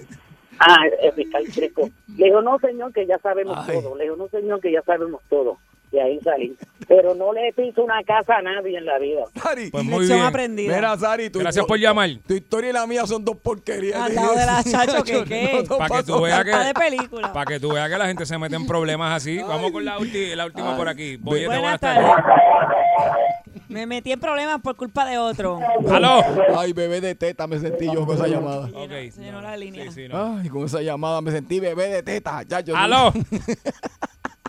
ah, 0.58 0.84
el 1.02 1.12
fiscal 1.12 1.44
Crespo. 1.54 1.90
Le 2.16 2.26
dijo, 2.26 2.42
no 2.42 2.58
señor, 2.58 2.92
que 2.92 3.06
ya 3.06 3.18
sabemos 3.18 3.58
Ay. 3.66 3.80
todo. 3.80 3.96
Le 3.96 4.04
dijo, 4.04 4.16
no 4.16 4.28
señor, 4.28 4.60
que 4.60 4.72
ya 4.72 4.82
sabemos 4.82 5.22
todo. 5.28 5.58
Y 5.96 5.98
ahí 5.98 6.20
salí. 6.22 6.54
Pero 6.88 7.14
no 7.14 7.32
le 7.32 7.54
piso 7.54 7.82
una 7.82 8.02
casa 8.04 8.36
a 8.36 8.42
nadie 8.42 8.76
en 8.76 8.84
la 8.84 8.98
vida. 8.98 9.22
Dari. 9.42 9.70
Pues 9.70 9.82
muy 9.82 10.00
Lección 10.00 10.18
bien. 10.18 10.28
aprendida. 10.28 10.74
Mira, 10.76 10.96
Sari, 10.98 11.30
tu, 11.30 11.38
Gracias 11.38 11.64
por 11.64 11.78
llamar. 11.78 12.10
Tu 12.28 12.34
historia 12.34 12.68
y 12.68 12.72
la 12.74 12.86
mía 12.86 13.06
son 13.06 13.24
dos 13.24 13.36
porquerías. 13.38 13.98
Al 13.98 14.14
lado 14.14 14.34
de 14.34 14.44
la 14.44 14.62
chacho, 14.70 15.02
¿qué, 15.04 15.24
qué? 15.24 15.64
no 15.66 15.78
Para 15.78 15.88
que 15.88 15.94
pasó 16.02 16.16
tú 16.18 16.22
veas. 16.22 16.44
Está 16.44 16.64
de 16.64 16.74
película. 16.74 17.32
Para 17.32 17.46
que 17.46 17.58
tú 17.60 17.72
veas 17.72 17.88
que 17.88 17.96
la 17.96 18.06
gente 18.06 18.26
se 18.26 18.36
mete 18.36 18.56
en 18.56 18.66
problemas 18.66 19.16
así. 19.16 19.38
Vamos 19.38 19.72
con 19.72 19.86
la, 19.86 19.98
ulti- 19.98 20.34
la 20.34 20.44
última 20.44 20.76
por 20.76 20.86
aquí. 20.88 21.16
Boyete, 21.16 21.46
Buenas 21.46 21.62
buenas 21.62 21.80
tardes. 21.80 22.04
tardes. 22.04 23.66
Me 23.68 23.86
metí 23.86 24.12
en 24.12 24.20
problemas 24.20 24.60
por 24.60 24.76
culpa 24.76 25.06
de 25.06 25.16
otro. 25.18 25.58
¡Aló! 25.90 26.20
Ay, 26.58 26.72
bebé 26.74 27.00
de 27.00 27.14
teta 27.14 27.46
me 27.46 27.58
sentí 27.58 27.86
yo 27.86 28.04
con 28.06 28.16
esa 28.16 28.26
llamada. 28.28 28.68
Ok, 28.74 28.90
se 29.10 29.22
llenó 29.22 29.40
la 29.40 29.56
línea. 29.56 29.84
Sí, 29.90 30.02
sí, 30.04 30.08
no. 30.08 30.38
Ay, 30.40 30.48
con 30.50 30.64
esa 30.66 30.82
llamada 30.82 31.20
me 31.22 31.30
sentí 31.32 31.58
bebé 31.58 31.88
de 31.88 32.02
teta. 32.02 32.42
Ya, 32.44 32.60
yo 32.60 32.76
¡Aló! 32.76 33.12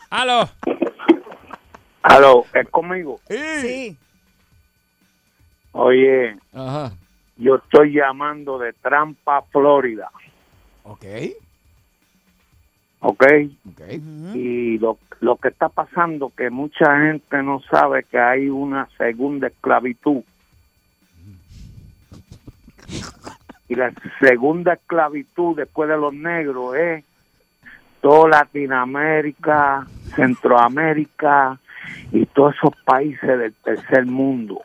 ¡Aló! 0.09 0.49
Aló, 2.09 2.45
¿es 2.53 2.69
conmigo? 2.69 3.19
Sí. 3.27 3.37
Sí. 3.61 3.97
Oye, 5.73 6.37
Ajá. 6.53 6.91
yo 7.35 7.55
estoy 7.55 7.93
llamando 7.93 8.57
de 8.57 8.73
Trampa, 8.73 9.41
Florida, 9.51 10.09
Ok. 10.83 11.05
¿ok? 13.01 13.23
Ok. 13.65 13.81
Y 14.35 14.77
lo, 14.79 14.97
lo 15.19 15.35
que 15.35 15.49
está 15.49 15.67
pasando 15.69 16.31
que 16.35 16.49
mucha 16.49 16.97
gente 17.01 17.43
no 17.43 17.61
sabe 17.69 18.03
que 18.03 18.17
hay 18.17 18.49
una 18.49 18.87
segunda 18.97 19.47
esclavitud. 19.47 20.23
Y 23.69 23.75
la 23.75 23.91
segunda 24.21 24.73
esclavitud 24.73 25.57
después 25.57 25.89
de 25.89 25.97
los 25.97 26.13
negros 26.13 26.75
es 26.77 27.03
toda 28.01 28.29
Latinoamérica, 28.29 29.85
Centroamérica 30.15 31.59
y 32.11 32.25
todos 32.27 32.55
esos 32.55 32.75
países 32.83 33.21
del 33.39 33.53
tercer 33.55 34.05
mundo. 34.05 34.61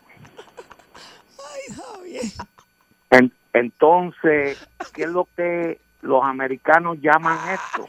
En- 3.10 3.32
entonces, 3.52 4.58
¿qué 4.94 5.02
es 5.04 5.08
lo 5.10 5.28
que 5.36 5.80
los 6.02 6.24
americanos 6.24 6.98
llaman 7.00 7.38
esto? 7.50 7.88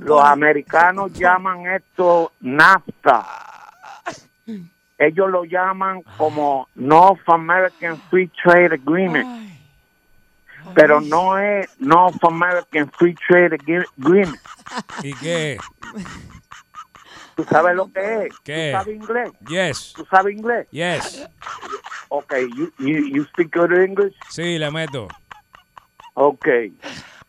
Los 0.00 0.24
americanos 0.24 1.12
llaman 1.12 1.66
esto 1.66 2.32
NAFTA. 2.40 3.26
Ellos 4.98 5.30
lo 5.30 5.44
llaman 5.44 6.02
como 6.16 6.68
North 6.74 7.20
American 7.28 8.00
Free 8.10 8.28
Trade 8.42 8.74
Agreement. 8.74 9.26
Pero 10.74 11.00
no 11.00 11.38
es 11.38 11.68
North 11.80 12.22
American 12.24 12.90
Free 12.92 13.14
Trade 13.28 13.56
Agre- 13.58 13.86
Agreement. 14.02 14.40
¿Y 15.02 15.14
qué? 15.14 15.58
¿Tú 17.38 17.44
sabes 17.44 17.76
lo 17.76 17.86
que 17.92 18.26
es? 18.26 18.38
¿Qué? 18.42 18.72
¿Tú 18.72 18.78
sabes 18.78 18.96
inglés? 18.96 19.30
Yes. 19.48 19.92
¿Tú 19.94 20.04
sabes 20.10 20.36
inglés? 20.36 20.66
Yes. 20.72 21.28
Okay, 22.08 22.48
you, 22.56 22.72
you, 22.80 23.06
you 23.14 23.24
speak 23.26 23.54
good 23.54 23.70
English? 23.72 24.12
Sí, 24.28 24.58
le 24.58 24.68
meto. 24.72 25.06
Okay. 26.14 26.72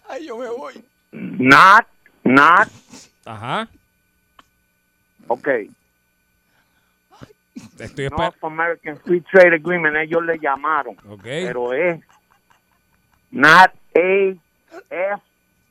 Ay, 0.09 0.25
yo 0.25 0.35
me 0.39 0.49
voy. 0.49 0.83
Not, 1.11 1.85
not, 2.23 2.67
Ajá. 3.23 3.67
okay. 5.27 5.69
Estoy 7.77 8.05
esperando. 8.05 8.17
North 8.17 8.43
American 8.43 8.99
Free 9.01 9.21
Trade 9.31 9.57
Agreement, 9.57 9.95
ellos 9.95 10.23
le 10.23 10.39
llamaron. 10.39 10.97
Ok. 11.07 11.21
Pero 11.21 11.71
es 11.71 11.99
not 13.29 13.71
a 13.95 14.33
F 14.89 15.21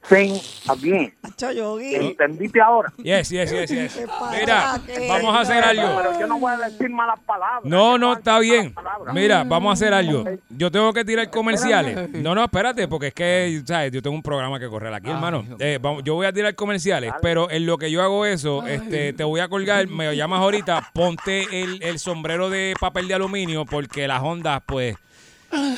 thing 0.08 0.38
again. 0.68 1.14
¿Entendiste 1.40 2.60
ahora? 2.60 2.92
Yes, 2.98 3.28
yes, 3.30 3.50
yes? 3.50 4.06
Mira, 4.38 4.80
vamos 5.08 5.36
a 5.36 5.40
hacer 5.40 5.62
algo. 5.62 5.96
Pero 5.96 6.20
yo 6.20 6.26
no 6.26 6.38
voy 6.38 6.52
a 6.52 6.68
decir 6.68 6.90
malas 6.90 7.20
palabras. 7.20 7.64
No, 7.64 8.12
está 8.12 8.38
bien. 8.38 8.74
Mira, 9.12 9.44
vamos 9.44 9.70
a 9.70 9.72
hacer 9.74 9.94
algo. 9.94 10.24
Yo 10.48 10.70
tengo 10.70 10.92
que 10.92 11.04
tirar 11.04 11.30
comerciales. 11.30 12.10
No, 12.10 12.34
no, 12.34 12.44
espérate, 12.44 12.88
porque 12.88 13.08
es 13.08 13.14
que, 13.14 13.62
¿sabes? 13.66 13.92
Yo 13.92 14.02
tengo 14.02 14.16
un 14.16 14.22
programa 14.22 14.58
que 14.58 14.68
correr 14.68 14.92
aquí, 14.92 15.10
hermano. 15.10 15.44
Eh, 15.58 15.78
vamos, 15.80 16.02
yo 16.04 16.14
voy 16.14 16.26
a 16.26 16.32
tirar 16.32 16.54
comerciales, 16.54 17.12
pero 17.22 17.50
en 17.50 17.66
lo 17.66 17.78
que 17.78 17.90
yo 17.90 18.02
hago 18.02 18.26
eso, 18.26 18.66
este, 18.66 19.12
te 19.12 19.24
voy 19.24 19.40
a 19.40 19.48
colgar, 19.48 19.86
me 19.88 20.14
llamas 20.16 20.40
ahorita, 20.40 20.90
ponte 20.92 21.62
el, 21.62 21.82
el 21.82 21.98
sombrero 21.98 22.50
de 22.50 22.74
papel 22.80 23.08
de 23.08 23.14
aluminio, 23.14 23.64
porque 23.64 24.06
las 24.08 24.22
ondas, 24.22 24.62
pues, 24.66 24.96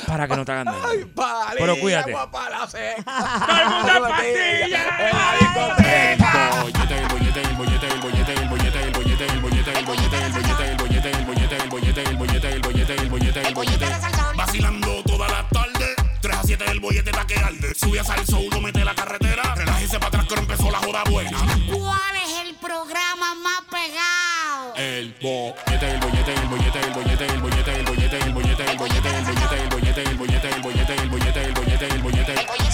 para 0.07 0.27
que 0.27 0.35
no 0.35 0.45
te 0.45 0.51
hagan 0.51 0.65
daño. 0.65 1.07
Pero 1.57 1.79
cuídate. 1.79 2.11
Guapa 2.11 2.49
la 2.49 2.67
seca. 2.67 3.03
¡Todo 3.47 3.57
el 3.57 3.69
mundo 3.69 3.91
en 4.17 4.71
la 4.71 5.33
discoteca. 5.39 6.63
bollete, 6.63 6.97
el 6.99 7.07
bollete, 7.07 7.41
el 7.41 7.55
bollete, 7.55 7.87
el 7.87 7.99
bollete, 8.01 8.33
el 8.33 8.49
bollete, 8.49 8.83
el 8.83 8.91
bollete, 8.91 9.25
el 9.27 9.35
bollete, 9.35 9.77
el 9.77 9.85
bollete, 9.85 10.21
el 10.21 10.35
bollete, 10.35 10.67
el 10.67 10.77
bollete, 10.77 11.11
el 11.11 11.25
bollete, 11.25 11.55
el 11.55 11.69
bollete, 11.69 12.01
el 12.03 12.17
bollete, 12.17 12.49
el 12.51 12.61
bollete, 12.61 12.93
el 12.95 13.09
bollete, 13.09 13.41
el 13.47 13.53
bollete. 13.53 13.85
Vacilando 14.35 15.03
toda 15.03 15.27
la 15.27 15.47
tarde, 15.49 15.95
3 16.21 16.35
a 16.35 16.43
7 16.43 16.65
el 16.69 16.79
bollete 16.79 17.11
pa' 17.11 17.25
que 17.25 17.35
arde. 17.35 17.73
Sube 17.75 17.99
a 17.99 18.03
salso, 18.03 18.39
uno 18.39 18.61
mete 18.61 18.83
la 18.83 18.95
carretera, 18.95 19.55
relájese 19.55 19.97
para 19.97 20.07
atrás 20.07 20.27
que 20.27 20.35
no 20.35 20.41
empezó 20.41 20.71
la 20.71 20.79
joda 20.79 21.03
buena. 21.09 21.37
¿Cuál 21.71 22.15
es 22.25 22.47
el 22.47 22.55
programa 22.55 23.35
más 23.35 23.61
pegado? 23.69 24.75
El 24.75 25.15
bollete, 25.21 25.91
el 25.91 25.99
bollete, 25.99 26.33
el 26.33 26.47
bollete, 26.47 26.79
el 26.79 26.93
bollete, 26.93 27.25
el 27.25 27.41
bollete, 27.41 27.75
el 27.75 27.85
bollete, 27.85 27.85
el 27.85 27.85
bollete, 27.85 28.17
el 28.17 28.33
bollete, 28.33 28.71
el 28.71 28.77
bollete, 28.77 29.09
el 29.09 29.25
bollete, 29.25 29.40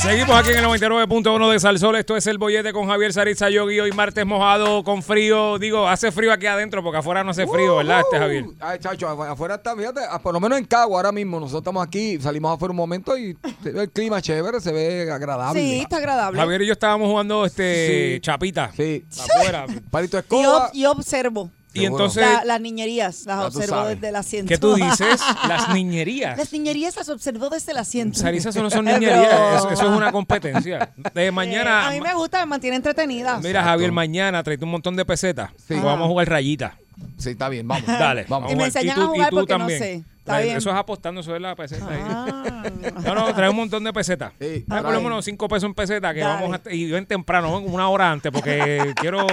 Seguimos 0.08 0.38
aquí 0.39 0.52
en 0.52 0.60
el 0.60 0.65
99.1 0.65 1.52
de 1.52 1.60
Salsol. 1.60 1.98
Esto 1.98 2.15
es 2.15 2.26
el 2.28 2.38
bollete 2.38 2.72
con 2.72 2.88
Javier 2.88 3.12
Saritza 3.12 3.50
Yogi. 3.50 3.82
Hoy 3.82 3.91
martes 3.91 4.26
mojado, 4.26 4.82
con 4.86 5.04
frío. 5.04 5.60
Digo, 5.60 5.86
hace 5.86 6.13
frío 6.13 6.32
aquí 6.32 6.46
adentro 6.46 6.82
porque 6.82 7.00
afuera 7.00 7.26
no 7.26 7.32
hace 7.32 7.46
frío, 7.46 7.76
¿verdad, 7.76 8.00
este 8.00 8.17
Javier? 8.17 8.46
Ay, 8.62 8.80
chacho, 8.80 9.06
afu- 9.10 9.28
afuera 9.30 9.56
está, 9.56 9.76
fíjate, 9.76 10.00
ah, 10.10 10.17
por 10.20 10.34
lo 10.34 10.39
menos 10.39 10.60
en 10.60 10.65
Cagua 10.65 11.00
ahora 11.00 11.12
mismo. 11.12 11.41
Nosotros 11.41 11.60
estamos 11.62 11.86
aquí, 11.86 12.17
salimos 12.22 12.54
afuera 12.56 12.72
un 12.72 12.78
momento 12.78 13.17
y 13.17 13.38
el 13.65 13.89
clima 13.91 14.22
chévere, 14.22 14.62
se 14.62 14.72
ve 14.72 15.12
agradable. 15.12 15.60
Sí, 15.60 15.80
está 15.82 15.98
agradable. 15.98 16.39
Javier 16.39 16.62
y 16.62 16.67
yo 16.67 16.74
estábamos 16.74 17.10
jugando 17.10 17.43
este 17.46 18.13
Sí. 18.15 18.22
chapita. 18.22 18.72
Sí. 18.78 19.04
Afuera. 19.20 19.65
Palito 19.91 20.15
de 20.15 20.22
Y, 20.22 20.36
escoba. 20.39 20.67
ob- 20.67 20.70
y 20.74 20.86
observo 20.86 21.52
Y 21.78 21.82
Seguro. 21.86 22.04
entonces, 22.06 22.24
la- 22.30 22.44
las 22.46 22.62
niñerías, 22.62 23.26
las 23.26 23.54
Ya 23.54 23.62
sabes. 23.68 23.96
desde 23.96 24.10
el 24.10 24.16
asiento. 24.16 24.50
¿qué 24.50 24.58
tú 24.58 24.76
dices? 24.76 25.22
Las 25.48 25.70
niñerías. 25.74 26.38
Las 26.38 26.52
niñerías 26.52 26.96
las 26.96 27.10
observo 27.10 27.50
desde 27.50 27.72
el 27.72 27.78
asiento. 27.78 28.18
Sarisa, 28.20 28.50
eso 28.50 28.62
no 28.63 28.70
son 28.70 28.86
niñerías. 28.86 29.58
Eso, 29.58 29.72
eso 29.72 29.84
es 29.92 29.98
una 29.98 30.12
competencia. 30.12 30.92
De 31.13 31.28
Eh, 31.28 31.32
mañana. 31.32 31.88
a 31.88 31.92
mí 31.92 32.02
me 32.02 32.13
gusta, 32.13 32.40
me 32.42 32.46
mantiene 32.48 32.76
entretenida. 32.78 33.40
Mira, 33.44 33.63
Javier, 33.63 33.92
mañana 33.92 34.42
traete 34.44 34.66
un 34.66 34.72
montón 34.72 34.96
de 34.96 35.06
pesetas. 35.06 35.52
Sí. 35.68 35.76
Vamos 35.76 36.06
a 36.06 36.08
jugar 36.08 36.30
rayita. 36.30 36.78
Sí, 37.18 37.32
está 37.32 37.50
bien, 37.50 37.68
vamos. 37.68 37.86
Dale. 37.88 38.26
Vamos. 38.28 38.52
Y 38.52 38.56
me 38.56 38.63
jugar. 38.66 38.68
enseñan 38.68 38.96
tú- 38.96 39.02
a 39.04 39.08
jugar 39.08 39.30
tú 39.30 39.36
porque 39.38 39.58
no 39.58 39.68
sé. 39.70 40.04
Está 40.28 40.40
Trae- 40.40 40.44
bien. 40.44 40.58
Eso 40.58 40.70
es 40.70 40.76
apostando, 40.76 41.22
eso 41.22 41.34
es 41.34 41.42
la 41.42 41.56
peseta. 41.56 41.88
ahí. 41.90 42.02
Ah. 42.04 42.63
No, 43.06 43.16
no, 43.16 43.34
trae 43.34 43.50
un 43.50 43.56
montón 43.56 43.82
de 43.86 43.94
pesetas. 43.94 44.34
Sí, 44.40 44.66
Trae 44.68 44.82
por 44.84 44.92
lo 44.94 45.00
menos 45.02 45.24
cinco 45.24 45.48
pesos 45.48 45.63
en 45.70 45.74
peseta 45.74 46.13
que 46.13 46.20
Dale. 46.20 46.42
vamos 46.44 46.60
a, 46.66 46.74
y 46.74 46.92
ven 46.92 47.06
temprano, 47.06 47.58
ven 47.62 47.74
una 47.74 47.88
hora 47.88 48.12
antes, 48.12 48.30
porque 48.30 48.94
quiero 49.00 49.26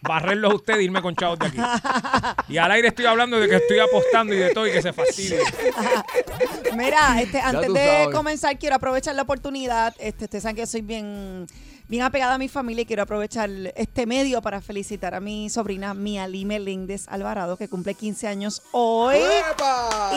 barrerlos 0.00 0.50
a 0.52 0.54
ustedes 0.56 0.80
y 0.80 0.84
irme 0.86 1.00
con 1.02 1.14
chavos 1.14 1.38
de 1.38 1.46
aquí. 1.46 1.58
Y 2.48 2.58
al 2.58 2.72
aire 2.72 2.88
estoy 2.88 3.06
hablando 3.06 3.38
de 3.38 3.48
que 3.48 3.56
estoy 3.56 3.78
apostando 3.78 4.34
y 4.34 4.38
de 4.38 4.52
todo 4.52 4.66
y 4.66 4.72
que 4.72 4.82
se 4.82 4.92
fastidie. 4.92 5.38
Mira, 6.76 7.20
este, 7.20 7.40
antes 7.40 7.72
de 7.72 7.86
sabes. 7.86 8.08
comenzar, 8.14 8.58
quiero 8.58 8.76
aprovechar 8.76 9.14
la 9.14 9.22
oportunidad. 9.22 9.94
Este, 9.98 10.24
ustedes 10.24 10.42
saben 10.42 10.56
que 10.56 10.66
soy 10.66 10.80
bien, 10.82 11.46
bien 11.90 12.04
apegada 12.04 12.34
a 12.34 12.38
mi 12.38 12.46
familia 12.48 12.82
y 12.82 12.86
quiero 12.86 13.02
aprovechar 13.02 13.50
este 13.74 14.06
medio 14.06 14.40
para 14.40 14.60
felicitar 14.60 15.12
a 15.12 15.18
mi 15.18 15.50
sobrina 15.50 15.92
Miali 15.92 16.44
Meléndez 16.44 17.08
Alvarado, 17.08 17.56
que 17.56 17.68
cumple 17.68 17.94
15 17.94 18.28
años 18.28 18.62
hoy. 18.70 19.16
¡Epa! 19.16 20.12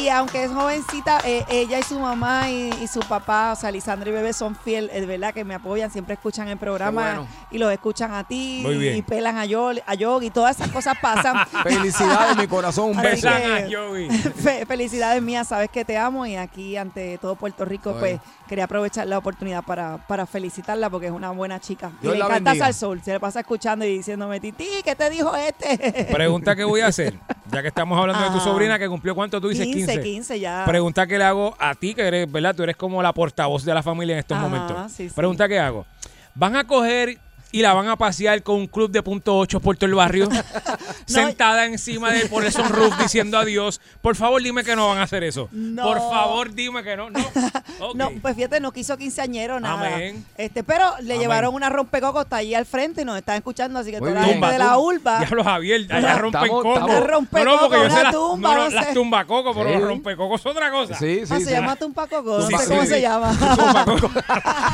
Y, 0.00 0.08
aunque 0.08 0.44
es 0.44 0.50
jovencita, 0.50 1.20
eh, 1.26 1.44
ella 1.50 1.78
y 1.78 1.82
su 1.82 1.98
mamá 1.98 2.50
y, 2.50 2.70
y 2.82 2.86
su 2.86 3.00
papá, 3.00 3.52
o 3.52 3.56
sea, 3.56 3.70
Lisandra 3.70 4.08
y 4.08 4.12
Bebé, 4.14 4.32
son 4.32 4.56
fiel, 4.56 4.90
es 4.94 5.06
verdad 5.06 5.34
que 5.34 5.44
me 5.44 5.54
apoyan, 5.54 5.90
siempre 5.90 6.14
escuchan 6.14 6.48
el 6.48 6.56
programa 6.56 7.02
bueno. 7.16 7.28
y 7.50 7.58
los 7.58 7.70
escuchan 7.70 8.14
a 8.14 8.24
ti 8.26 8.60
Muy 8.62 8.78
bien. 8.78 8.96
y 8.96 9.02
pelan 9.02 9.36
a 9.36 9.44
Yog, 9.44 9.76
a 9.86 9.94
Yog 9.94 10.22
y 10.22 10.30
todas 10.30 10.56
esas 10.58 10.70
cosas 10.70 10.96
pasan. 11.02 11.36
Felicidades, 11.64 12.34
mi 12.38 12.46
corazón. 12.46 12.92
Un 12.92 13.02
beso. 13.02 13.28
Que- 13.28 13.34
a 13.34 13.68
Joey. 13.70 14.08
Fe- 14.42 14.64
felicidades 14.64 15.22
mías, 15.22 15.48
sabes 15.48 15.68
que 15.68 15.84
te 15.84 15.98
amo 15.98 16.24
y 16.24 16.36
aquí 16.36 16.78
ante 16.78 17.18
todo 17.18 17.36
Puerto 17.36 17.66
Rico, 17.66 17.90
Oye. 17.90 17.98
pues 18.00 18.20
quería 18.48 18.64
aprovechar 18.64 19.06
la 19.06 19.18
oportunidad 19.18 19.62
para, 19.64 19.98
para 20.06 20.26
felicitarla 20.26 20.90
porque 20.90 21.06
es 21.06 21.12
una 21.12 21.30
buena 21.30 21.60
chica. 21.60 21.92
Y 22.00 22.02
Dios 22.02 22.12
le 22.14 22.18
la 22.18 22.26
encanta 22.26 22.50
bendiga. 22.50 22.66
Salsol, 22.66 23.02
se 23.02 23.12
le 23.12 23.20
pasa 23.20 23.40
escuchando 23.40 23.84
y 23.84 23.96
diciéndome, 23.96 24.40
Titi, 24.40 24.66
¿qué 24.84 24.94
te 24.94 25.10
dijo 25.10 25.34
este? 25.36 26.08
Pregunta 26.12 26.54
que 26.54 26.64
voy 26.64 26.80
a 26.80 26.88
hacer, 26.88 27.14
ya 27.50 27.62
que 27.62 27.68
estamos 27.68 27.98
hablando 27.98 28.22
de 28.22 28.30
tu 28.30 28.40
sobrina 28.40 28.78
que 28.78 28.88
cumplió 28.88 29.14
cuánto 29.14 29.40
tú 29.40 29.48
dices 29.48 29.66
15, 29.66 29.92
15. 29.92 30.02
15 30.02 30.40
ya. 30.40 30.64
Pregunta 30.66 31.06
que 31.06 31.18
le 31.18 31.24
hago 31.24 31.54
a 31.58 31.74
ti, 31.74 31.94
que 31.94 32.02
eres, 32.02 32.30
¿verdad? 32.30 32.54
Tú 32.54 32.62
eres 32.62 32.76
como 32.76 33.02
la 33.02 33.12
portavoz 33.12 33.64
de 33.64 33.74
la 33.74 33.82
familia 33.82 34.14
en 34.14 34.20
estos 34.20 34.38
momentos. 34.38 34.92
sí, 34.92 35.08
sí. 35.08 35.14
Pregunta 35.14 35.48
que 35.48 35.58
hago. 35.58 35.86
¿Van 36.34 36.56
a 36.56 36.64
coger 36.64 37.18
y 37.54 37.62
la 37.62 37.72
van 37.72 37.86
a 37.88 37.96
pasear 37.96 38.42
con 38.42 38.56
un 38.56 38.66
club 38.66 38.90
de 38.90 39.00
punto 39.02 39.38
ocho 39.38 39.60
por 39.60 39.76
todo 39.76 39.86
el 39.86 39.94
barrio? 39.94 40.28
sentada 41.06 41.66
encima 41.66 42.10
de 42.10 42.26
por 42.26 42.44
el 42.44 42.52
sunroof 42.52 42.96
diciendo 42.98 43.38
adiós. 43.38 43.80
Por 44.02 44.16
favor, 44.16 44.42
dime 44.42 44.64
que 44.64 44.74
no 44.74 44.88
van 44.88 44.98
a 44.98 45.02
hacer 45.04 45.22
eso. 45.22 45.48
No. 45.52 45.84
Por 45.84 45.98
favor, 45.98 46.52
dime 46.52 46.82
que 46.82 46.96
no. 46.96 47.10
No. 47.10 47.20
No, 47.94 48.10
pues 48.22 48.34
fíjate, 48.34 48.60
no 48.60 48.72
quiso 48.72 48.96
quinceañero, 48.96 49.60
nada. 49.60 49.86
Amén. 49.86 50.24
Este, 50.36 50.64
pero 50.64 50.84
le 51.00 51.14
Amén. 51.14 51.20
llevaron 51.20 51.54
una 51.54 51.68
rompecocos 51.68 52.24
está 52.24 52.36
ahí 52.36 52.54
al 52.54 52.66
frente 52.66 53.02
y 53.02 53.04
nos 53.04 53.16
están 53.18 53.36
escuchando, 53.36 53.78
así 53.78 53.90
que 53.92 54.00
Muy 54.00 54.08
toda 54.10 54.20
la 54.22 54.26
bien. 54.26 54.40
gente 54.40 54.52
de 54.52 54.58
la 54.58 54.78
urba. 54.78 55.18
Diablo 55.18 55.44
Javier, 55.44 55.86
allá 55.92 56.18
rompen 56.18 56.48
coco. 56.48 56.74
Una 56.74 57.00
rompecoco, 57.00 57.44
no, 57.44 57.56
no, 57.56 57.60
porque 57.68 57.76
yo 57.76 57.84
una 57.84 57.94
sé 57.96 58.02
las, 58.02 58.12
tumba, 58.12 58.48
no, 58.48 58.54
no, 58.56 58.64
no 58.64 58.70
las 58.70 58.86
sé. 58.86 58.94
tumbacocos, 58.94 59.56
pero 59.56 59.68
Sí. 59.68 59.74
los 59.78 59.88
rompecocos 59.88 60.40
son 60.40 60.52
otra 60.52 60.70
cosa. 60.70 60.94
Sí, 60.96 61.20
sí, 61.26 61.32
Ah, 61.32 61.38
sí. 61.38 61.44
se 61.44 61.50
llama 61.52 61.76
Tumpacoco, 61.76 62.38
no 62.38 62.46
Sí, 62.46 62.56
sé 62.56 62.62
sí, 62.64 62.68
cómo 62.70 62.82
sí. 62.82 62.88
se 62.88 63.00
llama. 63.00 63.30
Tumbacoco. 63.38 64.08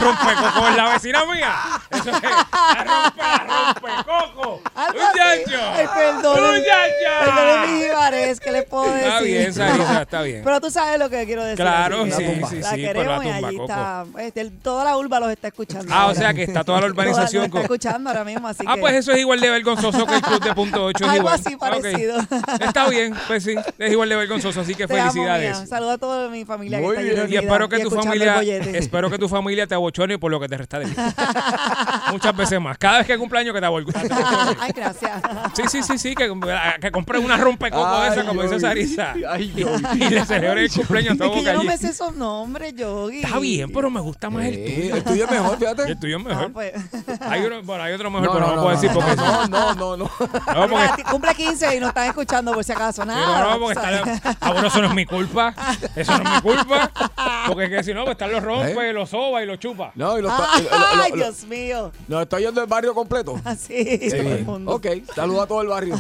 rompecoco 0.01 0.69
es 0.69 0.77
la 0.77 0.93
vecina 0.93 1.25
mía. 1.27 1.55
Eso 1.91 2.11
es. 2.11 2.17
La 2.75 2.85
rompe, 2.85 3.21
la 3.21 4.05
rompecoco. 4.05 4.61
Muchacho! 4.75 5.61
Ay, 5.73 5.87
perdón. 5.95 6.39
Perdón, 7.21 7.71
mis 7.73 7.85
jibares, 7.85 8.41
¿qué 8.41 8.53
les 8.53 8.65
puedo 8.65 8.85
decir? 8.93 9.07
Está 9.07 9.21
bien, 9.21 9.53
Sarisa, 9.55 10.03
está 10.03 10.23
bien. 10.23 10.43
Pero 10.45 10.61
tú 10.61 10.71
sabes 10.71 10.99
lo 10.99 11.11
que 11.11 11.25
quiero 11.27 11.43
decir. 11.45 11.57
Claro, 11.65 12.05
sí, 12.07 12.13
sí, 12.13 12.23
la 12.61 12.71
sí, 12.71 12.85
por 12.87 12.95
queremos 12.95 13.25
la 13.25 13.41
y 13.41 13.45
allí 13.45 13.57
está. 13.61 14.05
este, 14.19 14.51
toda 14.63 14.85
la 14.85 14.97
urba 14.97 15.21
los 15.21 15.31
está 15.31 15.49
escuchando. 15.49 15.93
Ah, 15.95 16.07
o 16.07 16.15
sea 16.15 16.33
que 16.35 16.43
está 16.45 16.65
toda 16.65 16.81
la 16.81 16.87
urbanización 16.87 17.45
está 17.45 17.61
escuchando 17.63 18.11
ahora 18.11 18.25
mismo, 18.25 18.49
así 18.49 18.65
Ah, 18.67 18.75
que... 18.75 18.81
pues 18.81 18.95
eso 18.95 19.13
es 19.13 19.19
igual 19.19 19.41
de 19.41 19.51
vergonzoso 19.51 20.07
que 20.07 20.15
el 20.17 20.23
club 20.23 20.43
de 20.43 20.55
punto 20.55 20.85
8 20.87 21.05
es 21.05 21.11
Algo 21.11 21.17
igual. 21.23 21.35
así 21.35 21.55
Ok. 21.55 21.61
parecido. 21.61 22.19
Está 22.61 22.89
bien, 22.89 23.15
pues 23.27 23.45
sí, 23.45 23.55
es 23.79 23.93
igual 23.93 24.09
de 24.09 24.17
vergonzoso, 24.17 24.61
así 24.61 24.75
que 24.75 24.87
felicidades. 24.89 25.59
mía. 25.59 25.67
Saludo 25.67 25.91
a 25.93 25.99
toda 25.99 26.29
mi 26.29 26.45
familia 26.45 26.79
Muy 26.79 26.97
que 26.97 27.09
está 27.09 27.23
allí 27.23 27.35
Y 27.35 27.37
espero 27.37 27.69
que 27.69 27.79
tu 27.81 27.91
familia, 27.91 28.41
espero 28.43 29.11
que 29.11 29.19
tu 29.19 29.29
familia 29.29 29.67
te 29.67 29.75
abochone 29.75 30.19
por 30.19 30.31
lo 30.31 30.41
que 30.41 30.49
te 30.49 30.57
resta 30.57 30.79
de 30.79 30.87
vida. 30.87 31.15
Muchas 32.11 32.35
veces 32.37 32.50
más. 32.59 32.79
Cada 32.79 32.99
vez 32.99 33.07
que 33.07 33.17
cumpleaños 33.19 33.55
que 33.55 33.61
te 33.61 33.67
abochone. 33.67 34.09
Ay, 34.61 34.73
gracias. 34.75 35.23
Sí, 35.55 35.63
sí, 35.69 35.83
sí, 35.83 35.99
sí, 35.99 36.15
que, 36.15 36.33
que 36.81 36.91
compres 36.91 37.23
una 37.25 37.37
rompecoco 37.37 38.01
de 38.01 38.09
esa, 38.09 38.25
como 38.25 38.43
dice. 38.43 38.59
Sarisa. 38.61 39.15
Ay, 39.29 39.53
Yogi. 39.55 39.85
Y 40.05 40.09
le 40.11 40.25
celebre 40.25 40.65
el 40.65 40.71
cumpleaños 40.73 41.15
a 41.15 41.19
todo 41.19 41.35
que 41.35 41.43
yo 41.45 41.53
no 41.55 41.65
me 41.65 41.77
sé 41.77 41.89
esos 41.89 42.15
nombres, 42.17 42.75
Yogi. 42.75 43.21
Está 43.23 43.39
bien, 43.39 43.71
pero 43.73 43.91
me 43.91 44.01
gusta 44.01 44.31
más 44.31 44.45
el 44.47 44.55
Eh, 44.55 44.75
tuyo. 44.81 44.97
el 44.97 45.05
tuyo 45.05 45.25
es 45.25 45.31
mejor, 45.31 45.59
fíjate. 45.59 45.83
El 45.85 46.01
tuyo 46.01 46.17
es 46.19 46.25
Ah, 46.25 46.29
mejor. 46.29 46.53
pues. 46.53 46.73
Hay 47.21 47.43
uno, 47.43 47.63
bueno, 47.63 47.83
hay 47.85 47.93
otro 47.93 48.11
mejor, 48.11 48.27
No, 48.27 48.33
pero 48.35 48.47
no, 48.47 48.57
no, 48.57 48.63
puedo 48.63 48.75
no, 48.75 48.81
decir 48.81 48.91
no, 48.91 49.01
porque 49.01 49.17
no, 49.17 49.47
no, 49.49 49.75
no, 49.75 49.97
no. 49.97 50.11
No, 50.55 50.69
porque, 50.69 51.05
cumple 51.11 51.35
15 51.35 51.77
y 51.77 51.81
no 51.81 51.89
están 51.89 52.07
escuchando 52.09 52.53
por 52.53 52.65
si 52.65 52.73
acaso. 52.73 53.03
Sí, 53.03 53.09
Nada. 53.09 53.41
no, 53.45 53.51
no, 53.51 53.59
porque 53.61 53.81
está, 53.81 54.37
ah, 54.41 54.53
bueno, 54.53 54.69
eso 54.69 54.81
no 54.81 54.89
es 54.89 54.95
mi 54.95 55.07
culpa. 55.07 55.55
Eso 55.97 56.19
no 56.19 56.25
es 56.29 56.35
mi 56.37 56.41
culpa. 56.41 56.91
Porque 57.47 57.65
es 57.65 57.71
que 57.71 57.83
si 57.85 57.95
no, 57.95 58.03
pues 58.05 58.13
están 58.13 58.33
los 58.33 58.43
rompe, 58.43 58.91
¿Eh? 58.91 58.93
los 58.93 59.11
soba 59.11 59.43
y 59.43 59.47
los 59.47 59.59
chupa. 59.59 59.93
No, 59.95 60.19
y 60.19 60.23
lo 60.23 60.29
está, 60.29 60.49
Ay, 60.55 60.63
lo- 60.63 60.71
lo- 60.79 60.97
lo- 60.97 61.09
lo- 61.09 61.17
Dios 61.17 61.45
mío. 61.45 61.93
nos 62.09 62.23
está 62.23 62.40
yendo 62.41 62.61
el 62.61 62.67
barrio 62.67 62.95
completo. 62.95 63.41
Así, 63.45 64.11
todo 64.11 64.21
el 64.21 64.45
mundo. 64.45 64.73
Ok, 64.73 64.87
saludos 65.15 65.45
a 65.45 65.47
todo 65.47 65.63
el 65.63 65.69
barrio. 65.69 65.97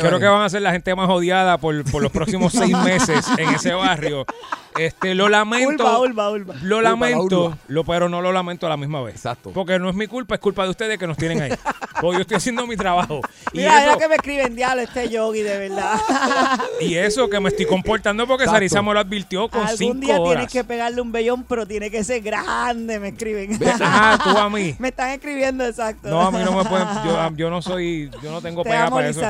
Creo 0.00 0.18
que 0.18 0.26
van 0.26 0.42
a 0.42 0.48
ser 0.48 0.62
la 0.62 0.72
gente 0.72 0.94
más 0.94 1.08
odiada 1.08 1.58
por, 1.58 1.84
por 1.90 2.02
los 2.02 2.12
próximos 2.12 2.52
seis 2.52 2.76
meses 2.78 3.26
en 3.36 3.48
ese 3.50 3.72
barrio. 3.72 4.24
Este, 4.78 5.14
lo 5.14 5.28
lamento. 5.28 5.84
Ulva, 5.84 5.98
ulva, 5.98 6.30
ulva. 6.30 6.54
Lo 6.62 6.80
lamento, 6.80 7.56
lo, 7.68 7.84
pero 7.84 8.08
no 8.08 8.20
lo 8.22 8.32
lamento 8.32 8.66
a 8.66 8.68
la 8.68 8.76
misma 8.76 9.02
vez. 9.02 9.16
Exacto. 9.16 9.50
Porque 9.52 9.78
no 9.78 9.90
es 9.90 9.96
mi 9.96 10.06
culpa, 10.06 10.36
es 10.36 10.40
culpa 10.40 10.64
de 10.64 10.70
ustedes 10.70 10.98
que 10.98 11.06
nos 11.06 11.16
tienen 11.16 11.42
ahí. 11.42 11.50
Porque 12.00 12.16
yo 12.16 12.22
estoy 12.22 12.36
haciendo 12.36 12.66
mi 12.66 12.76
trabajo. 12.76 13.20
Y 13.52 13.58
Mira, 13.58 13.84
eso, 13.84 13.98
que 13.98 14.08
me 14.08 14.14
escriben, 14.14 14.56
diablo, 14.56 14.80
este 14.82 15.10
yogi, 15.10 15.42
de 15.42 15.58
verdad. 15.58 16.00
y 16.80 16.94
eso 16.94 17.28
que 17.28 17.40
me 17.40 17.50
estoy 17.50 17.66
comportando 17.66 18.26
porque 18.26 18.44
Exacto. 18.44 18.56
Sarisa 18.56 18.80
me 18.80 18.94
lo 18.94 19.00
advirtió 19.00 19.48
con 19.50 19.62
Algún 19.62 19.76
cinco 19.76 20.06
día 20.06 20.18
horas. 20.18 20.46
tienes 20.46 20.52
que 20.52 20.64
pegarle 20.64 21.00
un 21.02 21.12
vellón, 21.12 21.44
pero 21.44 21.66
tiene 21.66 21.90
que 21.90 22.02
ser 22.02 22.22
grande, 22.22 22.98
me 22.98 23.08
escriben. 23.08 23.58
Ah, 23.82 24.18
tú 24.22 24.30
a 24.30 24.48
mí. 24.48 24.74
me 24.78 24.88
están 24.88 25.10
escribiendo, 25.10 25.66
exacto. 25.66 26.08
No, 26.08 26.22
a 26.22 26.30
mí 26.30 26.38
no 26.42 26.52
me 26.52 26.64
pueden. 26.64 26.88
Yo, 27.04 27.36
yo 27.36 27.50
no 27.50 27.60
soy. 27.60 28.10
Yo 28.22 28.30
no 28.30 28.40
tengo 28.40 28.62
Te 28.62 28.70
pega 28.70 28.86
amo, 28.86 28.96
para 28.96 29.08
eso. 29.08 29.20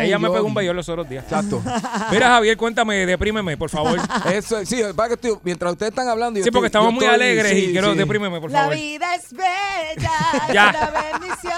Ella 0.00 0.18
me 0.18 0.30
pegó 0.30 0.46
un 0.46 0.54
vellón 0.54 0.76
los 0.76 0.88
otros 0.88 1.08
días. 1.08 1.24
Exacto. 1.24 1.60
Mira, 2.12 2.28
Javier, 2.28 2.56
cuéntame, 2.56 3.06
deprímeme, 3.06 3.56
por 3.56 3.70
favor. 3.70 3.98
Eso, 4.32 4.57
sí, 4.66 4.82
para 4.94 5.08
que 5.08 5.14
estoy, 5.14 5.38
mientras 5.44 5.72
ustedes 5.72 5.90
están 5.90 6.08
hablando. 6.08 6.38
yo 6.38 6.44
Sí, 6.44 6.50
porque 6.50 6.66
estoy- 6.66 6.80
estamos 6.80 6.90
yo 6.90 6.94
muy 6.94 7.04
estoy- 7.04 7.14
alegres 7.14 7.52
sí, 7.52 7.64
y 7.66 7.72
quiero 7.72 7.92
sí. 7.92 7.98
deprímeme, 7.98 8.40
por 8.40 8.50
La 8.50 8.60
favor. 8.60 8.74
vida 8.76 9.14
es 9.14 9.32
bella, 9.32 10.12
Ya. 10.52 10.70
es 10.70 10.76
una 10.76 11.02
bendición. 11.18 11.52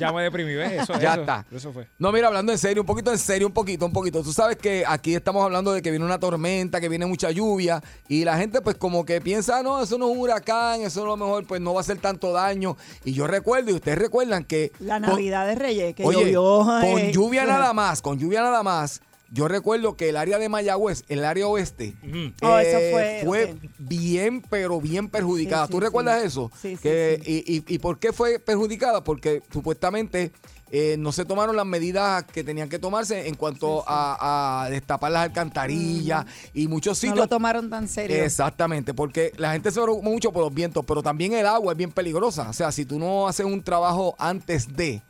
Ya 0.00 0.12
me 0.12 0.22
deprimí, 0.22 0.54
¿ves? 0.54 0.82
Eso, 0.82 0.98
Ya 1.00 1.12
eso, 1.12 1.20
está. 1.20 1.44
Eso 1.54 1.72
fue. 1.72 1.88
No, 1.98 2.10
mira, 2.12 2.26
hablando 2.28 2.52
en 2.52 2.58
serio, 2.58 2.82
un 2.82 2.86
poquito 2.86 3.12
en 3.12 3.18
serio, 3.18 3.46
un 3.46 3.52
poquito, 3.52 3.86
un 3.86 3.92
poquito. 3.92 4.22
Tú 4.22 4.32
sabes 4.32 4.56
que 4.56 4.84
aquí 4.86 5.14
estamos 5.14 5.44
hablando 5.44 5.72
de 5.72 5.82
que 5.82 5.90
viene 5.90 6.04
una 6.04 6.18
tormenta, 6.18 6.80
que 6.80 6.88
viene 6.88 7.06
mucha 7.06 7.30
lluvia 7.30 7.82
y 8.08 8.24
la 8.24 8.36
gente 8.36 8.60
pues 8.60 8.76
como 8.76 9.04
que 9.04 9.20
piensa, 9.20 9.58
"Ah, 9.58 9.62
no, 9.62 9.82
eso 9.82 9.98
no 9.98 10.06
es 10.06 10.12
un 10.12 10.18
huracán, 10.18 10.80
eso 10.82 11.02
a 11.02 11.06
lo 11.06 11.16
mejor 11.16 11.46
pues 11.46 11.60
no 11.60 11.74
va 11.74 11.80
a 11.80 11.82
hacer 11.82 11.98
tanto 11.98 12.32
daño. 12.32 12.76
Y 13.04 13.12
yo 13.12 13.26
recuerdo, 13.26 13.70
y 13.70 13.74
ustedes 13.74 13.98
recuerdan 13.98 14.44
que... 14.44 14.72
La 14.80 15.00
con- 15.00 15.10
Navidad 15.10 15.46
de 15.46 15.54
Reyes, 15.54 15.94
que 15.94 16.04
Oye, 16.04 16.32
llovió. 16.32 16.64
con 16.64 16.98
eh, 16.98 17.12
lluvia 17.12 17.44
nada 17.46 17.72
más, 17.72 18.02
con 18.02 18.18
lluvia 18.18 18.42
nada 18.42 18.62
más. 18.62 19.00
Yo 19.30 19.48
recuerdo 19.48 19.96
que 19.96 20.10
el 20.10 20.16
área 20.16 20.38
de 20.38 20.48
Mayagüez, 20.48 21.02
el 21.08 21.24
área 21.24 21.46
oeste. 21.48 21.94
Oh, 22.42 22.58
eso 22.58 22.78
eh, 22.78 23.22
fue- 23.24 23.56
bien, 23.78 24.42
pero 24.48 24.80
bien 24.80 25.08
perjudicada. 25.08 25.66
Sí, 25.66 25.72
¿Tú 25.72 25.78
sí, 25.78 25.84
recuerdas 25.84 26.20
sí. 26.20 26.26
eso? 26.28 26.50
Sí, 26.60 26.76
sí, 26.76 26.82
Que- 26.82 27.20
sí. 27.24 27.44
Y, 27.46 27.56
y- 27.56 27.64
y 27.74 27.78
por 27.78 27.98
qué 27.98 28.12
fue 28.12 28.38
perjudicada? 28.38 29.02
Porque 29.02 29.42
supuestamente 29.52 30.30
eh, 30.70 30.96
no 30.98 31.12
se 31.12 31.24
tomaron 31.24 31.54
las 31.56 31.66
medidas 31.66 32.24
que 32.24 32.42
tenían 32.42 32.68
que 32.68 32.78
tomarse 32.80 33.28
en 33.28 33.34
cuanto 33.34 33.84
A, 33.86 34.64
a 34.64 34.70
destapar 34.70 35.12
las 35.12 35.24
alcantarillas 35.24 36.26
y 36.52 36.66
muchos 36.68 36.92
no 36.98 37.00
sitios. 37.00 37.16
lo 37.18 37.28
tomaron 37.28 37.70
tan 37.70 37.86
serio. 37.88 38.22
Exactamente, 38.24 38.92
porque 38.94 39.32
la 39.36 39.52
gente 39.52 39.70
se 39.70 39.80
preocupa 39.80 40.08
mucho 40.08 40.32
por 40.32 40.42
los 40.44 40.52
vientos, 40.54 40.84
pero 40.86 41.02
también 41.02 41.32
el 41.34 41.46
agua 41.46 41.72
es 41.72 41.78
bien 41.78 41.92
peligrosa. 41.92 42.48
O 42.48 42.52
sea, 42.52 42.72
si 42.72 42.84
tú 42.84 42.98
no 42.98 43.28
haces 43.28 43.46
un 43.46 43.62
trabajo 43.62 44.14
antes 44.18 44.74
de, 44.76 45.02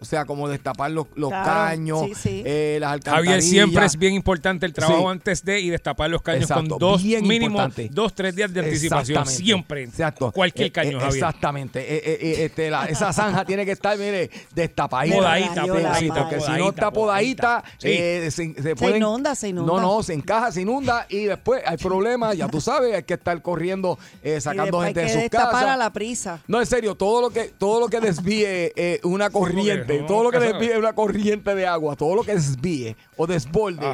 o 0.00 0.04
sea, 0.04 0.24
como 0.24 0.48
destapar 0.48 0.90
los, 0.90 1.06
los 1.14 1.30
Claro, 1.30 1.44
caños, 1.44 2.06
sí, 2.06 2.14
sí. 2.14 2.42
eh, 2.44 2.78
las 2.80 2.92
alcantarillas. 2.92 3.34
Javier, 3.34 3.42
siempre 3.42 3.84
es 3.86 3.96
bien 3.98 4.14
importante 4.14 4.66
el 4.66 4.72
trabajo 4.72 5.00
Sí. 5.02 5.06
antes 5.08 5.44
de 5.44 5.60
y 5.60 5.70
destapar 5.70 6.08
los 6.10 6.22
caños 6.22 6.42
Exacto, 6.44 6.68
con 6.70 6.78
dos, 6.78 7.02
bien 7.02 7.22
mínimo 7.26 7.56
importante. 7.58 7.88
dos, 7.92 8.14
tres 8.14 8.34
días 8.34 8.52
de 8.52 8.60
anticipación. 8.60 9.26
Siempre. 9.26 9.82
Exacto. 9.84 10.32
Cualquier 10.32 10.68
Eh, 10.68 10.72
caño, 10.72 10.90
eh, 10.98 11.00
Javier. 11.00 11.14
Exactamente. 11.24 11.80
Eh, 11.80 12.02
eh, 12.20 12.44
este, 12.46 12.70
la- 12.70 12.86
esa 12.86 13.12
zanja 13.12 13.44
tiene 13.44 13.64
que 13.64 13.72
estar, 13.72 13.96
mire, 13.98 14.30
destapadita. 14.54 15.16
Podadita, 15.16 15.66
podadita, 15.66 16.14
porque 16.28 16.40
si 16.40 16.50
no 16.52 16.68
está 16.70 16.90
podadita, 16.90 17.62
Sí. 17.78 17.88
eh, 17.90 18.30
se, 18.30 18.54
se 18.54 18.76
pueden- 18.76 18.96
inunda, 18.96 19.34
se 19.34 19.48
inunda. 19.48 19.72
No, 19.74 19.80
no, 19.80 20.02
se 20.02 20.14
encaja, 20.14 20.50
se 20.52 20.62
inunda 20.62 21.06
y 21.08 21.24
después 21.24 21.62
hay 21.66 21.76
problemas, 21.76 22.36
ya 22.36 22.48
tú 22.48 22.60
sabes, 22.60 22.94
hay 22.94 23.02
que 23.02 23.14
estar 23.14 23.40
corriendo, 23.42 23.98
eh, 24.22 24.40
sacando 24.40 24.80
gente 24.82 25.00
hay 25.00 25.06
de 25.06 25.08
que 25.08 25.12
sus 25.14 25.22
destapar 25.22 25.50
casas. 25.52 25.68
a 25.70 25.76
la 25.76 25.92
prisa. 25.92 26.40
No, 26.48 26.60
en 26.60 26.66
serio, 26.66 26.94
todo 26.94 27.20
lo 27.20 27.30
que, 27.30 27.52
todo 27.58 27.80
lo 27.80 27.88
que 27.88 28.00
desvíe 28.00 28.72
eh, 28.76 29.00
una 29.04 29.30
corriente, 29.30 29.89
todo 30.06 30.22
lo 30.24 30.30
que 30.30 30.38
desvíe 30.58 30.78
una 30.78 30.92
corriente 30.94 31.54
de 31.54 31.66
agua, 31.66 31.96
todo 31.96 32.14
lo 32.14 32.22
que 32.24 32.34
desvíe 32.34 32.96
o 33.16 33.26
desborde, 33.26 33.86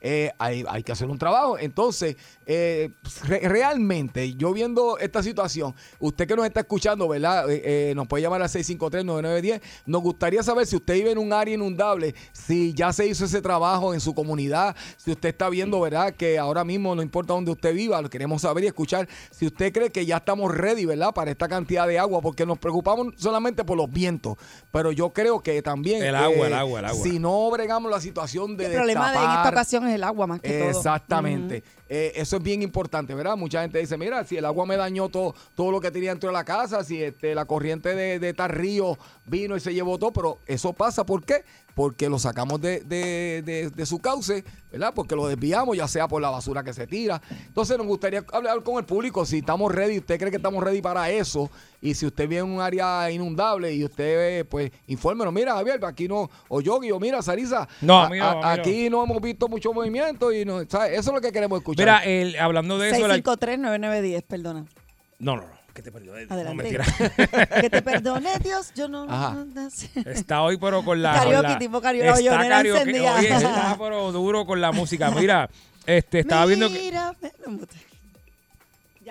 eh, 0.00 0.30
hay, 0.38 0.64
hay 0.68 0.82
que 0.82 0.92
hacer 0.92 1.08
un 1.08 1.18
trabajo. 1.18 1.58
Entonces, 1.58 2.16
eh, 2.46 2.90
re- 3.24 3.40
realmente, 3.48 4.34
yo 4.34 4.52
viendo 4.52 4.98
esta 4.98 5.22
situación, 5.22 5.74
usted 5.98 6.26
que 6.28 6.36
nos 6.36 6.44
está 6.46 6.60
escuchando, 6.60 7.08
¿verdad? 7.08 7.46
Eh, 7.48 7.92
nos 7.96 8.06
puede 8.06 8.22
llamar 8.22 8.42
al 8.42 8.48
653-9910. 8.48 9.60
Nos 9.86 10.02
gustaría 10.02 10.42
saber 10.42 10.66
si 10.66 10.76
usted 10.76 10.94
vive 10.94 11.12
en 11.12 11.18
un 11.18 11.32
área 11.32 11.54
inundable, 11.54 12.14
si 12.32 12.72
ya 12.74 12.92
se 12.92 13.06
hizo 13.06 13.24
ese 13.24 13.40
trabajo 13.40 13.94
en 13.94 14.00
su 14.00 14.14
comunidad, 14.14 14.76
si 14.96 15.10
usted 15.12 15.30
está 15.30 15.48
viendo, 15.48 15.80
¿verdad? 15.80 16.14
Que 16.14 16.38
ahora 16.38 16.64
mismo 16.64 16.94
no 16.94 17.02
importa 17.02 17.32
dónde 17.34 17.50
usted 17.50 17.74
viva, 17.74 18.00
lo 18.02 18.10
queremos 18.10 18.42
saber 18.42 18.64
y 18.64 18.66
escuchar 18.66 19.08
si 19.30 19.46
usted 19.46 19.72
cree 19.72 19.90
que 19.90 20.04
ya 20.06 20.18
estamos 20.18 20.54
ready, 20.54 20.84
¿verdad? 20.84 21.12
Para 21.14 21.30
esta 21.30 21.48
cantidad 21.48 21.86
de 21.86 21.98
agua, 21.98 22.20
porque 22.20 22.44
nos 22.46 22.58
preocupamos 22.58 23.14
solamente 23.16 23.64
por 23.64 23.76
los 23.76 23.90
vientos, 23.90 24.36
pero 24.70 24.92
yo 24.92 25.10
creo 25.12 25.40
que 25.44 25.62
también... 25.62 26.02
El 26.02 26.16
agua, 26.16 26.46
eh, 26.46 26.48
el 26.48 26.54
agua, 26.54 26.78
el 26.80 26.86
agua. 26.86 27.02
Si 27.04 27.20
no 27.20 27.48
bregamos 27.52 27.88
la 27.88 28.00
situación 28.00 28.56
de 28.56 28.66
El 28.66 28.72
problema 28.72 29.12
de 29.12 29.18
en 29.18 29.30
esta 29.30 29.48
ocasión 29.50 29.86
es 29.86 29.94
el 29.94 30.02
agua 30.02 30.26
más 30.26 30.40
que 30.40 30.58
todo. 30.58 30.70
Exactamente. 30.70 31.62
Eh, 31.88 32.12
eso 32.16 32.38
es 32.38 32.42
bien 32.42 32.62
importante, 32.62 33.14
¿verdad? 33.14 33.36
Mucha 33.36 33.62
gente 33.62 33.78
dice, 33.78 33.96
mira, 33.96 34.24
si 34.24 34.36
el 34.36 34.44
agua 34.44 34.66
me 34.66 34.76
dañó 34.76 35.08
todo, 35.08 35.34
todo 35.54 35.70
lo 35.70 35.80
que 35.80 35.92
tenía 35.92 36.10
dentro 36.10 36.30
de 36.30 36.32
la 36.32 36.44
casa, 36.44 36.82
si 36.82 37.00
este, 37.00 37.34
la 37.34 37.44
corriente 37.44 37.94
de, 37.94 38.18
de 38.18 38.34
tal 38.34 38.50
río 38.50 38.98
vino 39.26 39.54
y 39.54 39.60
se 39.60 39.72
llevó 39.72 39.98
todo, 39.98 40.12
pero 40.12 40.38
eso 40.46 40.72
pasa, 40.72 41.06
¿por 41.06 41.22
qué? 41.22 41.44
Porque 41.74 42.08
lo 42.08 42.18
sacamos 42.20 42.60
de, 42.60 42.80
de- 42.80 43.42
de- 43.44 43.70
de 43.70 43.86
su 43.86 43.98
cauce, 43.98 44.44
¿verdad? 44.70 44.92
Porque 44.94 45.16
lo 45.16 45.26
desviamos, 45.26 45.76
ya 45.76 45.88
sea 45.88 46.06
por 46.06 46.22
la 46.22 46.30
basura 46.30 46.62
que 46.62 46.72
se 46.72 46.86
tira. 46.86 47.20
Entonces 47.46 47.76
nos 47.76 47.86
gustaría 47.86 48.24
hablar 48.32 48.62
con 48.62 48.76
el 48.78 48.84
público, 48.84 49.26
si 49.26 49.38
estamos 49.38 49.72
ready, 49.74 49.98
usted 49.98 50.18
cree 50.18 50.30
que 50.30 50.36
estamos 50.36 50.62
ready 50.62 50.80
para 50.80 51.10
eso, 51.10 51.50
y 51.80 51.94
si 51.94 52.06
usted 52.06 52.28
vive 52.28 52.40
en 52.42 52.46
un 52.50 52.60
área 52.60 53.10
inundable 53.10 53.72
y 53.74 53.84
usted, 53.84 54.46
pues, 54.46 54.70
infórmenos, 54.86 55.34
mira, 55.34 55.54
Javier, 55.54 55.84
aquí 55.84 56.06
no, 56.06 56.30
o 56.48 56.60
Yogi, 56.60 56.92
o 56.92 57.00
mira, 57.00 57.20
Sarisa, 57.22 57.66
No, 57.80 58.02
a- 58.02 58.06
a 58.06 58.52
aquí 58.52 58.88
no 58.88 59.02
hemos 59.02 59.20
visto 59.20 59.48
mucho 59.48 59.72
movimiento 59.72 60.32
y 60.32 60.44
no, 60.44 60.64
¿sabes? 60.68 60.92
eso 60.98 61.10
es 61.10 61.14
lo 61.14 61.20
que 61.20 61.32
queremos 61.32 61.58
escuchar. 61.58 61.84
Mira, 61.86 62.04
el- 62.04 62.36
hablando 62.38 62.78
de 62.78 62.90
eso. 62.90 63.08
la- 63.08 63.14
653-9910, 63.16 64.22
perdona. 64.22 64.64
No, 65.18 65.36
no, 65.36 65.42
no. 65.42 65.53
Que 65.74 65.82
te 65.82 65.90
perdone. 65.90 66.26
No, 66.26 66.34
Adelante. 66.34 66.62
mentira. 66.62 66.84
que 67.60 67.68
te 67.70 67.82
perdone 67.82 68.38
Dios, 68.38 68.72
yo 68.76 68.86
no... 68.86 69.04
Ajá. 69.10 69.32
no- 69.34 69.44
no 69.44 69.70
sé. 69.70 69.90
Está 70.06 70.42
hoy, 70.42 70.56
pero 70.56 70.84
con 70.84 71.02
la. 71.02 71.14
Karaoke, 71.14 71.34
con 71.34 71.42
la- 71.42 71.58
tipo 71.58 71.80
karaoke, 71.80 72.08
Está 72.22 72.38
karaoke. 72.38 72.80
Oye, 73.10 73.28
está, 73.34 73.76
pero 73.80 74.12
duro 74.12 74.46
con 74.46 74.60
la 74.60 74.70
música. 74.70 75.10
Mira, 75.10 75.50
este, 75.84 76.20
estaba 76.20 76.46
viendo 76.46 76.68
que. 76.68 76.78
Mira, 76.78 77.12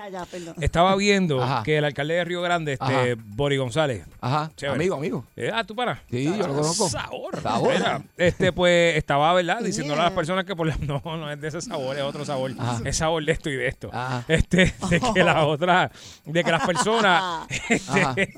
Ya, 0.03 0.09
ya, 0.09 0.25
perdón. 0.25 0.55
Estaba 0.59 0.95
viendo 0.95 1.41
Ajá. 1.41 1.63
que 1.63 1.77
el 1.77 1.85
alcalde 1.85 2.15
de 2.15 2.25
Río 2.25 2.41
Grande, 2.41 2.73
este, 2.73 2.85
Ajá. 2.85 3.03
Bori 3.25 3.57
González. 3.57 4.05
Ajá, 4.19 4.51
Chévere. 4.55 4.75
amigo, 4.75 4.95
amigo. 4.95 5.25
Eh, 5.35 5.49
ah, 5.53 5.63
tú 5.63 5.75
para. 5.75 6.01
Sí, 6.09 6.25
yo 6.25 6.35
lo 6.37 6.47
conozco. 6.55 6.89
Sabor. 6.89 7.41
Sabor. 7.41 7.73
Este, 8.17 8.51
pues, 8.51 8.97
estaba, 8.97 9.33
¿verdad? 9.33 9.59
Yeah. 9.59 9.67
Diciéndole 9.67 10.01
a 10.01 10.05
las 10.05 10.13
personas 10.13 10.43
que 10.45 10.55
por 10.55 10.67
la- 10.67 10.77
no, 10.81 11.01
no 11.05 11.31
es 11.31 11.39
de 11.39 11.47
ese 11.47 11.61
sabor, 11.61 11.95
es 11.95 12.03
otro 12.03 12.25
sabor. 12.25 12.51
Ajá. 12.59 12.81
Es 12.83 12.97
sabor 12.97 13.23
de 13.23 13.31
esto 13.31 13.49
y 13.49 13.55
de 13.55 13.67
esto. 13.67 13.89
Ajá. 13.93 14.25
Este, 14.27 14.73
de 14.89 14.99
que 15.13 15.23
las 15.23 15.37
otras, 15.43 15.91
de 16.25 16.43
que 16.43 16.51
las 16.51 16.65
personas 16.65 17.47
este, 17.69 18.33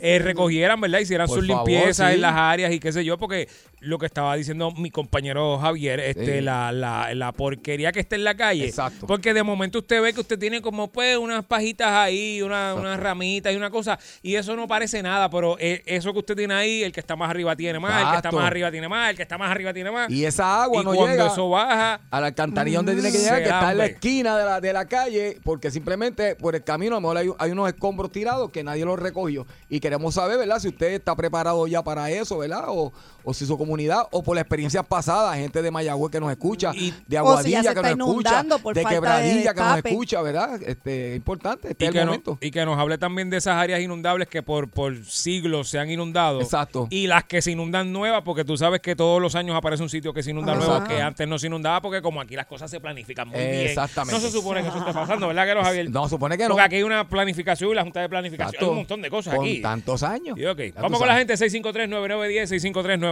eh, 0.00 0.18
recogieran, 0.20 0.80
¿verdad? 0.80 1.00
Hicieran 1.00 1.26
Por 1.26 1.38
sus 1.40 1.48
favor, 1.48 1.68
limpiezas 1.68 2.08
sí. 2.08 2.14
en 2.14 2.20
las 2.20 2.34
áreas 2.34 2.72
y 2.72 2.78
qué 2.80 2.92
sé 2.92 3.04
yo, 3.04 3.18
porque 3.18 3.48
lo 3.80 3.98
que 3.98 4.06
estaba 4.06 4.36
diciendo 4.36 4.70
mi 4.72 4.90
compañero 4.90 5.58
Javier, 5.58 6.00
este, 6.00 6.38
Sí. 6.38 6.40
la, 6.42 6.70
la, 6.70 7.14
la 7.14 7.32
porquería 7.32 7.92
que 7.92 8.00
está 8.00 8.14
en 8.14 8.24
la 8.24 8.34
calle. 8.36 8.66
Exacto. 8.66 9.06
Porque 9.06 9.32
de 9.34 9.42
momento 9.42 9.78
usted 9.78 10.02
ve 10.02 10.12
que 10.12 10.20
usted 10.20 10.38
tiene 10.38 10.60
como 10.60 10.88
pues 11.00 11.16
unas 11.16 11.42
pajitas 11.46 11.88
ahí, 11.88 12.42
una- 12.42 12.74
unas 12.74 13.00
ramitas 13.00 13.54
y 13.54 13.56
una 13.56 13.70
cosa, 13.70 13.98
y 14.22 14.34
eso 14.34 14.54
no 14.54 14.68
parece 14.68 15.02
nada, 15.02 15.30
pero 15.30 15.56
eh, 15.58 15.82
eso 15.86 16.12
que 16.12 16.18
usted 16.18 16.36
tiene 16.36 16.52
ahí, 16.52 16.82
el 16.82 16.92
que 16.92 17.00
está 17.00 17.16
más 17.16 17.30
arriba 17.30 17.56
tiene 17.56 17.78
más, 17.78 17.92
el 17.92 17.96
que 18.00 18.04
está 18.04 18.18
Exacto. 18.18 18.36
más 18.36 18.46
arriba 18.46 18.70
tiene 18.70 18.86
más, 18.86 19.08
el 19.10 19.16
que 19.16 19.22
está 19.22 19.38
más 19.38 19.50
arriba 19.50 19.72
tiene 19.72 19.90
más. 19.90 20.10
Y 20.10 20.26
esa 20.26 20.62
agua 20.62 20.82
Y 20.82 20.84
no 20.84 20.92
cuando 20.92 21.06
llega 21.06 21.26
eso 21.28 21.48
baja, 21.48 22.00
a 22.10 22.20
la 22.20 22.26
alcantarilla 22.26 22.76
donde 22.80 22.92
tiene 22.92 23.10
que 23.10 23.16
Mm, 23.16 23.20
llegar, 23.22 23.36
se 23.38 23.42
que 23.44 23.48
está 23.48 23.58
en 23.72 23.78
la 23.78 23.84
hambre. 23.84 23.86
esquina 23.86 24.36
de 24.36 24.44
la, 24.44 24.60
de 24.60 24.72
la 24.74 24.84
calle, 24.88 25.38
porque 25.42 25.70
simplemente 25.70 26.36
por 26.36 26.54
el 26.54 26.62
camino 26.64 26.96
a 26.96 26.98
lo 26.98 27.00
mejor 27.00 27.16
hay, 27.16 27.30
hay 27.38 27.50
unos 27.50 27.68
escombros 27.68 28.12
tirados 28.12 28.50
que 28.50 28.62
nadie 28.62 28.84
los 28.84 28.98
recogió. 28.98 29.46
Y 29.70 29.80
queremos 29.80 30.14
saber, 30.16 30.36
¿verdad? 30.36 30.58
Si 30.58 30.68
usted 30.68 30.88
está 30.92 31.16
preparado 31.16 31.66
ya 31.66 31.82
para 31.82 32.10
eso, 32.10 32.36
¿verdad? 32.36 32.64
O, 32.68 32.92
o 33.24 33.34
si 33.34 33.46
su 33.46 33.56
comunidad, 33.58 34.02
o 34.10 34.22
por 34.22 34.34
la 34.34 34.40
experiencia 34.42 34.82
pasada, 34.82 35.34
gente 35.36 35.62
de 35.62 35.70
Mayagüez 35.70 36.10
que 36.10 36.20
nos 36.20 36.30
escucha, 36.30 36.72
de 36.72 36.78
si 36.78 36.94
ya 37.08 37.20
Aguadilla 37.20 37.74
que 37.74 37.94
nos 37.96 38.08
escucha, 38.08 38.42
de 38.42 38.72
de 38.74 38.84
Quebradilla 38.84 39.54
que 39.54 39.60
nos 39.60 39.76
escucha, 39.78 40.22
¿verdad? 40.22 40.60
Este, 40.62 41.14
importante, 41.16 41.70
este 41.72 41.84
y 41.84 41.88
es 41.88 41.92
que, 41.92 41.98
el 41.98 42.04
no- 42.06 42.12
momento. 42.12 42.38
y 42.40 42.50
que 42.50 42.64
nos 42.64 42.78
hable 42.78 42.98
también 42.98 43.30
de 43.30 43.36
esas 43.38 43.54
áreas 43.56 43.80
inundables 43.80 44.28
que 44.28 44.42
por, 44.42 44.68
por 44.68 45.04
siglos 45.06 45.68
se 45.68 45.78
han 45.78 45.90
inundado. 45.90 46.40
Exacto. 46.40 46.86
Y 46.90 47.06
las 47.06 47.24
que 47.24 47.42
se 47.42 47.50
inundan 47.52 47.92
nuevas, 47.92 48.22
porque 48.24 48.44
tú 48.44 48.56
sabes 48.56 48.80
que 48.80 48.96
todos 48.96 49.20
los 49.20 49.34
años 49.34 49.56
aparece 49.56 49.82
un 49.82 49.88
sitio 49.90 50.12
que 50.12 50.22
se 50.22 50.30
inunda 50.30 50.52
Ajá. 50.52 50.64
nuevo 50.66 50.84
que 50.86 51.00
antes 51.00 51.26
no 51.28 51.38
se 51.38 51.46
inundaba, 51.46 51.80
porque 51.80 52.02
como 52.02 52.20
aquí 52.20 52.36
las 52.36 52.46
cosas 52.46 52.70
se 52.70 52.80
planifican 52.80 53.28
muy 53.28 53.38
bien. 53.38 53.66
Exactamente. 53.66 54.14
No 54.14 54.20
se 54.20 54.30
supone 54.30 54.62
que 54.62 54.68
eso 54.68 54.78
esté 54.78 54.92
pasando, 54.92 55.28
¿verdad 55.28 55.46
que 55.46 55.54
no, 55.54 55.62
Javier? 55.62 55.90
No, 55.90 56.08
supone 56.08 56.36
que 56.36 56.44
no. 56.44 56.50
Porque 56.50 56.62
aquí 56.64 56.76
hay 56.76 56.82
una 56.82 57.08
planificación 57.08 57.70
y 57.70 57.74
la 57.74 57.82
Junta 57.82 58.00
de 58.00 58.08
Planificación. 58.08 58.48
Exacto. 58.54 58.64
Hay 58.66 58.70
un 58.70 58.76
montón 58.76 59.02
de 59.02 59.10
cosas 59.10 59.34
Con 59.34 59.44
aquí. 59.44 59.60
tantos 59.60 60.02
años. 60.02 60.36
Y 60.38 60.44
Vamos 60.80 60.98
con 60.98 61.08
la 61.08 61.16
gente, 61.16 61.34
653-9910, 61.34 62.46
653-9910. 62.48 63.09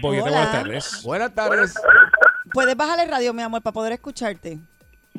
Boyete, 0.00 0.22
Hola. 0.22 0.30
buenas 0.30 0.52
tardes. 0.52 1.02
Buenas 1.04 1.34
tardes. 1.34 1.74
Puedes 2.52 2.76
bajar 2.76 2.98
el 3.00 3.10
radio, 3.10 3.32
mi 3.34 3.42
amor, 3.42 3.62
para 3.62 3.74
poder 3.74 3.92
escucharte. 3.92 4.58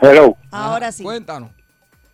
Hello. 0.02 0.36
Ahora 0.52 0.92
sí. 0.92 1.04
Cuéntanos. 1.04 1.52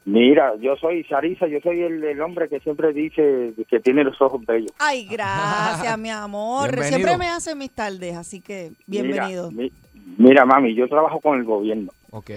Mira, 0.05 0.53
yo 0.61 0.75
soy 0.75 1.03
Sarisa, 1.05 1.47
yo 1.47 1.59
soy 1.63 1.81
el, 1.81 2.03
el 2.03 2.21
hombre 2.21 2.47
que 2.47 2.59
siempre 2.59 2.93
dice 2.93 3.53
que 3.67 3.79
tiene 3.79 4.03
los 4.03 4.21
ojos 4.21 4.45
bellos. 4.45 4.71
Ay, 4.77 5.07
gracias, 5.07 5.97
mi 5.97 6.11
amor. 6.11 6.69
Bienvenido. 6.69 6.97
Siempre 6.97 7.17
me 7.17 7.27
hace 7.27 7.55
mis 7.55 7.71
tardes, 7.71 8.15
así 8.15 8.39
que 8.39 8.71
bienvenido. 8.85 9.49
Mira, 9.51 9.71
mi- 9.93 10.23
mira, 10.23 10.45
mami, 10.45 10.75
yo 10.75 10.87
trabajo 10.87 11.19
con 11.19 11.39
el 11.39 11.43
gobierno 11.43 11.91
Ok. 12.11 12.29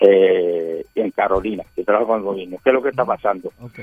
eh, 0.00 0.84
en 0.94 1.10
Carolina. 1.10 1.64
Yo 1.76 1.84
trabajo 1.84 2.06
con 2.08 2.18
el 2.18 2.22
gobierno. 2.24 2.58
¿Qué 2.62 2.70
es 2.70 2.74
lo 2.74 2.82
que 2.82 2.90
está 2.90 3.04
pasando? 3.04 3.52
Ok. 3.60 3.80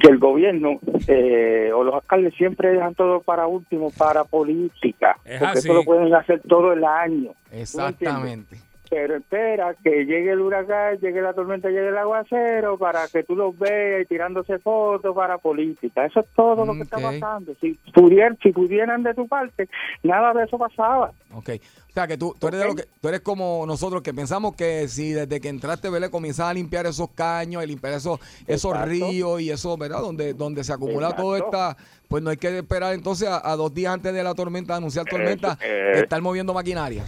Que 0.00 0.08
el 0.08 0.18
gobierno 0.18 0.80
eh, 1.06 1.70
o 1.72 1.84
los 1.84 1.94
alcaldes 1.94 2.34
siempre 2.34 2.72
dejan 2.72 2.94
todo 2.94 3.20
para 3.20 3.46
último, 3.46 3.90
para 3.96 4.24
política. 4.24 5.16
Es 5.24 5.38
porque 5.38 5.58
así. 5.58 5.68
eso 5.68 5.74
lo 5.74 5.84
pueden 5.84 6.12
hacer 6.14 6.40
todo 6.48 6.72
el 6.72 6.84
año. 6.84 7.30
Exactamente. 7.52 8.56
Pero 8.94 9.16
espera 9.16 9.74
que 9.82 10.04
llegue 10.04 10.30
el 10.30 10.40
huracán, 10.40 11.00
llegue 11.00 11.20
la 11.20 11.32
tormenta, 11.32 11.68
llegue 11.68 11.88
el 11.88 11.98
aguacero 11.98 12.78
para 12.78 13.08
que 13.08 13.24
tú 13.24 13.34
los 13.34 13.58
veas 13.58 14.02
y 14.02 14.06
tirándose 14.06 14.60
fotos 14.60 15.12
para 15.16 15.38
política. 15.38 16.06
Eso 16.06 16.20
es 16.20 16.26
todo 16.36 16.64
lo 16.64 16.74
que 16.74 16.82
está 16.82 16.98
pasando. 16.98 17.56
Si 17.60 17.72
pudieran, 17.92 18.38
si 18.40 18.52
pudieran 18.52 19.02
de 19.02 19.12
tu 19.12 19.26
parte, 19.26 19.68
nada 20.04 20.32
de 20.32 20.44
eso 20.44 20.56
pasaba. 20.58 21.10
Ok. 21.34 21.50
O 21.90 21.92
sea, 21.92 22.06
que 22.06 22.16
tú, 22.16 22.36
tú, 22.38 22.46
eres 22.46 22.60
de 22.60 22.66
lo 22.66 22.74
que, 22.76 22.84
tú 23.00 23.08
eres 23.08 23.20
como 23.20 23.64
nosotros 23.66 24.00
que 24.00 24.14
pensamos 24.14 24.54
que 24.54 24.86
si 24.86 25.10
desde 25.10 25.40
que 25.40 25.48
entraste, 25.48 25.90
¿verdad? 25.90 26.10
Comienzas 26.10 26.46
a 26.46 26.54
limpiar 26.54 26.86
esos 26.86 27.10
caños, 27.10 27.64
y 27.64 27.66
limpiar 27.66 27.94
esos, 27.94 28.20
esos 28.46 28.70
Exacto. 28.70 28.90
ríos 28.90 29.40
y 29.40 29.50
eso, 29.50 29.76
¿verdad? 29.76 30.02
Donde, 30.02 30.34
donde 30.34 30.62
se 30.62 30.72
acumula 30.72 31.08
Exacto. 31.08 31.22
todo 31.22 31.36
esta, 31.36 31.76
pues 32.06 32.22
no 32.22 32.30
hay 32.30 32.36
que 32.36 32.58
esperar 32.58 32.94
entonces 32.94 33.28
a, 33.28 33.50
a 33.50 33.56
dos 33.56 33.74
días 33.74 33.92
antes 33.92 34.14
de 34.14 34.22
la 34.22 34.34
tormenta, 34.34 34.76
anunciar 34.76 35.04
tormenta, 35.04 35.58
eh. 35.60 35.94
estar 35.96 36.22
moviendo 36.22 36.54
maquinaria. 36.54 37.04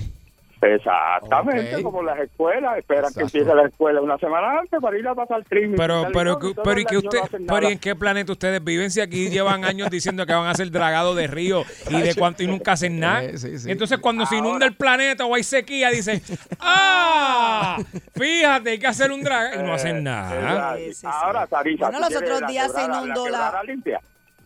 Exactamente, 0.75 1.83
como 1.83 2.03
las 2.03 2.19
escuelas, 2.19 2.79
esperan 2.79 3.05
Exacto. 3.05 3.19
que 3.19 3.25
empiece 3.25 3.55
la 3.55 3.67
escuela 3.69 4.01
una 4.01 4.19
semana 4.19 4.61
antes 4.61 4.81
para 4.81 4.99
ir 4.99 5.07
a 5.07 5.15
pasar 5.15 5.45
crimen. 5.45 5.77
Pero, 5.77 6.07
pero, 6.13 6.39
pero, 6.63 6.81
¿y 6.81 6.85
que 6.85 6.97
usted, 6.99 7.19
pero 7.31 7.43
¿y 7.43 7.47
pero 7.47 7.69
en 7.69 7.79
qué 7.79 7.95
planeta 7.95 8.33
ustedes 8.33 8.63
viven? 8.63 8.91
Si 8.91 9.01
aquí 9.01 9.29
llevan 9.29 9.65
años 9.65 9.91
diciendo 9.91 10.27
que 10.27 10.33
van 10.33 10.47
a 10.47 10.51
hacer 10.51 10.71
dragado 10.71 11.15
de 11.15 11.27
río 11.27 11.63
y 11.89 12.01
de 12.01 12.15
cuánto 12.19 12.43
y 12.43 12.47
nunca 12.47 12.73
hacen 12.73 13.01
nada. 13.01 13.25
Eh, 13.25 13.39
sí, 13.39 13.59
sí. 13.59 13.71
Entonces, 13.71 13.99
cuando 13.99 14.27
se 14.27 14.37
inunda 14.37 14.67
el 14.67 14.75
planeta 14.75 15.25
o 15.25 15.35
hay 15.35 15.43
sequía, 15.43 15.91
dicen, 15.91 16.23
¡ah! 16.61 17.79
Fíjate, 18.15 18.71
hay 18.71 18.79
que 18.79 18.87
hacer 18.87 19.11
un 19.11 19.23
dragado. 19.23 19.61
Y 19.61 19.67
no 19.67 19.75
hacen 19.75 20.05
nada. 20.05 20.77
Ahora, 21.05 21.47
Sarisa, 21.47 21.91
Bueno, 21.91 22.07
¿tú 22.09 22.15
los 22.15 22.23
otros 22.23 22.49
días 22.49 22.73
se 22.73 22.85
inundó 22.85 23.29
la-? 23.29 23.63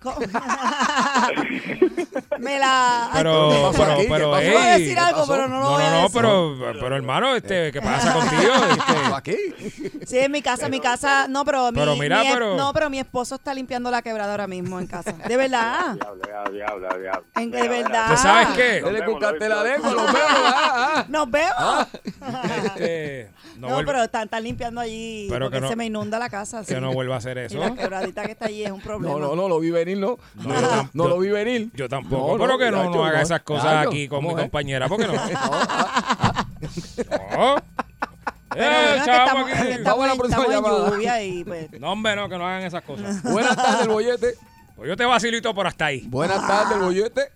Me 2.38 2.58
la. 2.58 3.10
Pero, 3.12 3.70
pero, 3.76 3.96
¿qué 3.98 4.06
pero, 4.08 4.30
pasó? 4.30 4.40
ey, 4.42 4.50
Iba 4.50 4.62
a 4.64 4.78
decir 4.78 4.98
algo, 4.98 5.26
pero 5.26 5.46
no 5.48 5.58
lo 5.58 5.64
no, 5.64 5.70
voy 5.72 5.82
a 5.82 5.90
no, 5.90 5.96
no, 5.96 6.02
decir. 6.04 6.20
pero, 6.20 6.56
pero 6.80 6.96
hermano, 6.96 7.34
este, 7.36 7.70
¿qué 7.70 7.82
pasa 7.82 8.14
contigo? 8.14 8.42
Este, 8.70 9.14
aquí? 9.14 9.36
Sí, 10.06 10.18
en 10.18 10.32
mi 10.32 10.40
casa, 10.42 10.68
mi 10.70 10.80
casa. 10.80 11.26
No, 11.28 11.44
pero 11.44 11.70
mi, 11.70 11.78
Pero 11.78 11.96
mira, 11.96 12.22
mi 12.22 12.30
pero- 12.32 12.56
No, 12.56 12.72
pero 12.72 12.88
mi 12.88 12.98
esposo 12.98 13.34
está 13.34 13.52
limpiando 13.52 13.90
la 13.90 14.00
quebrada 14.00 14.30
ahora 14.32 14.46
mismo 14.46 14.80
en 14.80 14.86
casa. 14.86 15.12
De 15.12 15.36
verdad. 15.36 15.94
Diablo, 15.96 16.22
diablo, 16.24 16.52
diablo, 16.52 16.88
diablo. 16.98 17.24
En- 17.36 17.50
de 17.50 17.68
verdad. 17.68 18.10
¿Tú 18.10 18.16
sabes 18.16 18.48
qué? 18.56 18.80
La 18.80 18.90
lengua, 19.62 20.12
vemos. 20.12 21.08
Nos 21.08 21.30
vemos. 21.30 21.86
Este, 22.66 23.30
no, 23.58 23.82
pero 23.84 24.02
están, 24.02 24.24
están 24.24 24.42
limpiando 24.42 24.80
allí 24.80 25.26
Pero 25.28 25.46
porque 25.46 25.56
que 25.56 25.60
no- 25.62 25.68
se 25.68 25.76
me 25.76 25.84
inunda 25.86 26.18
la 26.18 26.30
casa. 26.30 26.60
que 26.60 26.74
sí. 26.74 26.80
no 26.80 26.92
vuelva 26.92 27.16
a 27.16 27.18
hacer 27.18 27.36
Y 27.36 27.40
eso. 27.42 27.58
la 27.58 27.74
quebradita 27.74 28.22
que 28.24 28.32
está 28.32 28.46
allí 28.46 28.64
es 28.64 28.70
un 28.70 28.80
problema. 28.80 29.12
No, 29.14 29.18
no, 29.18 29.36
no, 29.36 29.48
lo 29.48 29.60
vi 29.60 29.70
venir, 29.70 29.89
no. 29.98 30.18
No, 30.92 31.08
lo 31.08 31.18
vi 31.18 31.28
venir. 31.28 31.70
Yo 31.74 31.88
tampoco. 31.88 32.32
No, 32.38 32.44
pero 32.44 32.58
que 32.58 32.70
no, 32.70 33.04
haga 33.04 33.22
esas 33.22 33.40
cosas 33.42 33.86
aquí 33.86 34.08
con 34.08 34.20
mi 34.20 34.28
¿cómo 34.28 34.38
es? 34.38 34.44
compañera, 34.44 34.88
¿por 34.88 34.98
qué 34.98 35.06
no? 35.06 35.12
No. 37.36 37.56
Eh, 38.56 39.00
chavo, 39.04 39.22
estamos, 39.22 39.52
aquí. 39.52 39.68
estamos 39.70 40.04
en- 40.06 40.24
estamos 40.24 40.46
lluvia 40.90 41.22
y 41.22 41.44
pues. 41.44 41.70
No, 41.80 41.92
hombre, 41.92 42.16
no, 42.16 42.28
que 42.28 42.36
no 42.36 42.44
hagan 42.48 42.62
esas 42.62 42.82
cosas. 42.82 43.22
Buenas 43.22 43.54
tardes, 43.54 43.82
el 43.82 43.88
bollete. 43.90 44.34
Pues 44.74 44.88
yo 44.88 44.96
te 44.96 45.04
todo 45.40 45.54
por 45.54 45.68
hasta 45.68 45.86
ahí. 45.86 46.00
Buenas 46.08 46.44
tardes, 46.44 46.76
el 46.76 46.82
bollete. 46.82 47.28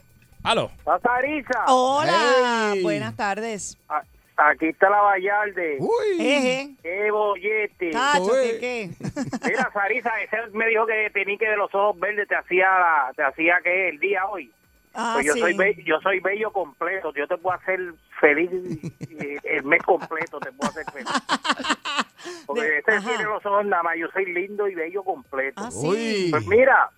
Aló. 0.43 0.73
Sarisa, 0.85 1.65
Hola, 1.69 2.71
Hey. 2.75 2.83
buenas 2.83 3.15
tardes. 3.15 3.79
Aquí 4.37 4.67
está 4.69 4.91
la 4.91 5.01
Vallarde. 5.01 5.77
Uy. 5.81 6.17
Eje. 6.19 6.71
¡Qué 6.83 7.11
bollete! 7.11 7.91
Tacho. 7.91 8.33
¿qué 8.33 8.59
qué? 8.61 8.91
Mira, 9.49 9.71
Sarisa, 9.73 10.11
ese 10.23 10.37
me 10.53 10.67
dijo 10.69 10.87
que 10.87 11.11
Tenique 11.13 11.49
de 11.49 11.57
los 11.57 11.75
ojos 11.75 11.99
verdes 12.01 12.29
te 12.29 12.35
hacía, 12.37 12.67
la- 12.67 13.13
te 13.17 13.23
hacía 13.23 13.61
que 13.63 13.89
el 13.91 13.99
día 13.99 14.27
hoy. 14.27 14.51
Ah, 14.97 15.13
Pues 15.15 15.27
yo 15.27 15.33
sí. 15.35 15.41
soy 15.41 15.55
be- 15.57 15.83
yo 15.85 16.01
soy 16.01 16.21
bello 16.21 16.53
completo, 16.53 17.13
yo 17.15 17.27
te 17.27 17.37
puedo 17.37 17.57
hacer 17.57 17.81
feliz 18.21 18.49
eh, 19.19 19.39
el 19.43 19.65
mes 19.65 19.83
completo, 19.83 20.39
te 20.39 20.53
puedo 20.53 20.71
hacer 20.71 20.85
feliz. 20.93 21.09
Porque 22.47 22.63
De- 22.63 22.79
este 22.79 22.93
ajá. 22.93 23.09
tiene 23.09 23.25
los 23.25 23.45
ojos 23.45 23.67
nada 23.67 23.83
más, 23.83 23.97
yo 23.99 24.07
soy 24.13 24.27
lindo 24.33 24.69
y 24.69 24.75
bello 24.75 25.03
completo. 25.03 25.63
Ah, 25.65 25.71
sí. 25.71 25.87
Uy. 25.89 26.29
Pues 26.31 26.47
mira, 26.47 26.91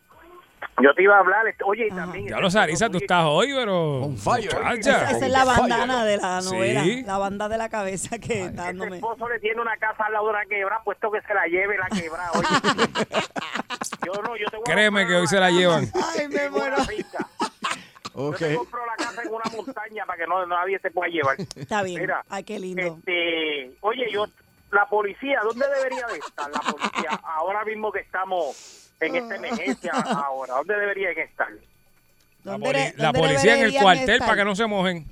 yo 0.83 0.95
te 0.95 1.03
iba 1.03 1.17
a 1.17 1.21
hablar, 1.21 1.47
este- 1.49 1.65
oye, 1.65 1.87
y 1.87 1.91
también... 1.91 2.29
Ya 2.29 2.39
lo 2.39 2.51
Sarisa, 2.51 2.89
tú 2.91 2.99
estás 2.99 3.25
hoy, 3.27 3.53
pero. 3.55 4.03
On 4.03 4.17
fire. 4.17 4.51
Esa 4.79 5.11
es 5.11 5.31
la 5.31 5.45
bandana 5.45 6.05
de 6.05 6.17
la 6.19 6.41
Sí. 6.43 6.51
novela, 6.55 6.85
la 7.07 7.19
banda 7.19 7.49
de 7.49 7.59
la 7.59 7.69
cabeza 7.69 8.19
que 8.19 8.45
está 8.45 8.47
Ese 8.47 8.55
dándome. 8.79 8.97
esposo 8.97 9.29
le 9.29 9.39
tiene 9.41 9.61
una 9.61 9.77
casa 9.79 10.05
al 10.05 10.13
lado 10.13 10.27
de 10.27 10.31
una 10.33 10.45
quebra, 10.47 10.81
puesto 10.85 11.11
que 11.11 11.21
se 11.23 11.33
la 11.35 11.47
lleve 11.47 11.79
la 11.79 11.89
quebra. 11.89 12.31
Oye, 12.35 12.47
yo 14.07 14.13
no, 14.23 14.37
yo 14.37 14.47
te 14.51 14.57
voy 14.57 14.65
a 14.69 14.73
Créeme 14.73 15.07
que 15.07 15.15
hoy 15.15 15.27
se 15.27 15.41
la 15.41 15.51
llevan. 15.51 15.85
Ay, 15.95 16.29
me 16.29 16.51
muero. 16.51 16.77
finca. 16.85 17.27
Ok. 18.19 18.39
Yo 18.41 18.47
te 18.49 18.55
compro 18.57 18.81
la 18.87 18.95
casa 18.97 19.23
en 19.25 19.29
una 19.29 19.45
montaña 19.55 20.07
para 20.07 20.19
que 20.19 20.27
no 20.27 20.47
nadie 20.47 20.79
se 20.79 20.91
pueda 20.91 21.11
llevar. 21.11 21.37
Está 21.55 21.83
bien. 21.83 22.01
Mira, 22.01 22.25
Ay, 22.31 22.45
qué 22.45 22.59
lindo. 22.59 22.81
Este, 22.99 23.77
oye, 23.83 24.07
yo, 24.11 24.25
la 24.71 24.87
policía, 24.87 25.41
¿dónde 25.43 25.67
debería 25.69 26.07
de 26.07 26.17
estar 26.17 26.51
la 26.51 26.61
policía? 26.61 27.11
Ahora 27.25 27.63
mismo 27.67 27.93
que 27.93 28.01
estamos 28.01 28.86
en 29.01 29.17
esta 29.17 29.37
emergencia, 29.37 29.93
ahora, 29.93 30.55
¿dónde 30.55 30.77
debería 30.79 31.09
de 31.11 31.23
estar? 31.23 31.49
La, 32.45 32.53
¿Dónde 32.53 32.67
poli- 32.67 32.79
de- 32.79 32.93
la 32.97 33.05
dónde 33.07 33.19
policía 33.21 33.53
en 33.53 33.59
el 33.59 33.59
deberían 33.73 33.83
cuartel 33.83 34.11
estar? 34.11 34.29
para 34.29 34.37
que 34.39 34.45
no 34.45 34.55
se 34.55 34.67
mojen. 34.67 35.05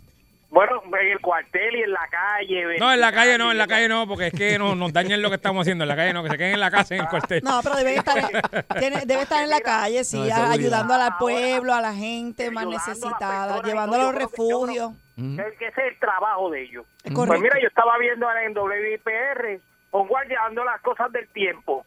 Bueno, 0.50 0.80
en 0.86 1.06
el 1.08 1.20
cuartel 1.20 1.74
y 1.74 1.82
en 1.82 1.90
la 1.90 2.06
calle. 2.08 2.78
No, 2.78 2.92
en 2.92 3.00
la 3.00 3.10
calle 3.10 3.36
no, 3.38 3.50
en 3.50 3.58
la 3.58 3.66
calle 3.66 3.88
no, 3.88 4.06
porque 4.06 4.28
es 4.28 4.32
que 4.32 4.56
no, 4.56 4.76
nos 4.76 4.92
dañan 4.92 5.20
lo 5.20 5.28
que 5.28 5.34
estamos 5.34 5.62
haciendo. 5.62 5.82
En 5.82 5.88
la 5.88 5.96
calle 5.96 6.12
no, 6.12 6.22
que 6.22 6.30
se 6.30 6.38
queden 6.38 6.54
en 6.54 6.60
la 6.60 6.70
casa 6.70 6.94
en 6.94 7.00
el 7.00 7.08
cuartel. 7.08 7.42
No, 7.42 7.58
pero 7.60 7.74
debe 7.74 7.96
estar, 7.96 8.18
en, 8.18 8.78
tiene- 8.78 9.04
debe 9.04 9.22
estar 9.22 9.42
en 9.42 9.50
la 9.50 9.60
calle, 9.60 10.04
sí, 10.04 10.16
No, 10.16 10.32
ayudando 10.52 10.94
al 10.94 11.16
pueblo, 11.18 11.74
a 11.74 11.80
la 11.80 11.92
gente 11.92 12.52
más 12.52 12.66
necesitada, 12.68 13.46
personas, 13.54 13.66
llevando 13.66 13.96
a 13.96 13.98
no, 13.98 14.04
los 14.04 14.14
refugios. 14.14 14.92
Que 15.16 15.66
ese 15.66 15.66
es 15.66 15.78
el 15.92 15.98
trabajo 15.98 16.48
de 16.50 16.62
ellos. 16.62 16.86
Es 17.02 17.12
Pues 17.12 17.40
mira, 17.40 17.58
yo 17.60 17.66
estaba 17.66 17.98
viendo 17.98 18.28
en 18.30 18.56
WIPR, 18.56 19.60
con 19.90 20.06
guardando 20.06 20.62
las 20.64 20.80
cosas 20.82 21.10
del 21.10 21.26
tiempo. 21.30 21.84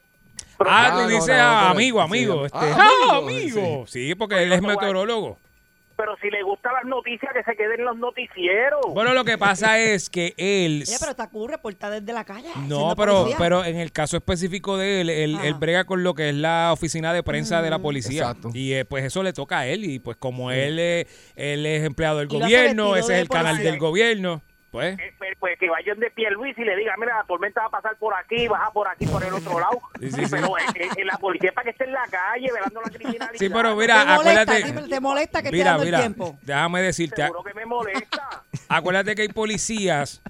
Pero 0.58 0.70
Ah, 0.72 0.90
tú 0.92 1.00
no, 1.02 1.08
dices 1.08 1.28
no, 1.28 1.34
no, 1.36 1.40
ah, 1.42 1.58
pero- 1.60 1.70
amigo, 1.70 1.98
sí, 2.00 2.04
amigo. 2.04 2.40
ah, 2.42 2.46
Este, 2.46 2.58
amigo, 2.58 2.80
ah, 3.12 3.16
amigo. 3.16 3.84
Sí, 3.86 4.14
porque 4.16 4.42
él 4.42 4.52
es 4.52 4.60
meteorólogo. 4.62 5.38
pero 5.96 6.14
si 6.22 6.30
le 6.30 6.44
gustan 6.44 6.74
las 6.74 6.84
noticias, 6.84 7.32
que 7.32 7.42
se 7.42 7.56
queden 7.56 7.80
en 7.80 7.84
los 7.86 7.96
noticieros. 7.98 8.80
Bueno, 8.94 9.14
lo 9.14 9.24
que 9.24 9.36
pasa 9.36 9.80
es 9.80 10.08
que 10.08 10.32
él... 10.36 10.84
Oye, 10.86 10.96
pero 11.00 11.10
está 11.10 11.28
cool 11.28 11.50
reportar 11.50 11.90
desde 11.90 12.12
la 12.12 12.22
calle. 12.24 12.46
No, 12.68 12.94
pero, 12.96 13.14
policía. 13.22 13.36
pero 13.36 13.64
en 13.64 13.76
el 13.78 13.90
caso 13.90 14.16
específico 14.16 14.76
de 14.76 15.00
él, 15.00 15.10
él, 15.10 15.54
brega 15.54 15.82
con 15.84 16.04
lo 16.04 16.14
que 16.14 16.28
es 16.28 16.36
la 16.36 16.70
oficina 16.72 17.12
de 17.12 17.24
prensa 17.24 17.62
de 17.62 17.70
la 17.70 17.80
policía. 17.80 18.20
Exacto. 18.22 18.50
Y 18.54 18.74
eh, 18.74 18.84
pues 18.84 19.04
eso 19.06 19.24
le 19.24 19.32
toca 19.32 19.58
a 19.60 19.66
él. 19.66 19.84
Y 19.84 19.98
pues 19.98 20.16
como 20.16 20.52
él, 20.52 20.78
es- 20.78 21.32
él 21.34 21.66
es 21.66 21.82
empleado 21.84 22.18
del 22.18 22.32
Y 22.32 22.38
gobierno, 22.38 22.94
ese 22.94 23.14
es 23.16 23.20
el 23.22 23.28
canal 23.28 23.58
del 23.58 23.78
gobierno, 23.80 24.40
pues... 24.70 24.98
Eh, 24.98 25.14
pues, 25.18 25.30
pues 25.38 25.58
que 25.58 25.68
vayan 25.68 25.98
de 25.98 26.10
pie 26.10 26.30
Luis 26.30 26.56
y 26.58 26.62
le 26.64 26.76
diga, 26.76 26.94
mira, 26.98 27.16
la 27.18 27.24
tormenta 27.24 27.60
va 27.62 27.66
a 27.66 27.70
pasar 27.70 27.96
por 27.96 28.14
aquí, 28.14 28.48
baja 28.48 28.70
por 28.72 28.88
aquí, 28.88 29.06
por 29.06 29.22
el 29.24 29.32
otro 29.32 29.58
lado. 29.60 29.80
Sí, 30.00 30.10
sí, 30.12 30.24
sí. 30.26 30.30
Pero 30.30 30.56
eh, 30.58 30.62
eh, 30.96 31.04
la 31.04 31.16
policía 31.18 31.48
es 31.50 31.54
para 31.54 31.64
que 31.64 31.70
esté 31.70 31.84
en 31.84 31.92
la 31.92 32.06
calle 32.08 32.52
velando 32.52 32.80
la 32.82 32.90
criminalidad. 32.90 33.30
Sí, 33.38 33.48
pero 33.48 33.70
¿Te 33.74 33.80
mira, 33.80 33.96
molesta? 34.04 34.14
acuérdate... 34.14 34.62
Dime, 34.64 34.82
¿Te 34.88 35.00
molesta 35.00 35.42
que 35.42 35.50
Mira, 35.50 35.64
dando 35.70 35.84
mira, 35.84 35.98
el 35.98 36.02
tiempo? 36.04 36.38
déjame 36.42 36.82
decirte, 36.82 37.22
Seguro 37.22 37.42
que 37.42 37.54
me 37.54 37.66
molesta. 37.66 38.42
acuérdate 38.68 39.14
que 39.14 39.22
hay 39.22 39.28
policías 39.28 40.20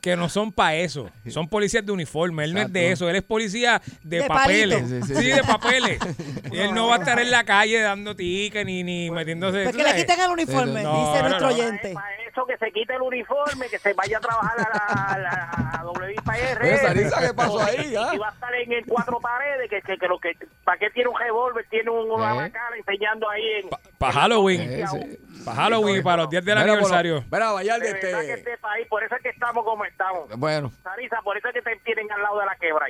que 0.00 0.16
no 0.16 0.30
son 0.30 0.50
para 0.50 0.76
eso. 0.76 1.10
Son 1.28 1.46
policías 1.46 1.84
de 1.84 1.92
uniforme. 1.92 2.44
Él 2.44 2.54
no 2.54 2.60
es 2.62 2.72
de 2.72 2.90
eso. 2.92 3.10
Él 3.10 3.16
es 3.16 3.22
policía 3.22 3.82
de, 4.02 4.20
De 4.22 4.26
papeles. 4.26 4.88
Sí, 4.88 5.02
Sí, 5.02 5.14
sí, 5.14 5.20
sí. 5.20 5.30
de 5.32 5.42
papeles. 5.44 5.98
y 6.50 6.56
él 6.58 6.72
no 6.72 6.86
va 6.88 6.96
a 6.96 6.98
estar 7.00 7.20
en 7.20 7.30
la 7.30 7.44
calle 7.44 7.78
dando 7.82 8.16
tiques 8.16 8.64
ni, 8.64 8.82
ni 8.82 9.10
metiéndose. 9.10 9.64
Pues 9.64 9.72
tú 9.72 9.76
que 9.76 9.82
le 9.82 9.90
sabes. 9.90 10.04
quiten 10.06 10.20
el 10.24 10.30
uniforme, 10.30 10.82
No, 10.82 11.00
dice 11.10 11.22
no, 11.22 11.28
nuestro 11.28 11.48
no. 11.48 11.54
oyente. 11.54 11.92
Para 11.92 12.16
eso 12.30 12.46
que 12.46 12.56
se 12.58 12.70
quite 12.72 12.94
el 12.94 13.02
uniforme, 13.02 13.68
que 13.68 13.78
se 13.78 13.92
vaya 13.94 14.18
a 14.18 14.20
trabajar 14.20 14.58
a 14.60 15.18
la, 15.18 15.50
a 15.80 15.84
la 15.84 15.90
WIPR. 15.90 16.62
Oye, 16.62 16.76
Sarisa, 16.78 17.20
¿qué 17.26 17.34
pasó 17.34 17.60
ahí, 17.60 17.94
ah? 17.96 18.10
Y 18.14 18.18
va 18.18 18.28
a 18.28 18.32
estar 18.32 18.54
en, 18.54 18.72
en 18.72 18.84
cuatro 18.86 19.18
paredes, 19.20 19.68
que, 19.68 19.82
que, 19.82 19.96
que 19.98 20.06
lo 20.08 20.18
que, 20.18 20.36
¿para 20.64 20.78
qué 20.78 20.90
tiene 20.90 21.08
un 21.10 21.18
revólver? 21.18 21.66
Tiene 21.70 21.90
un, 21.90 22.10
una 22.10 22.32
Eh. 22.32 22.36
bacana 22.36 22.76
enseñando 22.76 23.28
ahí 23.28 23.42
en... 23.62 23.68
Para 23.98 24.12
Halloween. 24.12 24.60
Eh, 24.62 24.84
sí. 24.90 25.18
Para 25.44 25.56
Halloween 25.56 25.96
y 25.96 26.02
para 26.02 26.22
los 26.22 26.30
días 26.30 26.44
del 26.44 26.58
Mira, 26.58 26.72
aniversario. 26.72 27.24
Mira, 27.30 27.52
Vallarde, 27.52 27.86
De 27.86 27.92
verdad 27.94 28.20
que 28.20 28.32
este... 28.32 28.50
este 28.52 28.58
país, 28.58 28.86
por 28.88 29.02
eso 29.02 29.14
es 29.16 29.22
que 29.22 29.28
estamos 29.30 29.64
como 29.64 29.84
estamos. 29.84 30.28
Bueno, 30.38 30.70
Sarisa, 30.82 31.20
por 31.22 31.36
eso 31.36 31.48
es 31.48 31.54
que 31.54 31.62
te 31.62 31.76
tienen 31.84 32.10
al 32.12 32.22
lado 32.22 32.38
de 32.40 32.46
la 32.46 32.56
quebra. 32.56 32.86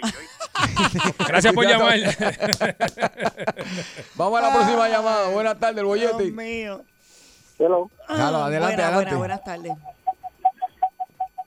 Gracias 1.29 1.53
por 1.55 1.65
llamar. 1.67 1.95
vamos 4.17 4.41
a 4.41 4.43
la 4.49 4.53
próxima 4.55 4.89
llamada. 4.89 5.29
Buenas 5.29 5.59
tardes, 5.59 5.79
el 5.83 5.85
Dios 5.99 6.13
bollete. 6.13 6.33
mío. 6.33 6.83
Hello. 7.61 7.91
Claro, 8.07 8.39
Ah, 8.39 8.47
adelante, 8.47 8.77
buena, 8.77 8.89
adelante. 8.89 8.95
buena, 9.05 9.19
buenas 9.19 9.45
tardes. 9.45 9.73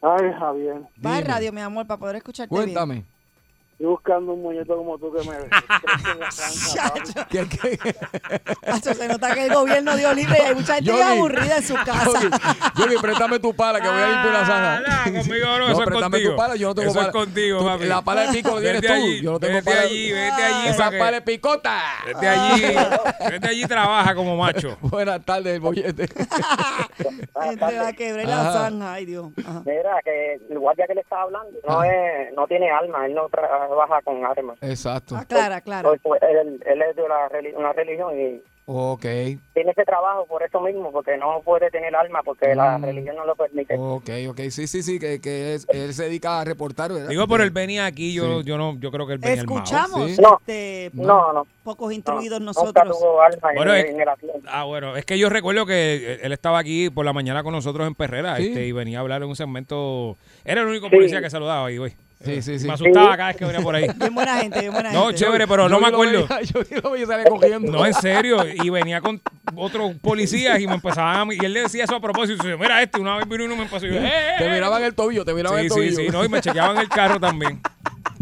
Ay, 0.03 0.33
Javier. 0.37 0.75
Va 1.03 1.15
al 1.15 1.23
Dime. 1.23 1.33
radio, 1.33 1.51
mi 1.53 1.61
amor, 1.61 1.87
para 1.87 1.99
poder 1.99 2.17
escucharte 2.17 2.53
bien. 2.65 3.07
Estoy 3.83 3.95
buscando 3.95 4.31
un 4.31 4.41
muñeco 4.41 4.77
como 4.77 4.97
tú 4.97 5.11
que 5.11 5.29
me 5.29 5.35
la. 6.17 7.25
¿Qué, 7.29 7.45
qué? 7.49 7.95
Hacho, 8.65 8.93
se 8.93 9.09
nota 9.09 9.33
que 9.33 9.47
el 9.47 9.53
gobierno 9.53 9.97
dio 9.97 10.13
libre 10.13 10.37
y 10.39 10.45
hay 10.45 10.55
mucha 10.55 10.75
gente 10.75 10.89
Yogi. 10.91 11.01
aburrida 11.01 11.57
en 11.57 11.63
su 11.63 11.73
casa. 11.73 12.19
Yogi, 12.77 12.95
préstame 13.01 13.39
tu 13.39 13.53
pala 13.53 13.81
que 13.81 13.89
voy 13.89 13.97
a 14.01 14.05
limpiar 14.07 14.27
una 14.29 14.45
zanja. 14.45 14.77
Ah, 14.87 15.03
no, 15.09 15.19
conmigo 15.19 15.45
no, 15.45 15.67
eso 15.67 15.79
es 15.81 15.85
préstame 15.85 16.11
contigo. 16.11 16.31
tu 16.31 16.37
pala, 16.37 16.55
yo 16.55 16.67
no 16.69 16.75
tengo 16.75 16.91
Eso 16.91 16.99
es 17.01 17.05
pala. 17.07 17.11
contigo, 17.25 17.59
Tú- 17.59 17.65
papi. 17.65 17.83
La 17.83 18.01
pala 18.01 18.21
de 18.21 18.27
pico 18.31 18.49
tienes 18.61 18.81
Vete 18.81 18.87
tú, 18.87 18.93
allí, 18.93 19.21
yo 19.21 19.31
no 19.33 19.39
tengo 19.41 19.53
vete 19.55 19.69
pala. 19.69 19.81
allí, 19.81 20.11
vete 20.13 20.43
allí. 20.43 20.67
Esa 20.69 20.89
que- 20.89 20.97
pala 20.99 21.11
de 21.11 21.21
picota. 21.23 21.81
Vete 22.05 22.27
allí, 22.29 22.61
vete 23.31 23.47
allí 23.49 23.63
y 23.63 23.67
trabaja 23.67 24.15
como 24.15 24.37
macho. 24.37 24.77
Buenas 24.81 25.25
tardes, 25.25 25.55
el 25.55 25.59
bollete. 25.59 26.03
Entre 26.03 27.71
la 27.83 27.91
quebra 27.91 28.23
y 28.23 28.27
la 28.27 28.53
zanja, 28.53 28.93
ay 28.93 29.05
Dios. 29.07 29.25
Ajá. 29.45 29.61
Mira, 29.65 29.99
que 30.05 30.35
el 30.49 30.57
guardia 30.57 30.87
que 30.87 30.95
le 30.95 31.01
estaba 31.01 31.23
hablando 31.23 31.59
no 31.67 31.83
es, 31.83 32.33
no 32.33 32.47
tiene 32.47 32.71
alma, 32.71 33.05
él 33.07 33.13
no 33.13 33.27
trabaja 33.27 33.72
con 34.03 34.25
armas. 34.25 34.57
Exacto. 34.61 35.15
Aclara, 35.15 35.57
aclara. 35.57 35.89
Pues, 35.89 36.01
pues, 36.03 36.21
él, 36.23 36.61
él 36.65 36.81
es 36.81 36.95
de 36.95 37.03
reli- 37.03 37.53
una 37.55 37.73
religión 37.73 38.19
y 38.19 38.41
Ok, 38.65 39.01
tiene 39.01 39.71
ese 39.71 39.83
trabajo 39.83 40.25
por 40.25 40.41
eso 40.41 40.61
mismo, 40.61 40.89
porque 40.93 41.17
no 41.17 41.41
puede 41.43 41.69
tener 41.69 41.93
alma, 41.93 42.21
porque 42.23 42.55
la 42.55 42.77
Mm. 42.77 42.83
religión 42.85 43.17
no 43.17 43.25
lo 43.25 43.35
permite. 43.35 43.75
ok, 43.77 44.09
ok. 44.29 44.39
Sí, 44.51 44.67
sí, 44.67 44.81
sí, 44.81 44.99
que, 44.99 45.19
que 45.19 45.55
es- 45.55 45.67
él 45.67 45.93
se 45.93 46.03
dedica 46.03 46.39
a 46.39 46.45
reportar, 46.45 46.93
¿verdad? 46.93 47.09
Digo, 47.09 47.27
pero 47.27 47.43
él 47.43 47.51
venía 47.51 47.85
aquí, 47.85 48.13
yo, 48.13 48.39
Sí. 48.39 48.45
yo 48.47 48.57
no, 48.57 48.77
yo 48.79 48.89
creo 48.89 49.05
que 49.05 49.13
él 49.13 49.19
venía. 49.19 49.41
Escuchamos, 49.41 50.11
Sí. 50.11 50.21
No. 50.21 50.37
este, 50.39 50.91
No, 50.93 51.33
no. 51.33 51.45
pocos 51.65 51.91
instruidos 51.91 52.39
no, 52.39 52.45
nosotros. 52.45 52.73
Nunca 52.73 52.97
tuvo 52.97 53.21
alma 53.21 53.51
en- 53.53 53.67
es- 53.85 53.85
en, 53.95 53.99
el. 53.99 54.07
Ah, 54.47 54.63
bueno, 54.63 54.95
es 54.95 55.03
que 55.03 55.19
yo 55.19 55.27
recuerdo 55.27 55.65
que 55.65 56.19
él 56.23 56.31
estaba 56.31 56.59
aquí 56.59 56.89
por 56.89 57.03
la 57.03 57.11
mañana 57.11 57.43
con 57.43 57.51
nosotros 57.51 57.85
en 57.85 57.95
Perrera 57.95 58.37
Sí. 58.37 58.47
este, 58.47 58.65
y 58.65 58.71
venía 58.71 58.99
a 58.99 59.01
hablar 59.01 59.23
en 59.23 59.27
un 59.27 59.35
segmento. 59.35 60.15
Era 60.45 60.61
el 60.61 60.67
único 60.67 60.87
Sí. 60.87 60.95
policía 60.95 61.21
que 61.21 61.29
saludaba 61.29 61.65
ahí, 61.67 61.77
güey. 61.79 61.93
Sí, 62.23 62.41
sí, 62.41 62.59
sí. 62.59 62.67
Me 62.67 62.73
asustaba 62.73 63.11
Sí. 63.11 63.17
cada 63.17 63.27
vez 63.27 63.37
que 63.37 63.45
venía 63.45 63.61
por 63.61 63.75
ahí. 63.75 63.87
Bien 63.97 64.15
buena 64.15 64.37
gente, 64.37 64.59
bien 64.61 64.71
buena 64.71 64.91
No, 64.93 65.07
gente. 65.07 65.15
chévere, 65.19 65.47
pero 65.47 65.67
no 65.67 65.79
me 65.79 65.87
acuerdo. 65.87 66.25
veía- 66.27 66.41
Yogi 66.41 66.75
lo 66.81 66.91
veía 66.91 67.03
y 67.03 67.07
salía 67.07 67.25
cogiendo. 67.25 67.71
No, 67.71 67.85
en 67.85 67.93
serio. 67.93 68.37
Y 68.63 68.69
venía 68.69 69.01
con 69.01 69.21
otros 69.55 69.93
policías 70.01 70.59
y 70.59 70.67
me 70.67 70.75
empezaban 70.75 71.29
a... 71.29 71.33
Y 71.33 71.37
él 71.45 71.53
le 71.53 71.61
decía 71.63 71.83
eso 71.83 71.95
a 71.95 71.99
propósito. 72.01 72.47
Y 72.47 72.51
yo, 72.51 72.57
mira 72.57 72.81
este, 72.81 72.99
una 72.99 73.17
vez 73.17 73.27
vino 73.27 73.45
uno 73.45 73.55
me 73.57 73.63
empezó. 73.63 73.85
Y 73.85 73.89
yo, 73.89 73.95
"Eh, 73.95 74.05
eh, 74.07 74.35
Te 74.37 74.45
eh". 74.45 74.51
miraban 74.51 74.83
el 74.83 74.93
tobillo, 74.93 75.25
te 75.25 75.33
miraban 75.33 75.59
Sí, 75.59 75.65
el 75.65 75.71
sí, 75.71 75.75
tobillo. 75.75 75.95
sí. 75.97 76.07
No, 76.17 76.23
y 76.25 76.29
me 76.29 76.39
chequeaban 76.41 76.77
el 76.77 76.87
carro 76.89 77.19
también. 77.19 77.61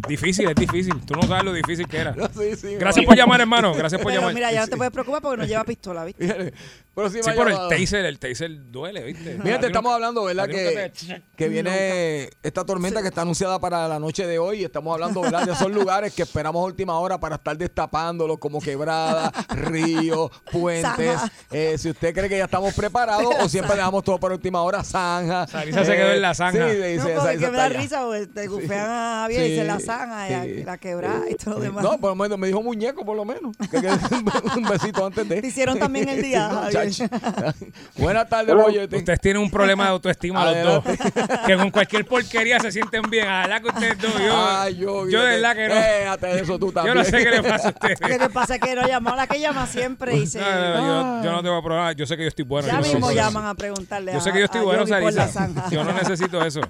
Difícil, 0.08 0.50
es 0.50 0.56
difícil. 0.56 0.94
Tú 1.06 1.14
no 1.16 1.24
sabes 1.24 1.44
lo 1.44 1.54
difícil 1.54 1.88
que 1.88 1.98
era. 1.98 2.16
Sí, 2.38 2.56
sí, 2.56 2.76
Gracias 2.76 3.06
por 3.06 3.16
llamar, 3.16 3.42
hermano. 3.42 3.74
Gracias 3.74 4.02
por 4.02 4.10
Pero 4.12 4.22
llamar. 4.22 4.34
mira, 4.36 4.52
ya 4.52 4.62
no 4.62 4.68
te 4.68 4.78
puedes 4.78 4.92
preocupar 4.92 5.22
porque 5.22 5.38
no 5.38 5.46
lleva 5.46 5.64
pistola, 5.64 6.04
¿viste? 6.06 6.24
Fíjate, 6.24 6.54
Próxima 6.94 7.24
Sí, 7.24 7.32
por 7.38 7.50
el 7.50 7.58
taser, 7.70 8.06
el 8.06 8.20
taser 8.20 8.70
duele, 8.70 9.02
¿viste? 9.04 9.32
Fíjate, 9.42 9.54
A 9.54 9.60
ti 9.60 9.66
estamos 9.68 9.84
nunca- 9.84 9.96
hablando, 9.96 10.24
¿verdad? 10.26 10.48
Que, 10.48 10.92
te- 11.08 11.22
que 11.38 11.48
viene 11.48 12.30
esta 12.44 12.66
tormenta 12.66 13.02
que 13.02 13.08
está 13.08 13.22
anunciada 13.22 13.60
para 13.60 13.88
la 13.88 13.98
noche 13.98 14.28
de 14.28 14.38
hoy. 14.40 14.66
Estamos 14.66 14.94
hablando, 14.94 15.22
¿verdad? 15.22 15.46
De 15.46 15.54
esos 15.54 15.72
lugares 15.72 16.14
que 16.14 16.24
esperamos 16.24 16.62
a 16.62 16.66
última 16.66 17.00
hora 17.00 17.18
para 17.18 17.36
estar 17.36 17.58
destapándolos, 17.58 18.40
como 18.40 18.60
quebradas, 18.60 19.32
ríos, 19.50 20.32
puentes. 20.52 21.18
Eh, 21.52 21.78
si 21.78 21.92
usted 21.92 22.14
cree 22.14 22.28
que 22.28 22.38
ya 22.38 22.46
estamos 22.46 22.74
preparados 22.74 23.36
o 23.42 23.48
siempre 23.48 23.76
dejamos 23.76 24.04
todo 24.04 24.20
para 24.20 24.34
última 24.34 24.62
hora, 24.62 24.84
zanja. 24.84 25.48
Sarisa 25.48 25.86
se 25.86 25.96
quedó 25.96 26.12
en 26.12 26.22
la 26.22 26.34
zanja. 26.34 26.70
Sí, 26.72 26.78
No, 26.78 26.86
dice, 26.86 27.16
porque 27.16 27.38
me 27.38 27.58
da 27.58 27.64
allá. 27.66 27.80
risa, 27.80 28.02
porque 28.04 28.28
te 28.28 28.48
gufean 28.48 28.90
a 28.90 29.22
Javier 29.22 29.42
y 29.46 29.50
Sí, 29.52 29.56
se 29.56 29.64
la 29.74 29.80
zanja, 29.80 30.46
la 30.66 30.78
quebrada 30.78 31.30
y 31.30 31.36
todo 31.36 31.56
lo 31.56 31.60
demás. 31.62 31.84
No, 31.84 31.98
por 31.98 32.10
lo 32.12 32.16
menos 32.16 32.38
me 32.38 32.48
dijo 32.48 32.62
muñeco, 32.62 33.06
por 33.06 33.16
lo 33.16 33.26
menos. 33.26 33.56
Que, 33.70 33.82
que 33.82 33.88
un 34.58 34.64
besito 34.70 35.06
antes 35.06 35.28
de. 35.28 35.42
Te 35.42 35.48
hicieron 35.48 35.78
también 35.80 36.10
el 36.10 36.22
día. 36.24 36.50
Buenas 37.98 38.30
tardes, 38.30 38.56
Boyete. 38.56 38.98
Ustedes 38.98 39.20
tienen 39.20 39.42
un 39.42 39.50
problema 39.52 39.86
de 39.86 39.90
autoestima 39.92 40.52
los 40.52 40.84
dos. 40.84 40.98
Que 41.46 41.56
con 41.58 41.70
cualquier 41.72 42.06
porquería 42.06 42.60
se 42.60 42.72
sienten 42.72 43.04
bien. 43.10 43.28
A 43.28 43.48
la 43.48 43.60
verdad 43.60 43.62
que 43.62 43.68
ustedes 43.70 43.98
dos, 44.02 44.22
yo, 44.22 44.48
Ay, 44.48 44.76
yo, 44.76 45.10
yo 45.10 45.22
de 45.22 45.28
verdad 45.36 45.56
que 45.56 45.68
no. 45.68 45.76
Déjate 45.76 46.28
de 46.28 46.42
eso 46.42 46.60
tú 46.60 46.68
Yo 46.68 46.74
también. 46.74 46.96
no 46.98 47.04
sé 47.04 47.24
qué 47.24 47.30
le 47.32 47.44
pasa 47.44 47.68
a 47.70 47.72
ustedes. 47.72 48.00
Lo 48.02 48.08
que 48.08 48.30
pasa 48.30 48.56
es 48.56 48.62
que 48.62 48.76
no 48.76 48.88
llamó 48.88 49.10
a 49.12 49.16
la 49.16 49.28
que 49.28 49.40
llama 49.40 49.68
siempre 49.68 50.16
y 50.18 50.28
se... 50.28 50.40
No, 50.40 50.46
no, 50.52 50.62
no, 50.62 51.18
yo, 51.20 51.24
yo 51.26 51.32
no 51.32 51.44
tengo 51.44 51.62
problema. 51.64 51.92
Yo 51.94 52.06
sé 52.06 52.18
que 52.18 52.24
yo 52.24 52.28
estoy 52.30 52.46
bueno. 52.46 52.68
ya 52.68 52.80
yo 52.82 52.88
mismo 52.94 53.10
sé- 53.10 53.16
llaman 53.16 53.46
a 53.46 53.56
preguntarle 53.56 54.14
Yo 54.14 54.22
sé 54.22 54.30
a- 54.30 54.34
que 54.34 54.40
yo 54.40 54.46
estoy 54.46 54.62
a 54.62 54.64
bueno, 54.64 54.88
Sarisa. 54.88 55.50
Yo 55.70 55.84
no 55.84 55.94
necesito 55.94 56.44
eso. 56.46 56.62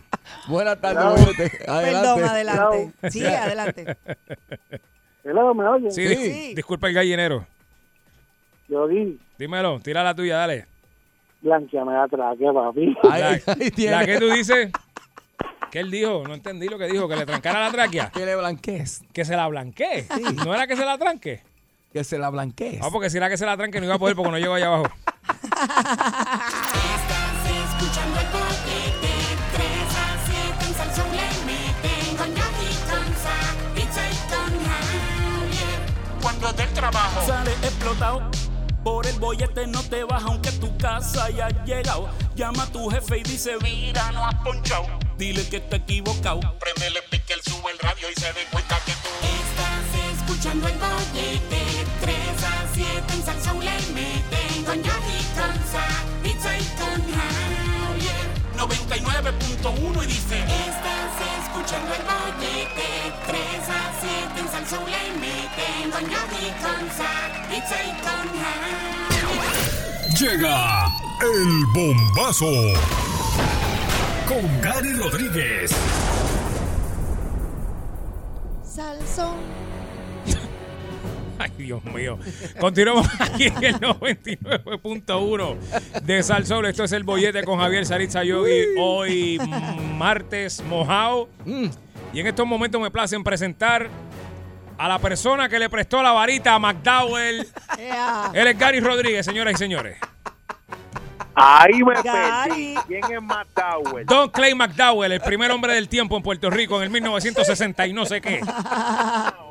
Buenas 0.47 0.80
tardes, 0.80 1.04
Boyete. 1.26 1.52
Adelante. 1.68 1.91
Perdón, 1.91 2.24
adelante. 2.24 2.91
Sí, 3.10 3.26
adelante. 3.26 3.98
Hello, 5.24 5.54
¿me 5.54 5.68
oye? 5.68 5.92
Sí, 5.92 6.08
Sí. 6.08 6.16
dis- 6.16 6.56
disculpa 6.56 6.88
el 6.88 6.94
gallinero. 6.96 7.46
Yo 8.68 8.88
di, 8.88 9.20
Dímelo, 9.38 9.80
tira 9.80 10.04
la 10.04 10.16
tuya, 10.16 10.38
dale. 10.38 10.66
blanqueame 11.42 11.94
la 11.94 12.08
tráquea, 12.08 12.54
papi. 12.54 12.96
Ay, 13.10 13.22
La, 13.22 13.28
ahí 13.54 13.72
tiene. 13.72 13.92
la 13.96 14.06
que 14.06 14.18
tú 14.20 14.30
dices. 14.32 14.72
¿Qué 15.72 15.80
él 15.80 15.89
dijo? 15.92 16.24
No 16.28 16.34
entendí 16.34 16.68
lo 16.68 16.78
que 16.78 16.86
dijo. 16.88 17.08
Que 17.08 17.16
le 17.16 17.26
trancara 17.26 17.62
la 17.62 17.72
tráquea. 17.72 18.10
Que 18.12 18.26
le 18.26 18.36
blanquees. 18.36 19.04
Que 19.14 19.24
se 19.26 19.36
la 19.38 19.48
blanquee. 19.48 20.06
¿No 20.46 20.54
era 20.54 20.68
que 20.68 20.76
se 20.76 20.86
la 20.86 20.98
tranque? 20.98 21.44
Que 21.94 22.04
se 22.04 22.18
la 22.18 22.30
blanquees. 22.30 22.82
Ah, 22.82 22.89
porque 22.92 23.10
si 23.10 23.18
era 23.18 23.30
que 23.30 23.38
se 23.38 23.46
la 23.46 23.56
tranque 23.58 23.80
no 23.80 23.86
iba 23.86 23.96
a 23.96 24.00
poder 24.00 24.16
porque 24.16 24.32
no 24.32 24.38
llegó 24.38 24.54
allá 24.56 24.68
abajo. 24.68 24.86
Estás 26.92 27.74
escuchando 27.74 28.20
el 28.20 28.28
Trabajo 36.42 37.28
sale 37.28 37.52
explotado. 37.62 38.32
Por 38.84 39.06
el 39.06 39.20
bollete 39.20 39.68
no 39.68 39.84
te 39.84 40.04
vas 40.04 40.24
aunque 40.24 40.52
tu 40.54 40.76
casa 40.76 41.26
haya 41.26 41.50
llegado. 41.66 42.10
Llama 42.36 42.64
a 42.64 42.66
tu 42.66 42.89
jefe 42.89 43.20
y 43.20 43.24
dice, 43.24 43.58
mira, 43.62 44.12
no 44.12 44.26
has 44.26 44.34
ponchado. 44.44 44.88
Dile 45.20 45.48
que 45.48 45.58
está 45.58 45.76
equivocado. 45.76 46.39
Prendele 46.60 47.04
pique, 47.12 47.34
él 47.34 47.42
sube 47.44 47.72
el 47.72 47.78
radio 47.78 48.08
y 48.10 48.20
se 48.20 48.34
dé 48.34 48.46
cuenta 48.52 48.76
que 48.86 48.92
tú 48.92 49.10
Estás 49.22 50.20
escuchando 50.20 50.68
el 50.68 50.78
bollete 50.80 51.86
3 52.02 52.18
a 52.44 52.74
7 52.74 53.14
en 53.14 53.24
Salsón 53.24 53.60
le 53.60 53.78
meten 53.94 54.64
con 54.66 54.82
Yogi, 54.82 55.24
con 55.36 55.54
Sa, 55.72 55.86
pizza 56.24 56.58
y 56.58 56.64
con 56.76 57.02
Javier. 57.14 58.26
99.1 58.58 60.04
y 60.04 60.08
dice, 60.08 60.39
Estás 60.39 61.22
escuchando 61.46 61.94
el 61.94 62.02
bollete 62.02 63.01
Llega 70.18 70.86
el 71.22 71.66
bombazo. 71.74 72.46
Con 74.28 74.62
Gary 74.62 74.94
Rodríguez. 74.94 75.72
Salsón. 78.64 79.36
Ay, 81.40 81.52
Dios 81.58 81.84
mío. 81.84 82.18
Continuamos 82.58 83.10
aquí 83.20 83.48
en 83.48 83.64
el 83.64 83.76
99.1 83.76 85.58
de 86.02 86.24
Sal 86.24 86.46
Sol. 86.46 86.66
Esto 86.68 86.86
es 86.86 86.94
el 86.94 87.04
bollete 87.04 87.44
con 87.44 87.60
Javier 87.60 87.86
Saritza 87.86 88.24
Yogi. 88.24 88.68
Hoy 88.80 89.38
martes 89.98 90.64
mojado. 90.64 91.28
Y 92.14 92.20
en 92.22 92.28
estos 92.28 92.48
momentos 92.48 92.80
me 92.80 92.90
placen 92.90 93.22
presentar 93.24 93.90
a 94.82 94.88
la 94.88 94.98
persona 94.98 95.48
que 95.48 95.60
le 95.60 95.70
prestó 95.70 96.02
la 96.02 96.12
varita 96.12 96.56
a 96.56 96.60
McDowell. 96.60 97.48
Ea. 97.78 98.32
Él 98.34 98.48
es 98.48 98.58
Gary 98.58 98.80
Rodríguez, 98.80 99.24
señoras 99.24 99.54
y 99.54 99.58
señores. 99.58 100.00
Ahí 101.36 101.84
me 101.84 102.02
Gary. 102.02 102.50
perdí. 102.50 102.76
¿Quién 102.88 103.04
es 103.14 103.22
McDowell? 103.22 104.08
Don 104.08 104.30
Clay 104.30 104.56
McDowell, 104.56 105.12
el 105.12 105.22
primer 105.22 105.52
hombre 105.52 105.76
del 105.76 105.88
tiempo 105.88 106.18
en 106.18 106.24
Puerto 106.24 106.50
Rico 106.50 106.78
en 106.78 106.84
el 106.84 106.90
1960 106.90 107.86
y 107.86 107.94
no 107.94 108.08
sé 108.08 108.22
qué. 108.22 108.42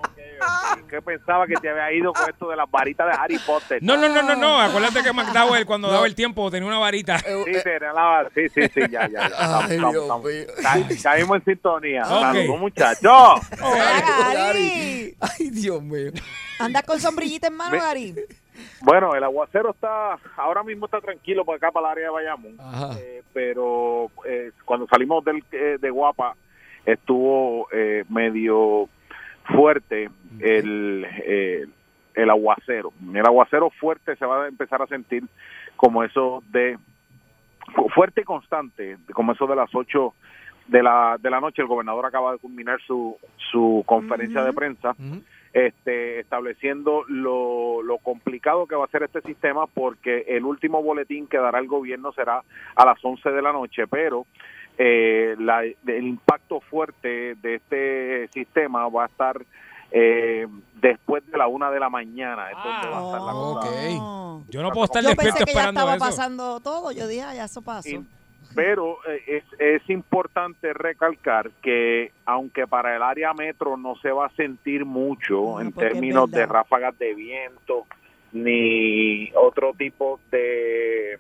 Que 0.89 1.01
pensaba 1.03 1.47
que 1.47 1.55
te 1.55 1.69
había 1.71 1.93
ido 1.93 2.13
con 2.13 2.29
esto 2.29 2.49
de 2.49 2.57
las 2.57 2.71
varitas 2.71 3.07
de 3.07 3.13
Harry 3.13 3.39
Potter. 3.39 3.83
No, 3.83 3.97
no, 3.97 4.09
no, 4.09 4.23
no, 4.23 4.35
no. 4.37 4.61
Acuérdate 4.61 5.03
que 5.03 5.13
McDowell 5.13 5.65
cuando 5.67 5.91
daba 5.91 6.07
el 6.07 6.15
tiempo 6.15 6.51
tenía 6.51 6.69
una 6.69 6.79
varita. 6.79 7.19
Sí, 7.19 7.25
tenía 7.65 7.93
la- 7.93 8.29
sí, 8.35 8.49
sí, 8.49 8.63
sí, 8.75 8.81
ya, 8.91 9.09
ya. 9.09 9.29
ya. 9.29 9.59
Ay, 10.65 10.83
Caímos 11.03 11.37
en 11.39 11.45
sintonía. 11.45 12.03
Ok. 12.03 12.09
Saludos, 12.21 12.59
muchachos. 12.61 13.41
Gary. 14.33 15.17
Ay, 15.21 15.51
Dios 15.51 15.83
mío. 15.83 16.11
¿Andas 16.59 16.83
con 16.85 17.01
sombrillita 17.01 17.47
en 17.49 17.55
mano, 17.57 17.77
Gary? 17.77 18.15
Bueno, 18.83 19.15
el 19.15 19.25
aguacero 19.25 19.71
está, 19.71 20.19
ahora 20.37 20.63
mismo 20.63 20.85
está 20.87 21.01
tranquilo 21.01 21.45
por 21.45 21.57
acá 21.57 21.71
para 21.71 21.87
el 21.87 21.93
área 21.93 22.05
de 22.07 22.11
Bayamón. 22.11 22.57
Eh, 22.99 23.23
pero 23.33 24.11
eh, 24.27 24.51
cuando 24.65 24.87
salimos 24.87 25.25
del, 25.25 25.43
eh, 25.53 25.79
de 25.81 25.91
Guapa 25.91 26.35
estuvo 26.85 27.69
eh, 27.73 28.05
medio 28.09 28.89
fuerte 29.55 30.09
el, 30.41 31.07
eh, 31.25 31.67
el 32.15 32.31
aguacero. 32.31 32.93
El 33.15 33.27
aguacero 33.27 33.71
fuerte 33.71 34.17
se 34.17 34.27
va 34.27 34.45
a 34.45 34.49
empezar 34.49 34.83
a 34.83 34.87
sentir 34.87 35.25
como 35.77 36.03
eso 36.05 36.43
de 36.51 36.79
fu- 37.75 37.89
fuerte 37.91 38.23
y 38.23 38.25
constante, 38.25 38.97
como 39.13 39.33
eso 39.33 39.47
de 39.47 39.57
las 39.57 39.75
8 39.75 40.15
de 40.69 40.83
la, 40.83 41.17
de 41.21 41.31
la 41.31 41.41
noche. 41.41 41.63
El 41.63 41.69
gobernador 41.69 42.07
acaba 42.07 42.33
de 42.33 42.39
culminar 42.39 42.81
su, 42.87 43.17
su 43.51 43.83
conferencia 43.87 44.43
de 44.45 44.53
prensa 44.53 44.95
este, 45.53 46.21
estableciendo 46.21 47.03
lo, 47.09 47.83
lo 47.83 47.99
complicado 47.99 48.67
que 48.67 48.77
va 48.77 48.85
a 48.85 48.89
ser 48.89 49.03
este 49.03 49.21
sistema 49.23 49.67
porque 49.67 50.25
el 50.29 50.45
último 50.45 50.81
boletín 50.83 51.27
que 51.27 51.39
dará 51.39 51.59
el 51.59 51.67
gobierno 51.67 52.13
será 52.13 52.43
a 52.77 52.85
las 52.87 53.05
11 53.05 53.31
de 53.31 53.43
la 53.43 53.53
noche, 53.53 53.87
pero 53.89 54.27
eh, 54.79 55.35
la- 55.39 55.63
el 55.65 56.07
impacto 56.07 56.61
fuerte 56.61 57.35
de 57.37 57.55
este 57.57 58.29
sistema 58.33 58.89
va 58.89 59.05
a 59.05 59.07
estar 59.07 59.41
eh, 59.93 60.47
después 60.81 61.27
de 61.31 61.37
la 61.37 61.49
una 61.49 61.71
de 61.71 61.81
la 61.81 61.89
mañana. 61.91 62.49
Es 62.51 62.57
donde 62.57 62.89
va 62.89 62.99
a 63.01 63.07
estar 63.07 63.21
la 63.23 63.33
cosa. 63.33 63.69
Oh. 64.01 64.43
Yo 64.49 64.63
no 64.63 64.71
puedo 64.71 64.85
estar 64.85 65.03
Yo 65.03 65.09
despierto 65.09 65.39
pensé 65.39 65.45
que 65.47 65.53
ya 65.53 65.59
esperando 65.61 65.81
estaba 65.81 65.97
eso. 65.97 66.05
pasando 66.05 66.61
todo. 66.61 66.93
Yo 66.93 67.09
dije, 67.09 67.23
ah, 67.23 67.35
ya 67.35 67.45
eso 67.45 67.61
pasó. 67.61 67.89
Y- 67.89 68.05
pero 68.55 68.99
eh, 69.09 69.23
es, 69.29 69.45
es 69.61 69.89
importante 69.91 70.73
recalcar 70.73 71.51
que 71.63 72.11
aunque 72.25 72.67
para 72.67 72.97
el 72.97 73.03
área 73.03 73.33
metro 73.33 73.77
no 73.77 73.95
se 73.97 74.11
va 74.11 74.27
a 74.27 74.31
sentir 74.31 74.85
mucho 74.85 75.61
en 75.61 75.73
términos 75.73 76.29
de 76.33 76.47
ráfagas 76.47 76.99
de 76.99 77.15
viento 77.15 77.87
ni 78.33 79.31
otro 79.35 79.73
tipo 79.75 80.19
de 80.33 81.19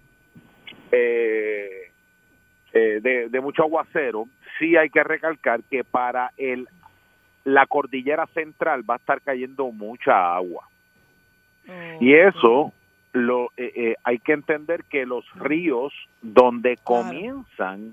eh, 0.92 1.89
eh, 2.72 3.00
de, 3.02 3.28
de 3.28 3.40
mucho 3.40 3.62
aguacero, 3.62 4.26
sí 4.58 4.76
hay 4.76 4.90
que 4.90 5.02
recalcar 5.04 5.60
que 5.70 5.84
para 5.84 6.30
el 6.36 6.68
la 7.44 7.66
cordillera 7.66 8.26
central 8.34 8.88
va 8.88 8.94
a 8.94 8.98
estar 8.98 9.20
cayendo 9.22 9.70
mucha 9.72 10.34
agua. 10.34 10.68
Y 12.00 12.14
eso 12.14 12.72
lo 13.12 13.46
eh, 13.56 13.72
eh, 13.74 13.94
hay 14.04 14.18
que 14.18 14.32
entender 14.32 14.84
que 14.84 15.04
los 15.06 15.24
ríos 15.36 15.92
donde 16.22 16.76
comienzan 16.84 17.90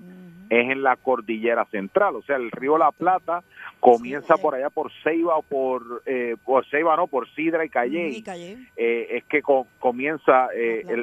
es 0.50 0.70
en 0.70 0.82
la 0.82 0.96
cordillera 0.96 1.64
central, 1.66 2.16
o 2.16 2.22
sea, 2.22 2.36
el 2.36 2.50
río 2.50 2.78
La 2.78 2.90
Plata 2.92 3.42
comienza 3.80 4.36
por 4.38 4.54
allá 4.54 4.70
por 4.70 4.90
Ceiba 5.02 5.36
o 5.36 5.42
por 5.42 6.02
eh, 6.06 6.36
por 6.44 6.64
Ceiba 6.66 6.96
no, 6.96 7.06
por 7.06 7.28
Sidra 7.30 7.64
y 7.64 7.68
Calle, 7.68 8.08
Y 8.10 8.22
callé. 8.22 8.56
eh, 8.76 9.06
es 9.10 9.24
que 9.24 9.42
co- 9.42 9.66
comienza 9.78 10.48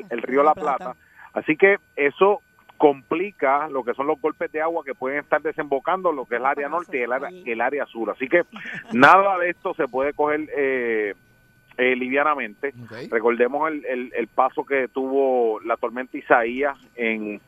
el 0.09 0.21
río 0.21 0.43
La 0.43 0.53
Plata. 0.55 0.95
Así 1.34 1.55
que 1.57 1.78
eso 1.95 2.41
complica 2.78 3.67
lo 3.69 3.84
que 3.84 3.93
son 3.93 4.07
los 4.07 4.19
golpes 4.19 4.51
de 4.51 4.61
agua 4.61 4.84
que 4.84 4.93
pueden 4.93 5.19
estar 5.19 5.41
desembocando 5.41 6.11
lo 6.11 6.26
que 6.26 6.36
es 6.36 6.41
el 6.41 6.45
área 6.45 6.69
norte 6.69 6.97
y 6.97 7.01
el 7.01 7.11
área, 7.11 7.30
el 7.30 7.61
área 7.61 7.86
sur. 7.86 8.09
Así 8.09 8.28
que 8.28 8.43
nada 8.91 9.38
de 9.38 9.49
esto 9.49 9.73
se 9.73 9.88
puede 9.88 10.13
coger 10.13 10.49
eh, 10.55 11.13
eh, 11.78 11.95
livianamente. 11.95 12.73
Recordemos 13.09 13.69
el, 13.71 13.86
el, 13.86 14.13
el 14.15 14.28
paso 14.28 14.65
que 14.65 14.88
tuvo 14.88 15.59
la 15.61 15.78
tormenta 15.78 16.17
Isaías 16.17 16.78
en, 16.95 17.41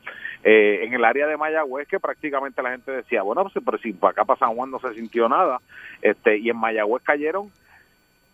eh, 0.44 0.80
en 0.84 0.94
el 0.94 1.04
área 1.04 1.26
de 1.26 1.36
Mayagüez, 1.36 1.88
que 1.88 2.00
prácticamente 2.00 2.62
la 2.62 2.70
gente 2.70 2.92
decía, 2.92 3.22
bueno, 3.22 3.42
pues, 3.42 3.64
pero 3.64 3.78
si 3.78 3.92
para 3.92 4.12
acá 4.12 4.24
para 4.24 4.38
San 4.38 4.54
Juan 4.54 4.70
no 4.70 4.78
se 4.80 4.94
sintió 4.94 5.28
nada, 5.28 5.60
este 6.02 6.38
y 6.38 6.50
en 6.50 6.56
Mayagüez 6.56 7.02
cayeron 7.02 7.50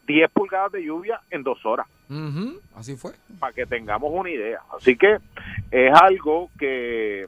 10 0.07 0.30
pulgadas 0.30 0.72
de 0.72 0.84
lluvia 0.84 1.20
en 1.30 1.42
dos 1.42 1.64
horas 1.64 1.86
Ujú, 2.11 2.61
Así 2.76 2.96
fue. 2.96 3.12
para 3.38 3.52
que 3.52 3.66
tengamos 3.66 4.11
una 4.12 4.30
idea. 4.30 4.61
Así 4.76 4.96
que 4.96 5.18
es 5.70 5.92
algo 5.94 6.50
que 6.59 7.26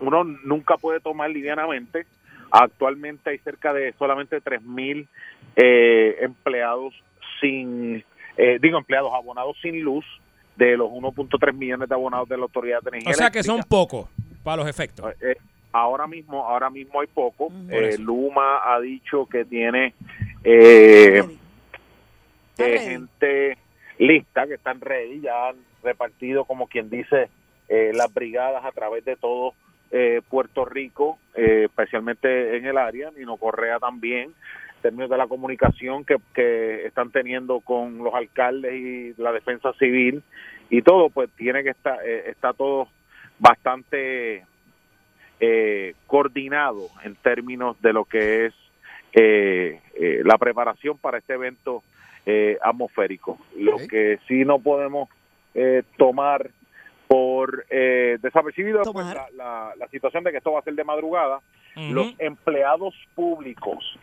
uno 0.00 0.24
nunca 0.24 0.76
puede 0.76 1.00
tomar 1.00 1.30
livianamente. 1.30 2.06
Actualmente 2.50 3.30
hay 3.30 3.38
cerca 3.38 3.72
de 3.72 3.92
solamente 3.98 4.42
3.000 4.42 5.06
eh, 5.56 6.16
empleados 6.20 6.94
sin, 7.40 8.04
eh, 8.36 8.58
digo, 8.60 8.78
empleados 8.78 9.12
abonados 9.14 9.56
sin 9.62 9.80
luz 9.82 10.04
de 10.56 10.76
los 10.76 10.90
1.3 10.90 11.52
millones 11.54 11.88
de 11.88 11.94
abonados 11.94 12.28
de 12.28 12.36
la 12.36 12.42
Autoridad 12.44 12.82
de 12.82 12.88
Energía 12.90 13.10
O 13.12 13.14
sea 13.14 13.30
que 13.30 13.42
son 13.42 13.62
pocos 13.62 14.08
para 14.42 14.58
los 14.58 14.68
efectos. 14.68 15.14
Eh, 15.20 15.36
ahora 15.72 16.06
mismo 16.06 16.44
ahora 16.46 16.68
mismo 16.70 17.00
hay 17.00 17.06
poco 17.06 17.52
Eh. 17.70 17.96
Luma 17.98 18.60
ha 18.64 18.80
dicho 18.80 19.26
que 19.26 19.44
tiene 19.44 19.94
eh, 20.42 21.22
eh, 22.64 22.78
gente 22.78 23.58
lista 23.98 24.46
que 24.46 24.54
están 24.54 24.80
ready 24.80 25.20
ya 25.20 25.48
han 25.48 25.56
repartido 25.82 26.44
como 26.44 26.66
quien 26.66 26.90
dice 26.90 27.28
eh, 27.68 27.92
las 27.94 28.12
brigadas 28.12 28.64
a 28.64 28.72
través 28.72 29.04
de 29.04 29.16
todo 29.16 29.54
eh, 29.90 30.22
Puerto 30.28 30.64
Rico 30.64 31.18
eh, 31.34 31.64
especialmente 31.64 32.56
en 32.56 32.66
el 32.66 32.78
área 32.78 33.10
Nino 33.10 33.36
Correa 33.36 33.78
también 33.78 34.32
en 34.76 34.82
términos 34.82 35.10
de 35.10 35.18
la 35.18 35.26
comunicación 35.26 36.04
que, 36.04 36.16
que 36.34 36.86
están 36.86 37.10
teniendo 37.10 37.60
con 37.60 37.98
los 37.98 38.14
alcaldes 38.14 38.72
y 38.74 39.14
la 39.20 39.32
defensa 39.32 39.72
civil 39.74 40.22
y 40.70 40.82
todo 40.82 41.10
pues 41.10 41.28
tiene 41.36 41.62
que 41.62 41.70
estar 41.70 41.98
eh, 42.04 42.30
está 42.30 42.52
todo 42.52 42.88
bastante 43.38 44.44
eh, 45.40 45.94
coordinado 46.06 46.88
en 47.02 47.16
términos 47.16 47.80
de 47.80 47.92
lo 47.92 48.04
que 48.04 48.46
es 48.46 48.54
eh, 49.12 49.80
eh, 49.94 50.20
la 50.24 50.38
preparación 50.38 50.98
para 50.98 51.18
este 51.18 51.32
evento 51.32 51.82
eh, 52.26 52.58
atmosférico. 52.62 53.38
Lo 53.56 53.76
que 53.78 54.18
sí 54.28 54.44
no 54.44 54.58
podemos 54.58 55.08
eh, 55.54 55.82
tomar 55.96 56.50
por 57.08 57.64
eh, 57.70 58.18
desapercibido 58.22 58.82
es 58.82 58.88
pues, 58.92 59.06
la, 59.06 59.26
la- 59.34 59.72
la 59.76 59.88
situación 59.88 60.22
de 60.24 60.30
que 60.30 60.36
esto 60.38 60.52
va 60.52 60.60
a 60.60 60.62
ser 60.62 60.74
de 60.74 60.84
madrugada. 60.84 61.40
Los 61.76 62.14
empleados 62.18 62.94
públicos 63.14 63.98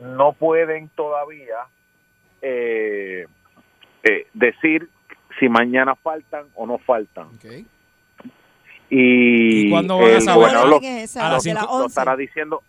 no 0.00 0.32
pueden 0.32 0.88
todavía 0.90 1.56
eh, 2.42 3.26
eh, 4.02 4.26
decir 4.34 4.88
si 5.38 5.48
mañana 5.48 5.94
faltan 5.96 6.46
o 6.54 6.66
no 6.66 6.78
faltan. 6.78 7.28
Y, 8.88 9.66
¿Y 9.66 9.70
cuándo 9.70 9.98
van 9.98 10.16
a 10.16 10.20
saber? 10.20 10.36
gobernador 10.40 10.68
lo- 10.68 10.80
¿Qué 10.80 11.02
es 11.04 11.10
esa? 11.10 11.26
A 11.26 11.30
lo 11.30 11.36
11. 11.36 11.86
estará 11.86 12.16
diciendo 12.16 12.62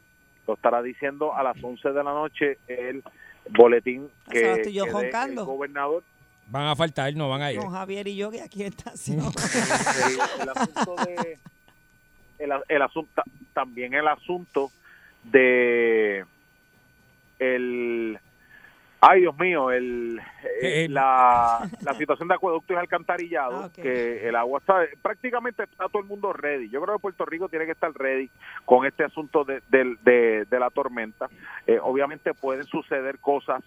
lo 0.48 0.54
estará 0.56 0.82
diciendo 0.82 1.36
a 1.36 1.44
las 1.44 1.64
11 1.64 1.90
de 1.92 2.04
la 2.04 2.12
noche 2.14 2.58
el 2.68 3.04
boletín 3.52 4.10
que, 4.30 4.54
el 4.54 5.36
gobernador 5.36 6.04
Van 6.48 6.68
a 6.68 6.76
faltar, 6.76 7.14
no 7.16 7.30
van 7.30 7.42
a 7.42 7.54
ir. 7.54 7.60
Con 7.60 7.72
Javier 7.72 8.10
y 8.10 8.18
yo, 8.18 8.30
que 8.30 8.42
aquí 8.42 8.64
está. 8.64 8.92
el, 9.08 9.22
el 10.42 10.50
asunto 10.50 10.96
de 11.06 11.40
el, 12.40 12.52
el 12.68 12.82
asunto 12.82 13.24
también 13.54 13.94
el 13.94 14.08
asunto 14.08 14.72
de 15.24 16.26
el 17.40 18.20
ay 19.02 19.22
Dios 19.22 19.38
mío 19.38 19.72
el, 19.72 20.20
eh, 20.44 20.86
Eh, 20.86 20.88
la, 20.90 21.68
la 21.84 21.94
situación 21.96 22.28
de 22.28 22.36
acueductos 22.36 22.76
y 22.76 22.80
alcantarillado 22.80 23.66
Ah, 23.66 23.70
que 23.74 24.28
el 24.28 24.36
agua 24.36 24.60
está 24.60 24.86
prácticamente 25.02 25.64
está 25.64 25.90
todo 25.90 26.02
el 26.04 26.08
mundo 26.08 26.32
ready. 26.34 26.70
Yo 26.70 26.82
creo 26.82 26.96
que 26.96 27.02
Puerto 27.02 27.26
Rico 27.26 27.50
tiene 27.50 27.66
que 27.66 27.72
estar 27.72 27.92
ready 27.94 28.30
con 28.66 28.86
este 28.86 29.04
asunto 29.04 29.44
de, 29.44 29.62
del- 29.70 29.98
de- 30.04 30.46
de 30.46 30.60
la 30.60 30.70
tormenta. 30.70 31.28
Eh, 31.68 31.80
obviamente 31.82 32.34
pueden 32.36 32.66
suceder 32.66 33.18
cosas 33.20 33.64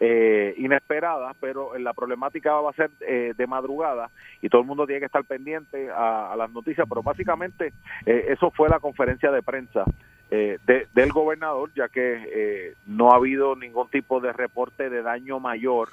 eh, 0.00 0.54
inesperadas, 0.58 1.36
pero 1.40 1.76
la 1.76 1.92
problemática 1.92 2.54
va 2.60 2.70
a 2.70 2.74
ser 2.74 2.90
eh, 3.00 3.34
de 3.36 3.46
madrugada 3.48 4.10
y 4.40 4.48
todo 4.48 4.60
el 4.62 4.66
mundo 4.68 4.86
tiene 4.86 5.00
que 5.00 5.06
estar 5.06 5.24
pendiente 5.24 5.90
a, 5.90 6.32
a 6.32 6.36
las 6.36 6.50
noticias, 6.50 6.86
pero 6.88 7.02
básicamente 7.02 7.72
eh, 8.06 8.26
eso 8.28 8.50
fue 8.52 8.68
la 8.68 8.78
conferencia 8.78 9.30
de 9.32 9.42
prensa 9.42 9.84
eh, 10.30 10.58
de- 10.66 10.86
del 10.94 11.12
gobernador, 11.12 11.70
ya 11.74 11.88
que 11.88 12.00
eh, 12.34 12.74
no 12.86 13.12
ha 13.12 13.16
habido 13.16 13.56
ningún 13.56 13.88
tipo 13.88 14.20
de 14.20 14.32
reporte 14.32 14.90
de 14.90 15.02
daño 15.02 15.40
mayor 15.40 15.90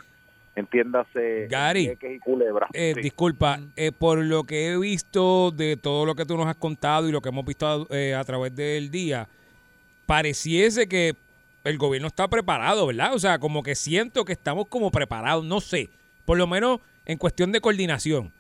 entiéndase 0.58 1.48
Gary, 1.50 1.98
y 2.02 2.20
Culebra. 2.20 2.68
Eh, 2.74 2.94
Sí. 2.96 3.02
Disculpa, 3.02 3.60
eh, 3.76 3.92
por 3.92 4.20
lo 4.20 4.46
que 4.46 4.70
he 4.72 4.78
visto 4.80 5.52
de 5.52 5.76
todo 5.76 6.06
lo 6.06 6.16
que 6.16 6.26
tú 6.26 6.38
nos 6.38 6.48
has 6.48 6.56
contado 6.56 7.10
y 7.10 7.12
lo 7.12 7.20
que 7.22 7.28
hemos 7.30 7.46
visto 7.46 7.88
eh, 7.92 8.16
a 8.16 8.24
través 8.24 8.56
del 8.56 8.90
día, 8.90 9.28
pareciese 10.06 10.88
que 10.88 11.16
el 11.64 11.78
gobierno 11.78 12.08
está 12.08 12.28
preparado, 12.28 12.88
¿verdad? 12.88 13.14
O 13.14 13.20
sea, 13.20 13.40
como 13.40 13.64
que 13.64 13.76
siento 13.76 14.24
que 14.24 14.34
estamos 14.34 14.68
como 14.68 14.92
preparados, 14.92 15.44
no 15.44 15.60
sé, 15.62 15.90
por 16.26 16.38
lo 16.38 16.48
menos 16.48 16.80
en 17.06 17.18
cuestión 17.18 17.52
de 17.52 17.60
coordinación. 17.60 18.32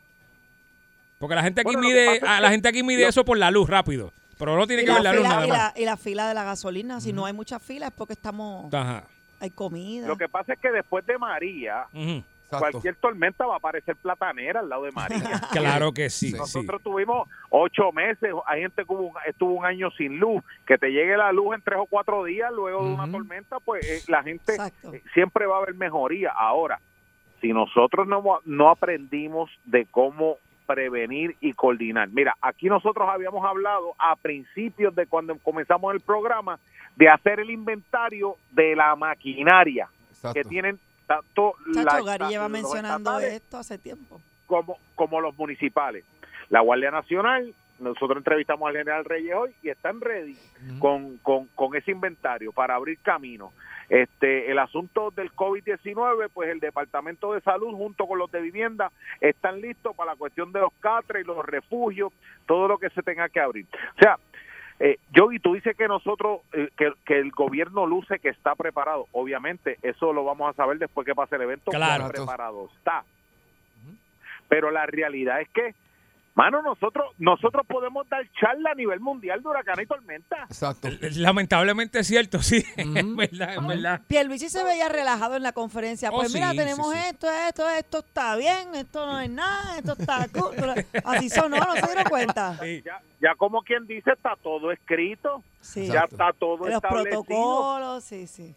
Porque 1.19 1.35
la 1.35 1.43
gente 1.43 1.61
aquí 1.61 1.73
Bueno, 1.73 1.87
mide, 1.87 2.19
a 2.25 2.39
la 2.39 2.49
gente 2.51 2.67
aquí 2.69 2.83
mide 2.83 3.07
eso 3.07 3.25
por 3.25 3.37
la 3.37 3.49
luz 3.51 3.69
rápido, 3.69 4.13
pero 4.37 4.55
no 4.57 4.67
tiene 4.67 4.83
Y 4.83 4.85
que 4.85 4.91
la, 4.91 4.95
ver 4.95 5.03
la 5.03 5.13
luz 5.13 5.21
fila, 5.23 5.29
nada 5.35 5.45
y, 5.45 5.49
más. 5.49 5.57
la, 5.57 5.81
y 5.81 5.85
la 5.85 5.97
fila 5.97 6.27
de 6.27 6.33
la 6.33 6.43
gasolina, 6.43 6.99
si 7.01 7.13
no 7.13 7.25
hay 7.25 7.33
mucha 7.33 7.59
fila 7.59 7.87
es 7.87 7.93
porque 7.93 8.13
estamos, 8.13 8.73
Ajá. 8.73 9.03
hay 9.39 9.49
comida. 9.51 10.07
Lo 10.07 10.17
que 10.17 10.27
pasa 10.29 10.53
es 10.53 10.59
que 10.59 10.71
después 10.71 11.05
de 11.05 11.17
María, 11.17 11.85
cualquier 12.49 12.95
tormenta 12.95 13.45
va 13.45 13.55
a 13.55 13.57
aparecer 13.57 13.95
platanera 13.97 14.61
al 14.61 14.69
lado 14.69 14.83
de 14.83 14.91
María. 14.91 15.19
Claro 15.51 15.91
que 15.93 16.09
sí, 16.09 16.31
sí. 16.31 16.37
Nosotros 16.37 16.81
tuvimos 16.83 17.27
ocho 17.49 17.91
meses, 17.91 18.31
hay 18.45 18.61
gente 18.61 18.83
que 18.85 18.93
hubo 18.93 19.07
un- 19.07 19.13
estuvo 19.25 19.53
un 19.53 19.65
año 19.65 19.89
sin 19.91 20.19
luz, 20.19 20.43
que 20.65 20.77
te 20.77 20.89
llegue 20.91 21.17
la 21.17 21.31
luz 21.31 21.55
en 21.55 21.61
tres 21.61 21.79
o 21.79 21.85
cuatro 21.85 22.23
días 22.23 22.51
luego 22.53 22.85
de 22.85 22.93
una 22.93 23.11
tormenta, 23.11 23.59
pues 23.59 23.85
eh, 23.85 24.03
la 24.07 24.23
gente 24.23 24.55
eh, 24.93 25.01
siempre 25.13 25.45
va 25.47 25.55
a 25.55 25.61
haber 25.63 25.75
mejoría. 25.75 26.31
Ahora, 26.31 26.79
si 27.41 27.51
nosotros 27.51 28.07
no, 28.07 28.23
no 28.45 28.69
aprendimos 28.69 29.49
de 29.65 29.85
cómo 29.91 30.37
prevenir 30.65 31.35
y 31.41 31.53
coordinar. 31.53 32.09
Mira, 32.09 32.35
aquí 32.41 32.67
nosotros 32.67 33.07
habíamos 33.09 33.43
hablado 33.45 33.93
a 33.97 34.15
principios 34.15 34.95
de 34.95 35.05
cuando 35.07 35.37
comenzamos 35.39 35.93
el 35.93 36.01
programa 36.01 36.59
de 36.95 37.09
hacer 37.09 37.39
el 37.39 37.49
inventario 37.49 38.35
de 38.51 38.75
la 38.75 38.95
maquinaria 38.95 39.87
que 40.33 40.43
tienen 40.43 40.79
tanto 41.07 41.53
Chacho, 41.73 41.83
la- 42.05 42.17
Gary 42.17 42.31
lleva 42.31 42.49
mencionando 42.49 43.19
esto 43.19 43.57
hace 43.57 43.77
tiempo. 43.77 44.19
como, 44.47 44.77
como 44.95 45.21
los 45.21 45.37
municipales. 45.37 46.03
La 46.49 46.61
Guardia 46.61 46.91
Nacional, 46.91 47.53
nosotros 47.79 48.17
entrevistamos 48.17 48.67
al 48.67 48.75
general 48.77 49.03
Reyes 49.05 49.35
hoy 49.35 49.51
y 49.61 49.69
están 49.69 49.99
ready 50.01 50.37
con, 50.79 51.17
con, 51.17 51.45
con 51.55 51.75
ese 51.75 51.91
inventario 51.91 52.51
para 52.51 52.75
abrir 52.75 52.97
camino. 52.99 53.51
Este, 53.89 54.51
el 54.51 54.59
asunto 54.59 55.11
del 55.11 55.31
COVID-19, 55.33 56.29
pues 56.33 56.49
el 56.49 56.59
Departamento 56.59 57.33
de 57.33 57.41
Salud 57.41 57.73
junto 57.73 58.07
con 58.07 58.17
los 58.17 58.31
de 58.31 58.41
vivienda 58.41 58.91
están 59.21 59.61
listos 59.61 59.95
para 59.95 60.11
la 60.11 60.17
cuestión 60.17 60.51
de 60.51 60.61
los 60.61 60.73
catres 60.79 61.23
y 61.23 61.27
los 61.27 61.45
refugios, 61.45 62.11
todo 62.45 62.67
lo 62.67 62.77
que 62.77 62.89
se 62.89 63.03
tenga 63.03 63.29
que 63.29 63.39
abrir. 63.39 63.65
O 63.95 63.99
sea, 63.99 64.17
eh, 64.79 64.97
Yogi, 65.11 65.39
tú 65.39 65.53
dices 65.53 65.75
que 65.77 65.87
nosotros, 65.87 66.41
eh, 66.53 66.69
que, 66.75 66.91
que 67.05 67.19
el 67.19 67.31
gobierno 67.31 67.85
luce 67.85 68.19
que 68.19 68.29
está 68.29 68.55
preparado. 68.55 69.07
Obviamente, 69.13 69.77
eso 69.81 70.11
lo 70.11 70.25
vamos 70.25 70.49
a 70.49 70.53
saber 70.53 70.77
después 70.77 71.05
que 71.05 71.15
pase 71.15 71.35
el 71.35 71.43
evento. 71.43 71.71
Claro. 71.71 72.09
preparado 72.09 72.69
está. 72.75 73.03
Pero 74.47 74.69
la 74.71 74.85
realidad 74.85 75.41
es 75.41 75.49
que, 75.49 75.73
mano, 76.35 76.61
nosotros 76.61 77.05
nosotros 77.17 77.65
podemos 77.65 78.07
dar 78.09 78.23
charla 78.39 78.71
a 78.71 78.75
nivel 78.75 78.99
mundial 78.99 79.41
de 79.41 79.47
huracán 79.49 79.79
y 79.81 79.85
tormenta. 79.85 80.43
Exacto. 80.43 80.89
Lamentablemente 81.15 81.99
es 81.99 82.07
cierto, 82.07 82.41
sí. 82.41 82.57
Es 82.75 83.15
verdad, 83.15 83.55
es 83.55 83.67
verdad. 83.67 84.01
Pierluisi 84.07 84.49
se 84.49 84.63
veía 84.63 84.89
relajado 84.89 85.35
en 85.37 85.43
la 85.43 85.53
conferencia. 85.53 86.09
Oh, 86.11 86.17
Pues 86.17 86.33
mira, 86.33 86.51
sí, 86.51 86.57
tenemos 86.57 86.91
sí, 86.93 86.99
sí. 86.99 87.07
esto, 87.09 87.27
esto, 87.31 87.69
esto 87.69 87.99
está 87.99 88.35
bien, 88.35 88.75
esto 88.75 89.05
no 89.05 89.19
es 89.19 89.29
nada, 89.29 89.77
esto 89.77 89.93
está 89.97 90.27
cool. 90.33 90.53
Así 91.05 91.29
sonó, 91.29 91.57
¿no 91.57 91.73
se 91.75 91.85
dieron 91.87 92.03
cuenta? 92.09 92.59
Ya, 92.85 93.01
ya 93.21 93.35
como 93.35 93.61
quien 93.61 93.87
dice, 93.87 94.11
está 94.11 94.35
todo 94.43 94.71
escrito. 94.71 95.41
Sí. 95.61 95.87
Ya 95.87 96.01
está 96.09 96.31
todo 96.33 96.57
Los 96.65 96.75
establecido. 96.75 97.23
protocolos, 97.23 98.03
sí, 98.03 98.27
sí. 98.27 98.53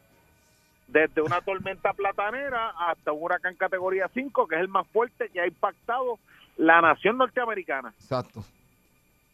Desde 0.88 1.20
una 1.22 1.40
tormenta 1.42 1.92
platanera 1.92 2.70
hasta 2.78 3.12
un 3.12 3.22
huracán 3.22 3.54
categoría 3.56 4.10
5, 4.12 4.46
que 4.48 4.54
es 4.56 4.60
el 4.62 4.68
más 4.68 4.86
fuerte 4.88 5.28
que 5.32 5.40
ha 5.40 5.46
impactado 5.46 6.18
la 6.58 6.80
nación 6.82 7.16
norteamericana. 7.16 7.92
Exacto. 7.98 8.44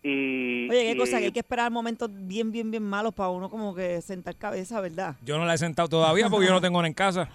Y, 0.02 0.68
Oye, 0.70 0.82
qué 0.84 0.90
y- 0.92 0.96
cosa, 0.98 1.18
que 1.18 1.24
hay 1.26 1.32
que 1.32 1.40
esperar 1.40 1.70
momentos 1.70 2.10
bien, 2.12 2.52
bien, 2.52 2.70
bien 2.70 2.82
malos 2.82 3.12
para 3.14 3.30
uno 3.30 3.48
como 3.50 3.74
que 3.74 4.00
sentar 4.02 4.36
cabeza, 4.36 4.80
¿verdad? 4.80 5.16
Yo 5.24 5.38
no 5.38 5.44
la 5.46 5.54
he 5.54 5.58
sentado 5.58 5.88
todavía 5.88 6.28
porque 6.28 6.46
yo 6.46 6.52
no 6.52 6.60
tengo 6.60 6.78
una 6.78 6.88
en 6.88 6.94
casa. 6.94 7.28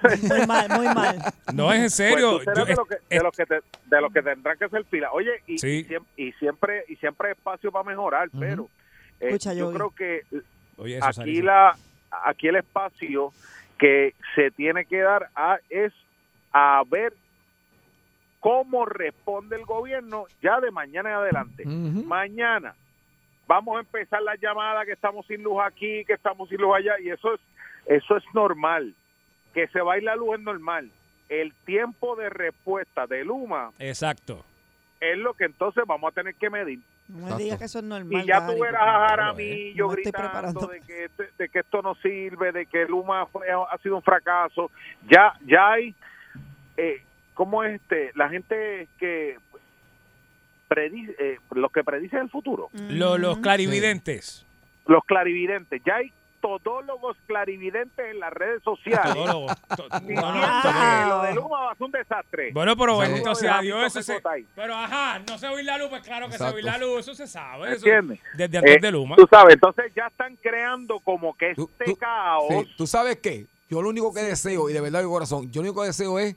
Muy 0.28 0.46
mal, 0.46 0.68
muy 0.70 0.86
mal. 0.94 1.18
No, 1.52 1.70
es 1.72 1.80
en 1.80 1.90
serio. 1.90 2.40
Pues 2.42 2.56
Yo- 2.56 2.64
de, 2.64 2.74
lo 2.74 2.84
que, 2.86 2.96
de, 3.10 3.20
los 3.22 3.36
que 3.36 3.44
te- 3.44 3.60
de 3.86 4.00
los 4.00 4.12
que 4.12 4.22
tendrán 4.22 4.56
que 4.56 4.64
hacer 4.64 4.84
fila. 4.86 5.10
Oye, 5.12 5.30
y, 5.46 5.58
Sí. 5.58 5.80
y 5.80 5.84
siem- 5.84 6.04
y 6.16 6.32
siempre 6.32 6.84
y 6.88 6.96
siempre 6.96 7.28
hay 7.28 7.32
espacio 7.32 7.70
para 7.70 7.84
mejorar, 7.84 8.30
pero 8.38 8.68
eh, 9.20 9.26
Escucha, 9.28 9.52
yo 9.52 9.70
creo 9.72 9.90
que 9.90 10.22
Oye, 10.78 10.96
eso, 10.96 11.06
aquí 11.06 11.42
la 11.42 11.76
aquí 12.24 12.48
el 12.48 12.56
espacio 12.56 13.32
que 13.78 14.14
se 14.34 14.50
tiene 14.52 14.86
que 14.86 15.00
dar 15.00 15.28
a, 15.34 15.58
es 15.68 15.92
a 16.52 16.82
ver 16.88 17.12
cómo 18.40 18.84
responde 18.86 19.56
el 19.56 19.64
gobierno 19.64 20.24
ya 20.42 20.60
de 20.60 20.70
mañana 20.70 21.10
en 21.10 21.16
adelante. 21.16 21.64
Mañana 21.64 22.74
vamos 23.46 23.76
a 23.76 23.80
empezar 23.80 24.22
la 24.22 24.36
llamada 24.36 24.84
que 24.84 24.92
estamos 24.92 25.26
sin 25.26 25.42
luz 25.42 25.58
aquí, 25.64 26.04
que 26.04 26.14
estamos 26.14 26.48
sin 26.48 26.60
luz 26.60 26.74
allá 26.76 26.94
y 27.00 27.10
eso 27.10 27.34
es 27.34 27.40
eso 27.86 28.16
es 28.16 28.24
normal. 28.34 28.94
Que 29.54 29.66
se 29.68 29.80
va 29.80 29.94
a 29.94 29.98
ir 29.98 30.04
la 30.04 30.14
luz 30.16 30.36
es 30.38 30.40
normal. 30.44 30.90
El 31.28 31.52
tiempo 31.64 32.16
de 32.16 32.28
respuesta 32.30 33.06
de 33.06 33.24
Luma 33.24 33.72
Exacto. 33.78 34.44
es 35.00 35.16
lo 35.18 35.34
que 35.34 35.44
entonces 35.44 35.84
vamos 35.86 36.10
a 36.10 36.14
tener 36.14 36.34
que 36.34 36.50
medir. 36.50 36.80
No 37.08 37.36
me 37.36 37.42
digas 37.42 37.58
que 37.58 37.64
eso 37.64 37.80
es 37.80 37.84
normal. 37.84 38.22
Y 38.22 38.26
ya 38.26 38.46
tú 38.46 38.56
verás 38.60 38.82
a 38.82 39.08
Jaramillo 39.08 39.86
No 39.86 39.92
gritando 39.92 40.18
preparando. 40.28 40.66
de 40.68 40.80
que, 40.82 41.04
este- 41.06 41.30
de 41.36 41.48
que 41.48 41.58
esto 41.60 41.82
no 41.82 41.96
sirve, 41.96 42.52
de 42.52 42.66
que 42.66 42.84
Luma 42.86 43.26
fue- 43.26 43.46
ha 43.50 43.78
sido 43.78 43.96
un 43.96 44.02
fracaso. 44.02 44.70
Ya 45.08 45.32
ya 45.44 45.72
hay, 45.72 45.92
eh, 46.76 47.02
¿cómo 47.40 47.64
es 47.64 47.80
este? 47.80 48.10
La 48.16 48.28
gente 48.28 48.86
que 48.98 49.38
predice, 50.68 51.16
eh, 51.18 51.38
los 51.52 51.72
que 51.72 51.82
predicen 51.82 52.18
el 52.20 52.28
futuro, 52.28 52.68
Lo- 52.90 53.16
los 53.16 53.38
clarividentes. 53.38 54.44
los 54.86 55.02
clarividentes, 55.04 55.80
ya 55.86 55.96
hay 55.96 56.12
todólogos 56.42 57.16
clarividentes 57.26 58.04
en 58.10 58.20
las 58.20 58.30
redes 58.32 58.62
sociales. 58.62 59.14
Todólogos. 59.14 59.52
To- 59.74 59.88
no, 60.02 60.34
no, 60.34 61.08
lo 61.08 61.22
de 61.22 61.34
Luma 61.34 61.60
va 61.62 61.70
a 61.72 61.74
ser 61.76 61.84
un 61.86 61.90
desastre. 61.92 62.50
Bueno, 62.52 62.76
pero 62.76 62.98
sea 63.34 63.60
Déjame 63.60 63.62
Dios, 63.62 63.84
eso 63.96 64.02
se... 64.02 64.22
Pero 64.54 64.74
ajá, 64.74 65.18
no 65.26 65.38
se 65.38 65.48
oír 65.48 65.64
la 65.64 65.78
luz, 65.78 65.88
pues 65.88 66.02
claro 66.02 66.28
que 66.28 66.36
se 66.36 66.44
oír 66.44 66.64
la 66.64 66.76
luz, 66.76 66.98
eso 67.00 67.14
se 67.14 67.26
sabe. 67.26 67.68
Eso, 67.72 67.86
¿Entiendes? 67.86 68.20
desde 68.36 68.58
antes 68.58 68.76
Eh, 68.76 68.80
de 68.82 68.90
Luma. 68.92 69.16
Tú 69.16 69.26
sabes, 69.30 69.54
entonces 69.54 69.92
ya 69.96 70.08
están 70.08 70.36
creando 70.36 71.00
como 71.00 71.34
que 71.38 71.52
este 71.52 71.96
caos. 71.96 72.44
Sí, 72.50 72.74
¿Tú 72.76 72.86
sabes 72.86 73.16
qué? 73.16 73.46
Yo 73.70 73.80
lo 73.80 73.88
único 73.88 74.12
que 74.12 74.20
deseo, 74.20 74.68
y 74.68 74.74
de 74.74 74.80
verdad 74.82 75.00
de 75.00 75.06
corazón, 75.08 75.50
yo 75.50 75.62
lo 75.62 75.68
único 75.70 75.80
que 75.82 75.86
deseo 75.88 76.18
es 76.18 76.36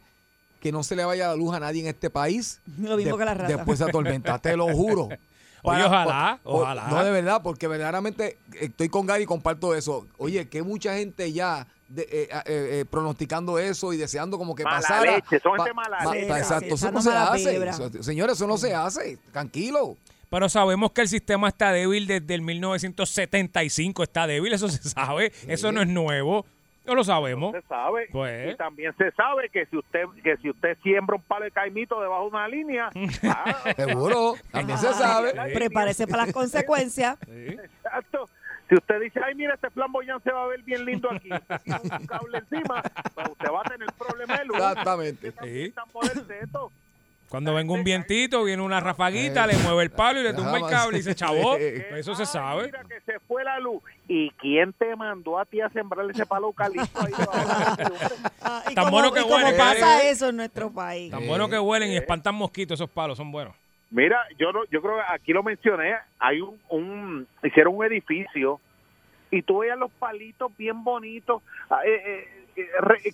que 0.64 0.72
no 0.72 0.82
se 0.82 0.96
le 0.96 1.06
vaya 1.06 1.28
la 1.28 1.36
luz 1.36 1.54
a 1.54 1.60
nadie 1.60 1.82
en 1.82 1.88
este 1.88 2.10
país. 2.10 2.60
Lo 2.80 2.98
mismo 2.98 3.18
que 3.18 3.26
la 3.26 3.34
rata. 3.36 3.54
Después 3.56 3.78
de 3.78 3.86
esa 3.86 3.92
tormenta, 3.92 4.40
te 4.40 4.58
lo 4.58 4.68
juro. 4.74 5.10
Oye, 5.66 5.84
ojalá, 5.84 6.40
ojalá. 6.44 6.88
No, 6.90 7.04
de 7.06 7.12
verdad, 7.12 7.42
porque 7.44 7.68
verdaderamente 7.68 8.38
estoy 8.60 8.90
con 8.90 9.06
Gary 9.06 9.24
y 9.24 9.26
comparto 9.26 9.74
eso. 9.76 10.06
Oye, 10.18 10.48
que 10.50 10.62
mucha 10.64 10.96
gente 10.96 11.32
ya 11.32 11.68
de- 11.88 12.02
eh, 12.04 12.08
eh, 12.32 12.42
eh, 12.48 12.86
pronosticando 12.90 13.58
eso 13.60 13.94
y 13.94 13.98
deseando 13.98 14.38
como 14.38 14.56
que 14.56 14.64
Mala 14.66 14.78
pasara. 14.82 15.12
leche, 15.16 15.40
son 15.40 15.56
Pa- 15.56 15.64
gente 15.64 15.74
mala 15.74 16.04
ma- 16.04 16.14
leche. 16.16 16.28
pa- 16.28 16.40
Exacto, 16.40 16.66
Sí, 16.68 16.74
eso 16.86 16.92
no 16.92 17.02
se 17.02 17.12
hace. 17.12 17.66
Eso- 17.70 18.04
señores, 18.04 18.36
eso 18.36 18.46
no 18.48 18.58
se 18.58 18.74
hace. 18.76 19.18
Tranquilo. 19.32 19.96
Pero 20.30 20.50
sabemos 20.50 20.92
que 20.92 21.02
el 21.02 21.08
sistema 21.08 21.48
está 21.50 21.72
débil 21.72 22.08
desde 22.08 22.34
el 22.34 22.42
1975, 22.42 24.04
está 24.04 24.28
débil, 24.28 24.52
eso 24.54 24.68
se 24.68 24.82
sabe, 24.90 25.32
eso 25.48 25.72
no 25.72 25.82
es 25.82 25.88
nuevo, 25.88 26.46
no 26.86 26.96
lo 26.96 27.04
sabemos. 27.04 27.52
se 27.54 27.62
sabe 27.64 28.08
Pues. 28.12 28.54
y 28.54 28.58
también 28.58 28.94
se 28.98 29.12
sabe 29.12 29.50
que 29.50 29.66
si 29.68 29.78
usted 29.78 30.06
que 30.24 30.38
si 30.38 30.50
usted 30.50 30.78
siembra 30.84 31.16
un 31.16 31.22
palo 31.24 31.46
de 31.46 31.52
caimito 31.52 32.00
debajo 32.02 32.24
de 32.24 32.30
una 32.30 32.48
línea 32.48 32.90
ah, 33.24 33.64
Seguro, 33.76 34.34
también 34.52 34.78
se 34.78 34.94
sabe. 34.94 35.34
Prepárese 35.54 36.08
para 36.08 36.26
las 36.26 36.34
consecuencias. 36.34 37.18
exacto 37.30 38.30
si 38.70 38.76
usted 38.76 39.02
dice 39.02 39.20
ay 39.24 39.36
mira 39.36 39.56
este 39.56 39.70
flamboyán 39.70 40.22
se 40.24 40.32
va 40.32 40.44
a 40.44 40.48
ver 40.48 40.62
bien 40.64 40.86
lindo 40.86 41.12
aquí 41.12 41.30
un 41.30 42.08
cable 42.08 42.38
encima 42.38 42.82
pues 43.14 43.30
usted 43.30 43.50
va 43.52 43.62
a 43.62 43.64
tener 43.70 43.88
problemas 43.98 44.40
de 44.40 44.46
luz 44.46 44.56
Exactamente. 44.58 45.32
Sí. 45.44 45.74
Cuando 47.34 47.56
venga 47.56 47.74
un 47.74 47.84
vientito, 47.84 48.44
viene 48.44 48.62
una 48.62 48.80
rafaguita, 48.80 49.48
le 49.48 49.58
mueve 49.58 49.82
el 49.82 49.90
palo 49.90 50.20
y 50.20 50.24
le 50.24 50.36
tumba 50.36 50.60
el 50.60 50.68
cable 50.70 51.00
y 51.00 51.02
se 51.02 51.16
chavó. 51.16 51.56
Eso 51.58 52.14
se 52.14 52.28
sabe. 52.28 52.66
mira 52.66 52.84
que 52.84 53.02
se 53.02 53.20
fue 53.22 53.44
la 53.44 53.60
luz 53.60 53.82
y 54.08 54.30
quién 54.38 54.72
te 54.74 54.96
mandó 54.96 55.40
a 55.40 55.46
ti 55.46 55.60
a 55.60 55.68
sembrar 55.70 56.08
ese 56.12 56.28
palo 56.28 56.46
eucalipto 56.50 57.02
ahí 57.02 57.12
Ah, 58.40 58.64
y 58.70 58.76
Tan 58.76 58.84
como, 58.84 58.98
bueno 58.98 59.12
que 59.12 59.22
y 59.22 59.24
como 59.24 59.58
pasa 59.58 60.08
eso 60.08 60.30
en 60.30 60.36
nuestro 60.36 60.70
país. 60.72 61.10
Tan 61.10 61.26
bueno 61.26 61.50
que 61.50 61.58
huelen 61.58 61.90
y 61.90 61.98
espantan 61.98 62.36
mosquitos 62.36 62.80
esos 62.80 62.92
palos, 62.92 63.18
son 63.18 63.32
buenos. 63.32 63.56
Mira, 63.90 64.20
yo 64.38 64.52
no, 64.52 64.66
yo 64.66 64.80
creo 64.84 64.98
que 64.98 65.04
aquí 65.10 65.34
lo 65.34 65.42
mencioné, 65.42 65.96
hay 66.20 66.40
un, 66.40 66.60
un 66.70 67.28
hicieron 67.42 67.76
un 67.76 67.84
edificio 67.84 68.60
y 69.32 69.42
tú 69.42 69.58
veías 69.58 69.80
los 69.80 69.90
palitos 69.94 70.56
bien 70.56 70.84
bonitos 70.84 71.42
ah, 71.72 71.80
eh, 71.84 71.96
eh, 71.96 72.04
eh, 72.06 72.43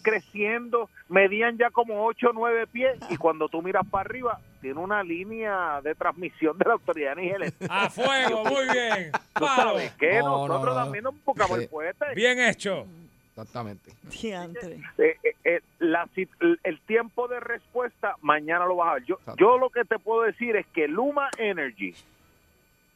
creciendo, 0.01 0.89
medían 1.07 1.57
ya 1.57 1.69
como 1.69 2.05
8 2.05 2.29
o 2.29 2.33
9 2.33 2.67
pies 2.67 2.97
y 3.09 3.17
cuando 3.17 3.47
tú 3.49 3.61
miras 3.61 3.85
para 3.89 4.01
arriba 4.09 4.39
tiene 4.61 4.79
una 4.79 5.03
línea 5.03 5.79
de 5.81 5.95
transmisión 5.95 6.57
de 6.57 6.65
la 6.65 6.73
autoridad 6.73 7.17
eléctrica. 7.17 7.81
A 7.83 7.89
fuego, 7.89 8.43
muy 8.45 8.65
bien. 8.71 9.11
¿Tú 9.33 9.45
sabes 9.45 9.91
qué? 9.93 10.19
No, 10.19 10.47
no, 10.47 10.47
Nosotros 10.47 10.75
no. 10.75 10.83
también 10.83 11.03
nos 11.03 11.23
buscamos 11.23 11.57
Sí. 11.57 11.63
el 11.63 11.69
fuerte. 11.69 12.05
Bien 12.15 12.39
hecho. 12.39 12.85
Exactamente. 13.29 13.91
Eh, 14.97 15.15
eh, 15.23 15.35
eh, 15.45 15.61
la 15.79 16.09
el 16.63 16.79
tiempo 16.81 17.29
de 17.29 17.39
respuesta 17.39 18.15
mañana 18.21 18.65
lo 18.65 18.75
vas 18.75 18.89
a 18.89 18.93
ver. 18.95 19.05
Yo, 19.05 19.17
yo 19.37 19.57
lo 19.57 19.69
que 19.69 19.85
te 19.85 19.97
puedo 19.97 20.23
decir 20.23 20.57
es 20.57 20.65
que 20.67 20.89
Luma 20.89 21.29
Energy 21.37 21.95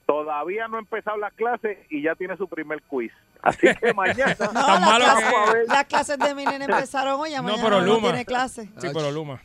todavía 0.06 0.68
no 0.68 0.78
ha 0.78 0.80
empezado 0.80 1.18
las 1.18 1.34
clases 1.34 1.78
y 1.90 2.02
ya 2.02 2.16
tiene 2.16 2.38
su 2.38 2.48
primer 2.48 2.82
quiz. 2.84 3.12
Así 3.42 3.68
que 3.82 3.94
mañana 3.94 4.36
No, 4.40 4.54
Tan 4.54 4.82
las, 4.82 4.82
malo 4.82 5.04
clases, 5.06 5.34
que 5.54 5.62
es. 5.62 5.68
las 5.68 5.86
clases 5.86 6.18
de 6.20 6.36
mi 6.36 6.46
nene 6.46 6.66
empezaron 6.70 7.20
hoy, 7.20 7.32
ya 7.32 7.38
No, 7.38 7.44
mañana 7.44 7.64
pero 7.64 7.82
no 7.82 7.86
Luma. 7.88 8.02
tiene 8.02 8.26
clase. 8.26 8.70
Sí, 8.78 8.88
pero 8.94 9.12
Luma. 9.12 9.42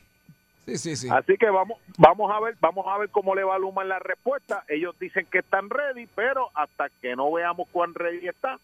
Sí, 0.67 0.77
sí, 0.77 0.97
sí. 0.97 1.09
Así 1.11 1.37
que 1.39 1.49
vamos, 1.49 1.79
vamos 1.97 2.31
a 2.31 2.41
ver, 2.41 2.55
vamos 2.61 2.85
a 2.87 2.99
ver 2.99 3.09
cómo 3.09 3.35
le 3.35 3.43
va 3.43 3.55
a 3.55 3.59
Luma 3.59 3.83
en 3.83 3.89
la 3.89 3.99
respuesta. 3.99 4.65
Ellos 4.69 4.95
dicen 5.01 5.27
que 5.31 5.39
están 5.39 5.71
ready, 5.71 6.07
pero 6.15 6.51
hasta 6.55 6.89
que 7.01 7.17
no 7.17 7.33
veamos 7.33 7.67
cuán 7.73 7.95
ready 7.95 8.29
está, 8.29 8.59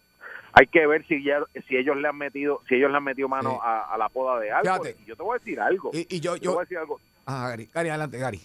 hay 0.52 0.66
que 0.66 0.86
ver 0.86 1.06
si 1.06 1.24
ya, 1.24 1.38
si 1.66 1.76
ellos 1.76 1.96
le 1.96 2.06
han 2.06 2.16
metido, 2.18 2.60
si 2.68 2.74
ellos 2.74 2.90
le 2.90 2.98
han 2.98 3.04
metido 3.04 3.28
mano 3.28 3.52
Sí. 3.52 3.58
a, 3.62 3.94
a 3.94 3.98
la 3.98 4.08
poda 4.10 4.38
de 4.38 4.52
algo. 4.52 4.82
Fíjate. 4.84 4.96
Y 5.02 5.06
yo 5.06 5.16
te 5.16 5.22
voy 5.22 5.36
a 5.36 5.38
decir 5.38 5.60
algo. 5.60 5.90
Y, 5.94 6.06
y 6.16 6.20
yo, 6.20 6.34
Yo 6.36 6.40
te 6.40 6.44
yo. 6.44 6.52
voy 6.52 6.60
a 6.60 6.64
decir 6.64 6.78
algo. 6.78 7.00
Ah, 7.26 7.48
Gary, 7.48 7.70
Gary, 7.72 7.88
adelante, 7.88 8.18
Gary. 8.18 8.40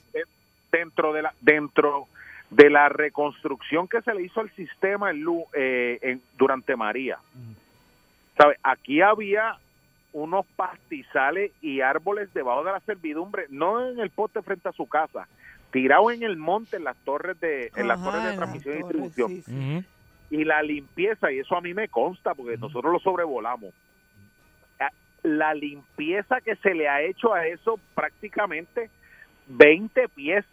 Dentro 0.72 1.12
de 1.14 1.22
la, 1.24 1.34
dentro 1.41 2.08
de 2.50 2.70
la 2.70 2.89
reconstrucción 2.89 3.88
que 3.88 4.02
se 4.02 4.14
le 4.14 4.24
hizo 4.24 4.39
al 4.41 4.50
sistema 4.56 5.12
en, 5.12 5.24
eh, 5.54 6.00
en- 6.02 6.22
durante 6.38 6.76
María, 6.76 7.20
¿sabe? 8.38 8.58
Aquí 8.64 9.02
había 9.02 9.58
unos 10.14 10.45
pastizales 10.56 11.52
y 11.62 11.82
árboles 11.82 12.34
debajo 12.34 12.64
de 12.64 12.72
la 12.72 12.80
servidumbre, 12.82 13.45
no 13.50 13.88
en 13.88 14.00
el 14.00 14.10
poste 14.10 14.41
frente 14.41 14.68
a 14.68 14.72
su 14.74 14.88
casa, 14.88 15.28
tirado 15.72 16.10
en 16.10 16.24
el 16.24 16.38
monte, 16.38 16.78
en 16.78 16.84
las 16.86 16.97
torres 17.06 17.39
de, 17.39 17.72
en 17.76 17.88
las 17.88 18.04
torres 18.04 18.24
de 18.24 18.34
transmisión 18.34 18.74
y 18.74 18.78
distribución. 18.80 19.28
sí, 19.30 19.41
sí. 19.43 19.52
Ujú. 19.54 19.84
Y 20.32 20.43
la 20.45 20.62
limpieza, 20.64 21.32
y 21.32 21.39
eso 21.39 21.56
a 21.56 21.62
mí 21.62 21.74
me 21.74 21.88
consta, 21.88 22.34
porque 22.36 22.58
nosotros 22.58 22.91
lo 22.93 23.00
sobrevolamos. 23.00 23.74
La 25.22 25.54
limpieza 25.54 26.39
que 26.39 26.56
se 26.58 26.74
le 26.74 26.88
ha 26.88 27.02
hecho 27.02 27.34
a 27.34 27.45
eso 27.45 27.78
prácticamente 27.93 28.89
20 29.47 30.08
pies 30.10 30.45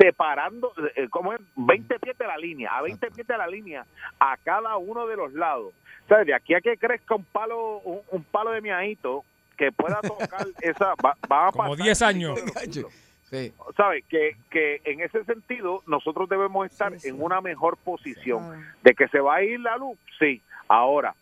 separando, 0.00 0.72
eh, 0.96 1.08
¿cómo 1.10 1.32
es? 1.34 1.40
20 1.56 1.98
pies 1.98 2.16
de 2.16 2.26
la 2.26 2.38
línea, 2.38 2.70
a 2.76 2.82
20 2.82 3.10
pies 3.10 3.26
de 3.26 3.36
la 3.36 3.46
línea, 3.46 3.84
a 4.18 4.36
cada 4.38 4.76
uno 4.78 5.06
de 5.06 5.16
los 5.16 5.32
lados. 5.34 5.74
O 6.04 6.08
sea, 6.08 6.24
de 6.24 6.34
aquí 6.34 6.54
a 6.54 6.60
que 6.62 6.76
crezca 6.78 7.14
un 7.16 7.24
palo, 7.24 7.78
un, 7.80 8.00
un 8.10 8.24
palo 8.24 8.50
de 8.52 8.60
miajito 8.62 9.24
que 9.58 9.70
pueda 9.72 10.00
tocar 10.00 10.46
esa, 10.62 10.94
va, 11.04 11.14
va 11.30 11.48
a 11.48 11.52
Como 11.52 11.70
pasar 11.70 11.84
10 11.84 12.02
años. 12.02 12.34
de 12.36 12.42
los 12.42 12.52
siglos. 12.62 12.92
Sí. 13.30 13.52
¿Sabe? 13.76 14.02
Que, 14.08 14.36
que 14.50 14.80
en 14.84 15.02
ese 15.02 15.22
sentido 15.24 15.82
nosotros 15.86 16.28
debemos 16.28 16.66
estar 16.66 16.92
Sí, 16.94 16.98
sí. 17.00 17.08
en 17.10 17.22
una 17.22 17.40
mejor 17.40 17.76
posición. 17.76 18.64
¿De 18.82 18.92
que 18.94 19.06
se 19.08 19.20
va 19.20 19.36
a 19.36 19.42
ir 19.44 19.60
la 19.60 19.76
luz? 19.76 19.96
Sí. 20.18 20.42
Ahora, 20.66 21.14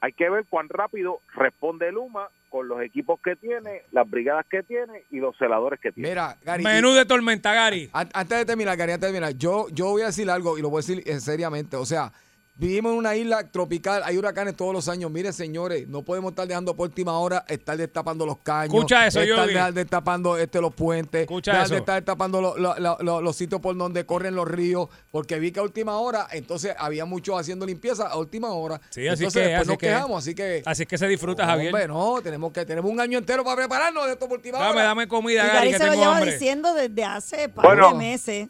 hay 0.00 0.12
que 0.12 0.28
ver 0.30 0.44
cuán 0.48 0.68
rápido 0.68 1.20
responde 1.34 1.90
Luma 1.92 2.28
con 2.50 2.66
los 2.68 2.80
equipos 2.82 3.20
que 3.22 3.36
tiene, 3.36 3.82
las 3.92 4.08
brigadas 4.08 4.46
que 4.50 4.62
tiene 4.62 5.02
y 5.10 5.18
los 5.18 5.36
celadores 5.36 5.78
que 5.80 5.92
tiene. 5.92 6.08
Mira, 6.08 6.36
Gary. 6.44 6.64
Menú 6.64 6.92
de 6.94 7.04
tormenta, 7.04 7.52
Gary. 7.52 7.90
An- 7.92 8.08
Antes 8.14 8.38
de 8.38 8.44
terminar, 8.46 8.76
Gary, 8.76 8.92
antes 8.92 9.08
de 9.08 9.12
terminar, 9.12 9.38
yo, 9.38 9.66
yo 9.70 9.86
voy 9.90 10.02
a 10.02 10.06
decir 10.06 10.30
algo 10.30 10.56
y 10.56 10.62
lo 10.62 10.70
voy 10.70 10.78
a 10.78 10.84
decir 10.86 11.20
seriamente. 11.20 11.76
O 11.76 11.84
sea, 11.84 12.10
vivimos 12.58 12.92
en 12.92 12.98
una 12.98 13.16
isla 13.16 13.44
tropical, 13.50 14.02
hay 14.04 14.18
huracanes 14.18 14.56
todos 14.56 14.72
los 14.74 14.88
años. 14.88 15.10
Mire, 15.10 15.32
señores, 15.32 15.86
no 15.88 16.02
podemos 16.02 16.32
estar 16.32 16.46
dejando 16.46 16.74
por 16.74 16.88
última 16.88 17.18
hora 17.18 17.44
estar 17.48 17.76
destapando 17.76 18.26
los 18.26 18.38
caños. 18.38 18.74
Escucha 18.74 19.06
eso, 19.06 19.20
estar 19.20 19.38
Yogi. 19.44 19.54
dejar 19.54 19.72
destapando 19.72 20.36
este, 20.36 20.60
los 20.60 20.74
puentes. 20.74 21.22
Escucha 21.22 21.52
dejar 21.52 21.66
eso. 21.66 21.74
de 21.74 21.80
estar 21.80 21.94
destapando 21.94 22.40
lo- 22.40 22.58
lo- 22.58 22.78
lo- 22.78 22.98
lo- 23.00 23.20
los 23.22 23.36
sitios 23.36 23.60
por 23.60 23.76
donde 23.76 24.04
corren 24.04 24.34
los 24.34 24.46
ríos. 24.48 24.88
Porque 25.10 25.38
vi 25.38 25.52
que 25.52 25.60
a 25.60 25.62
última 25.62 25.98
hora, 25.98 26.26
entonces 26.32 26.74
había 26.78 27.04
muchos 27.04 27.38
haciendo 27.40 27.64
limpieza 27.64 28.08
a 28.08 28.16
última 28.18 28.48
hora. 28.52 28.80
Sí, 28.90 29.06
así 29.06 29.22
entonces 29.24 29.32
que- 29.32 29.48
después 29.48 29.60
así 29.60 29.68
nos 29.68 29.78
que- 29.78 29.86
quejamos, 29.86 30.18
así 30.18 30.34
que. 30.34 30.62
Así 30.66 30.84
que 30.86 30.98
se 30.98 31.06
disfruta, 31.08 31.44
No, 31.44 31.50
Javier. 31.52 31.68
Hombre, 31.72 31.88
no, 31.88 32.20
tenemos 32.22 32.52
que 32.52 32.66
tenemos 32.66 32.90
un 32.90 33.00
año 33.00 33.18
entero 33.18 33.44
para 33.44 33.56
prepararnos 33.56 34.06
de 34.06 34.12
esto 34.12 34.28
por 34.28 34.38
última 34.38 34.58
Dame, 34.58 34.70
hora. 34.72 34.82
dame 34.82 35.06
comida, 35.08 35.44
Y 35.44 35.48
Gary, 35.48 35.70
que 35.72 35.78
se 35.78 35.84
lo 35.86 35.90
tengo 35.92 36.02
lleva 36.04 36.16
hambre. 36.16 36.32
diciendo 36.32 36.74
desde 36.74 37.04
hace 37.04 37.48
par 37.48 37.64
Bueno. 37.66 37.90
de 37.92 37.94
meses. 37.94 38.48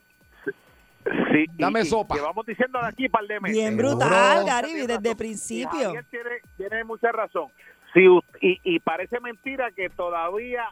Sí, 1.05 1.45
y- 1.57 1.63
Dame 1.63 1.81
y 1.83 1.85
sopa. 1.87 2.15
Llevamos 2.17 2.45
diciendo 2.47 2.79
de 2.81 2.89
aquí 2.89 3.09
par 3.09 3.25
de 3.27 3.41
meses. 3.41 3.57
Bien 3.57 3.77
brutal, 3.77 4.45
Gary, 4.45 4.73
desde 4.75 4.97
razón. 4.97 5.17
principio. 5.17 5.93
Tiene, 6.11 6.31
tiene 6.57 6.85
mucha 6.85 7.13
razón. 7.13 7.49
Si, 7.95 8.01
y, 8.41 8.61
y 8.65 8.79
parece 8.81 9.19
mentira 9.21 9.71
que 9.71 9.89
todavía 9.89 10.65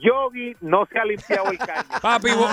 Yogi 0.00 0.56
no 0.60 0.86
se 0.86 0.98
ha 0.98 1.04
limpiado 1.04 1.50
el 1.50 1.58
caño. 1.58 1.82
Papi, 2.02 2.30
bo- 2.32 2.48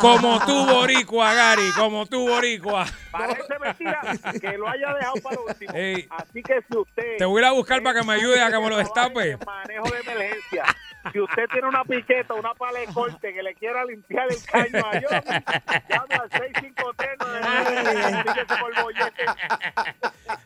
como 0.00 0.40
tú, 0.46 0.66
boricua, 0.66 1.32
Gary, 1.34 1.70
como 1.76 2.06
tú, 2.06 2.26
boricua. 2.28 2.86
Parece 3.10 3.58
mentira 3.60 4.00
que 4.40 4.56
lo 4.58 4.68
haya 4.68 4.94
dejado 4.94 5.14
para 5.22 5.36
lo 5.36 5.44
último. 5.44 5.72
Ey. 5.74 6.06
Así 6.10 6.42
que 6.42 6.62
si 6.70 6.76
usted... 6.76 7.16
Te 7.18 7.24
voy 7.24 7.42
a 7.42 7.46
ir 7.46 7.48
a 7.48 7.52
buscar 7.52 7.82
para 7.82 8.00
que 8.00 8.06
me 8.06 8.14
ayude 8.14 8.40
a 8.42 8.50
que 8.50 8.58
me 8.58 8.68
lo 8.70 8.76
destape. 8.78 9.36
Manejo 9.44 9.88
de 9.90 10.00
emergencia. 10.00 10.64
Si 11.12 11.20
usted 11.20 11.44
tiene 11.52 11.68
una 11.68 11.84
piqueta, 11.84 12.34
una 12.34 12.52
pala 12.54 12.80
de 12.80 12.86
corte 12.86 13.32
que 13.32 13.42
le 13.42 13.54
quiera 13.54 13.84
limpiar 13.84 14.26
el 14.28 14.44
caño 14.44 14.84
a 14.84 15.00
Yogi, 15.00 15.44
llame 15.88 16.14
al 16.14 16.30
653 16.30 18.58
por 18.60 18.82
bollete. 18.82 19.22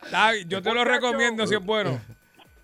Está 0.05 0.33
bien, 0.33 0.49
Yo 0.49 0.63
te 0.63 0.75
lo 0.75 0.85
recomiendo 0.85 1.47
si 1.47 1.55
es 1.55 1.65
bueno. 1.65 1.99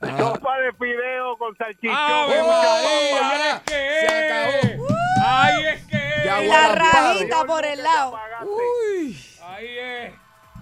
Sopa 0.00 0.58
de 0.58 0.72
fideo 0.74 1.36
con 1.38 1.56
salchichón. 1.56 1.96
Papa. 1.96 2.62
¡Ahí 2.82 3.46
es 3.48 3.60
que 3.62 4.00
Se 4.00 4.08
acabó. 4.08 4.86
¡Ahí 5.24 5.64
es 5.66 5.86
que 5.86 5.96
De 5.96 6.24
es! 6.24 6.28
agua 6.30 6.44
Y 6.44 6.48
la 6.48 6.68
rajita 6.74 7.44
por 7.44 7.64
el 7.64 7.82
lado. 7.82 8.18
Uy, 8.42 9.18
¡Ahí 9.42 9.78
es! 9.78 10.12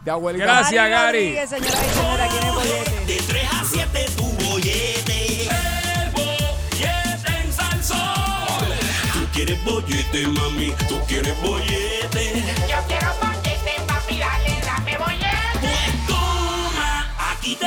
de 0.05 0.11
abuelita. 0.11 0.45
Gracias, 0.45 0.89
Gary. 0.91 1.18
Rodríguez, 1.37 1.51
señoras 1.51 2.35
y 2.35 2.47
el 2.47 2.53
bollete. 2.53 3.07
De 3.07 3.16
3 3.26 3.49
a 3.53 3.64
7 3.64 4.07
tu 4.16 4.22
bollete. 4.45 5.43
El 5.45 6.11
bollete 6.11 7.37
en 7.43 7.53
Salsón. 7.53 8.68
Tú 9.14 9.26
quieres 9.32 9.64
bollete, 9.64 10.26
mami. 10.28 10.72
Tú 10.89 11.01
quieres 11.09 11.41
bollete. 11.41 12.45
Yo 12.68 12.76
quiero 12.87 13.09
bollete, 13.20 13.80
papi, 13.87 14.18
dale, 14.18 14.61
dame 14.64 14.99
bollete. 14.99 15.59
Pues 15.61 16.07
toma, 16.07 17.09
aquí 17.32 17.57
te 17.57 17.66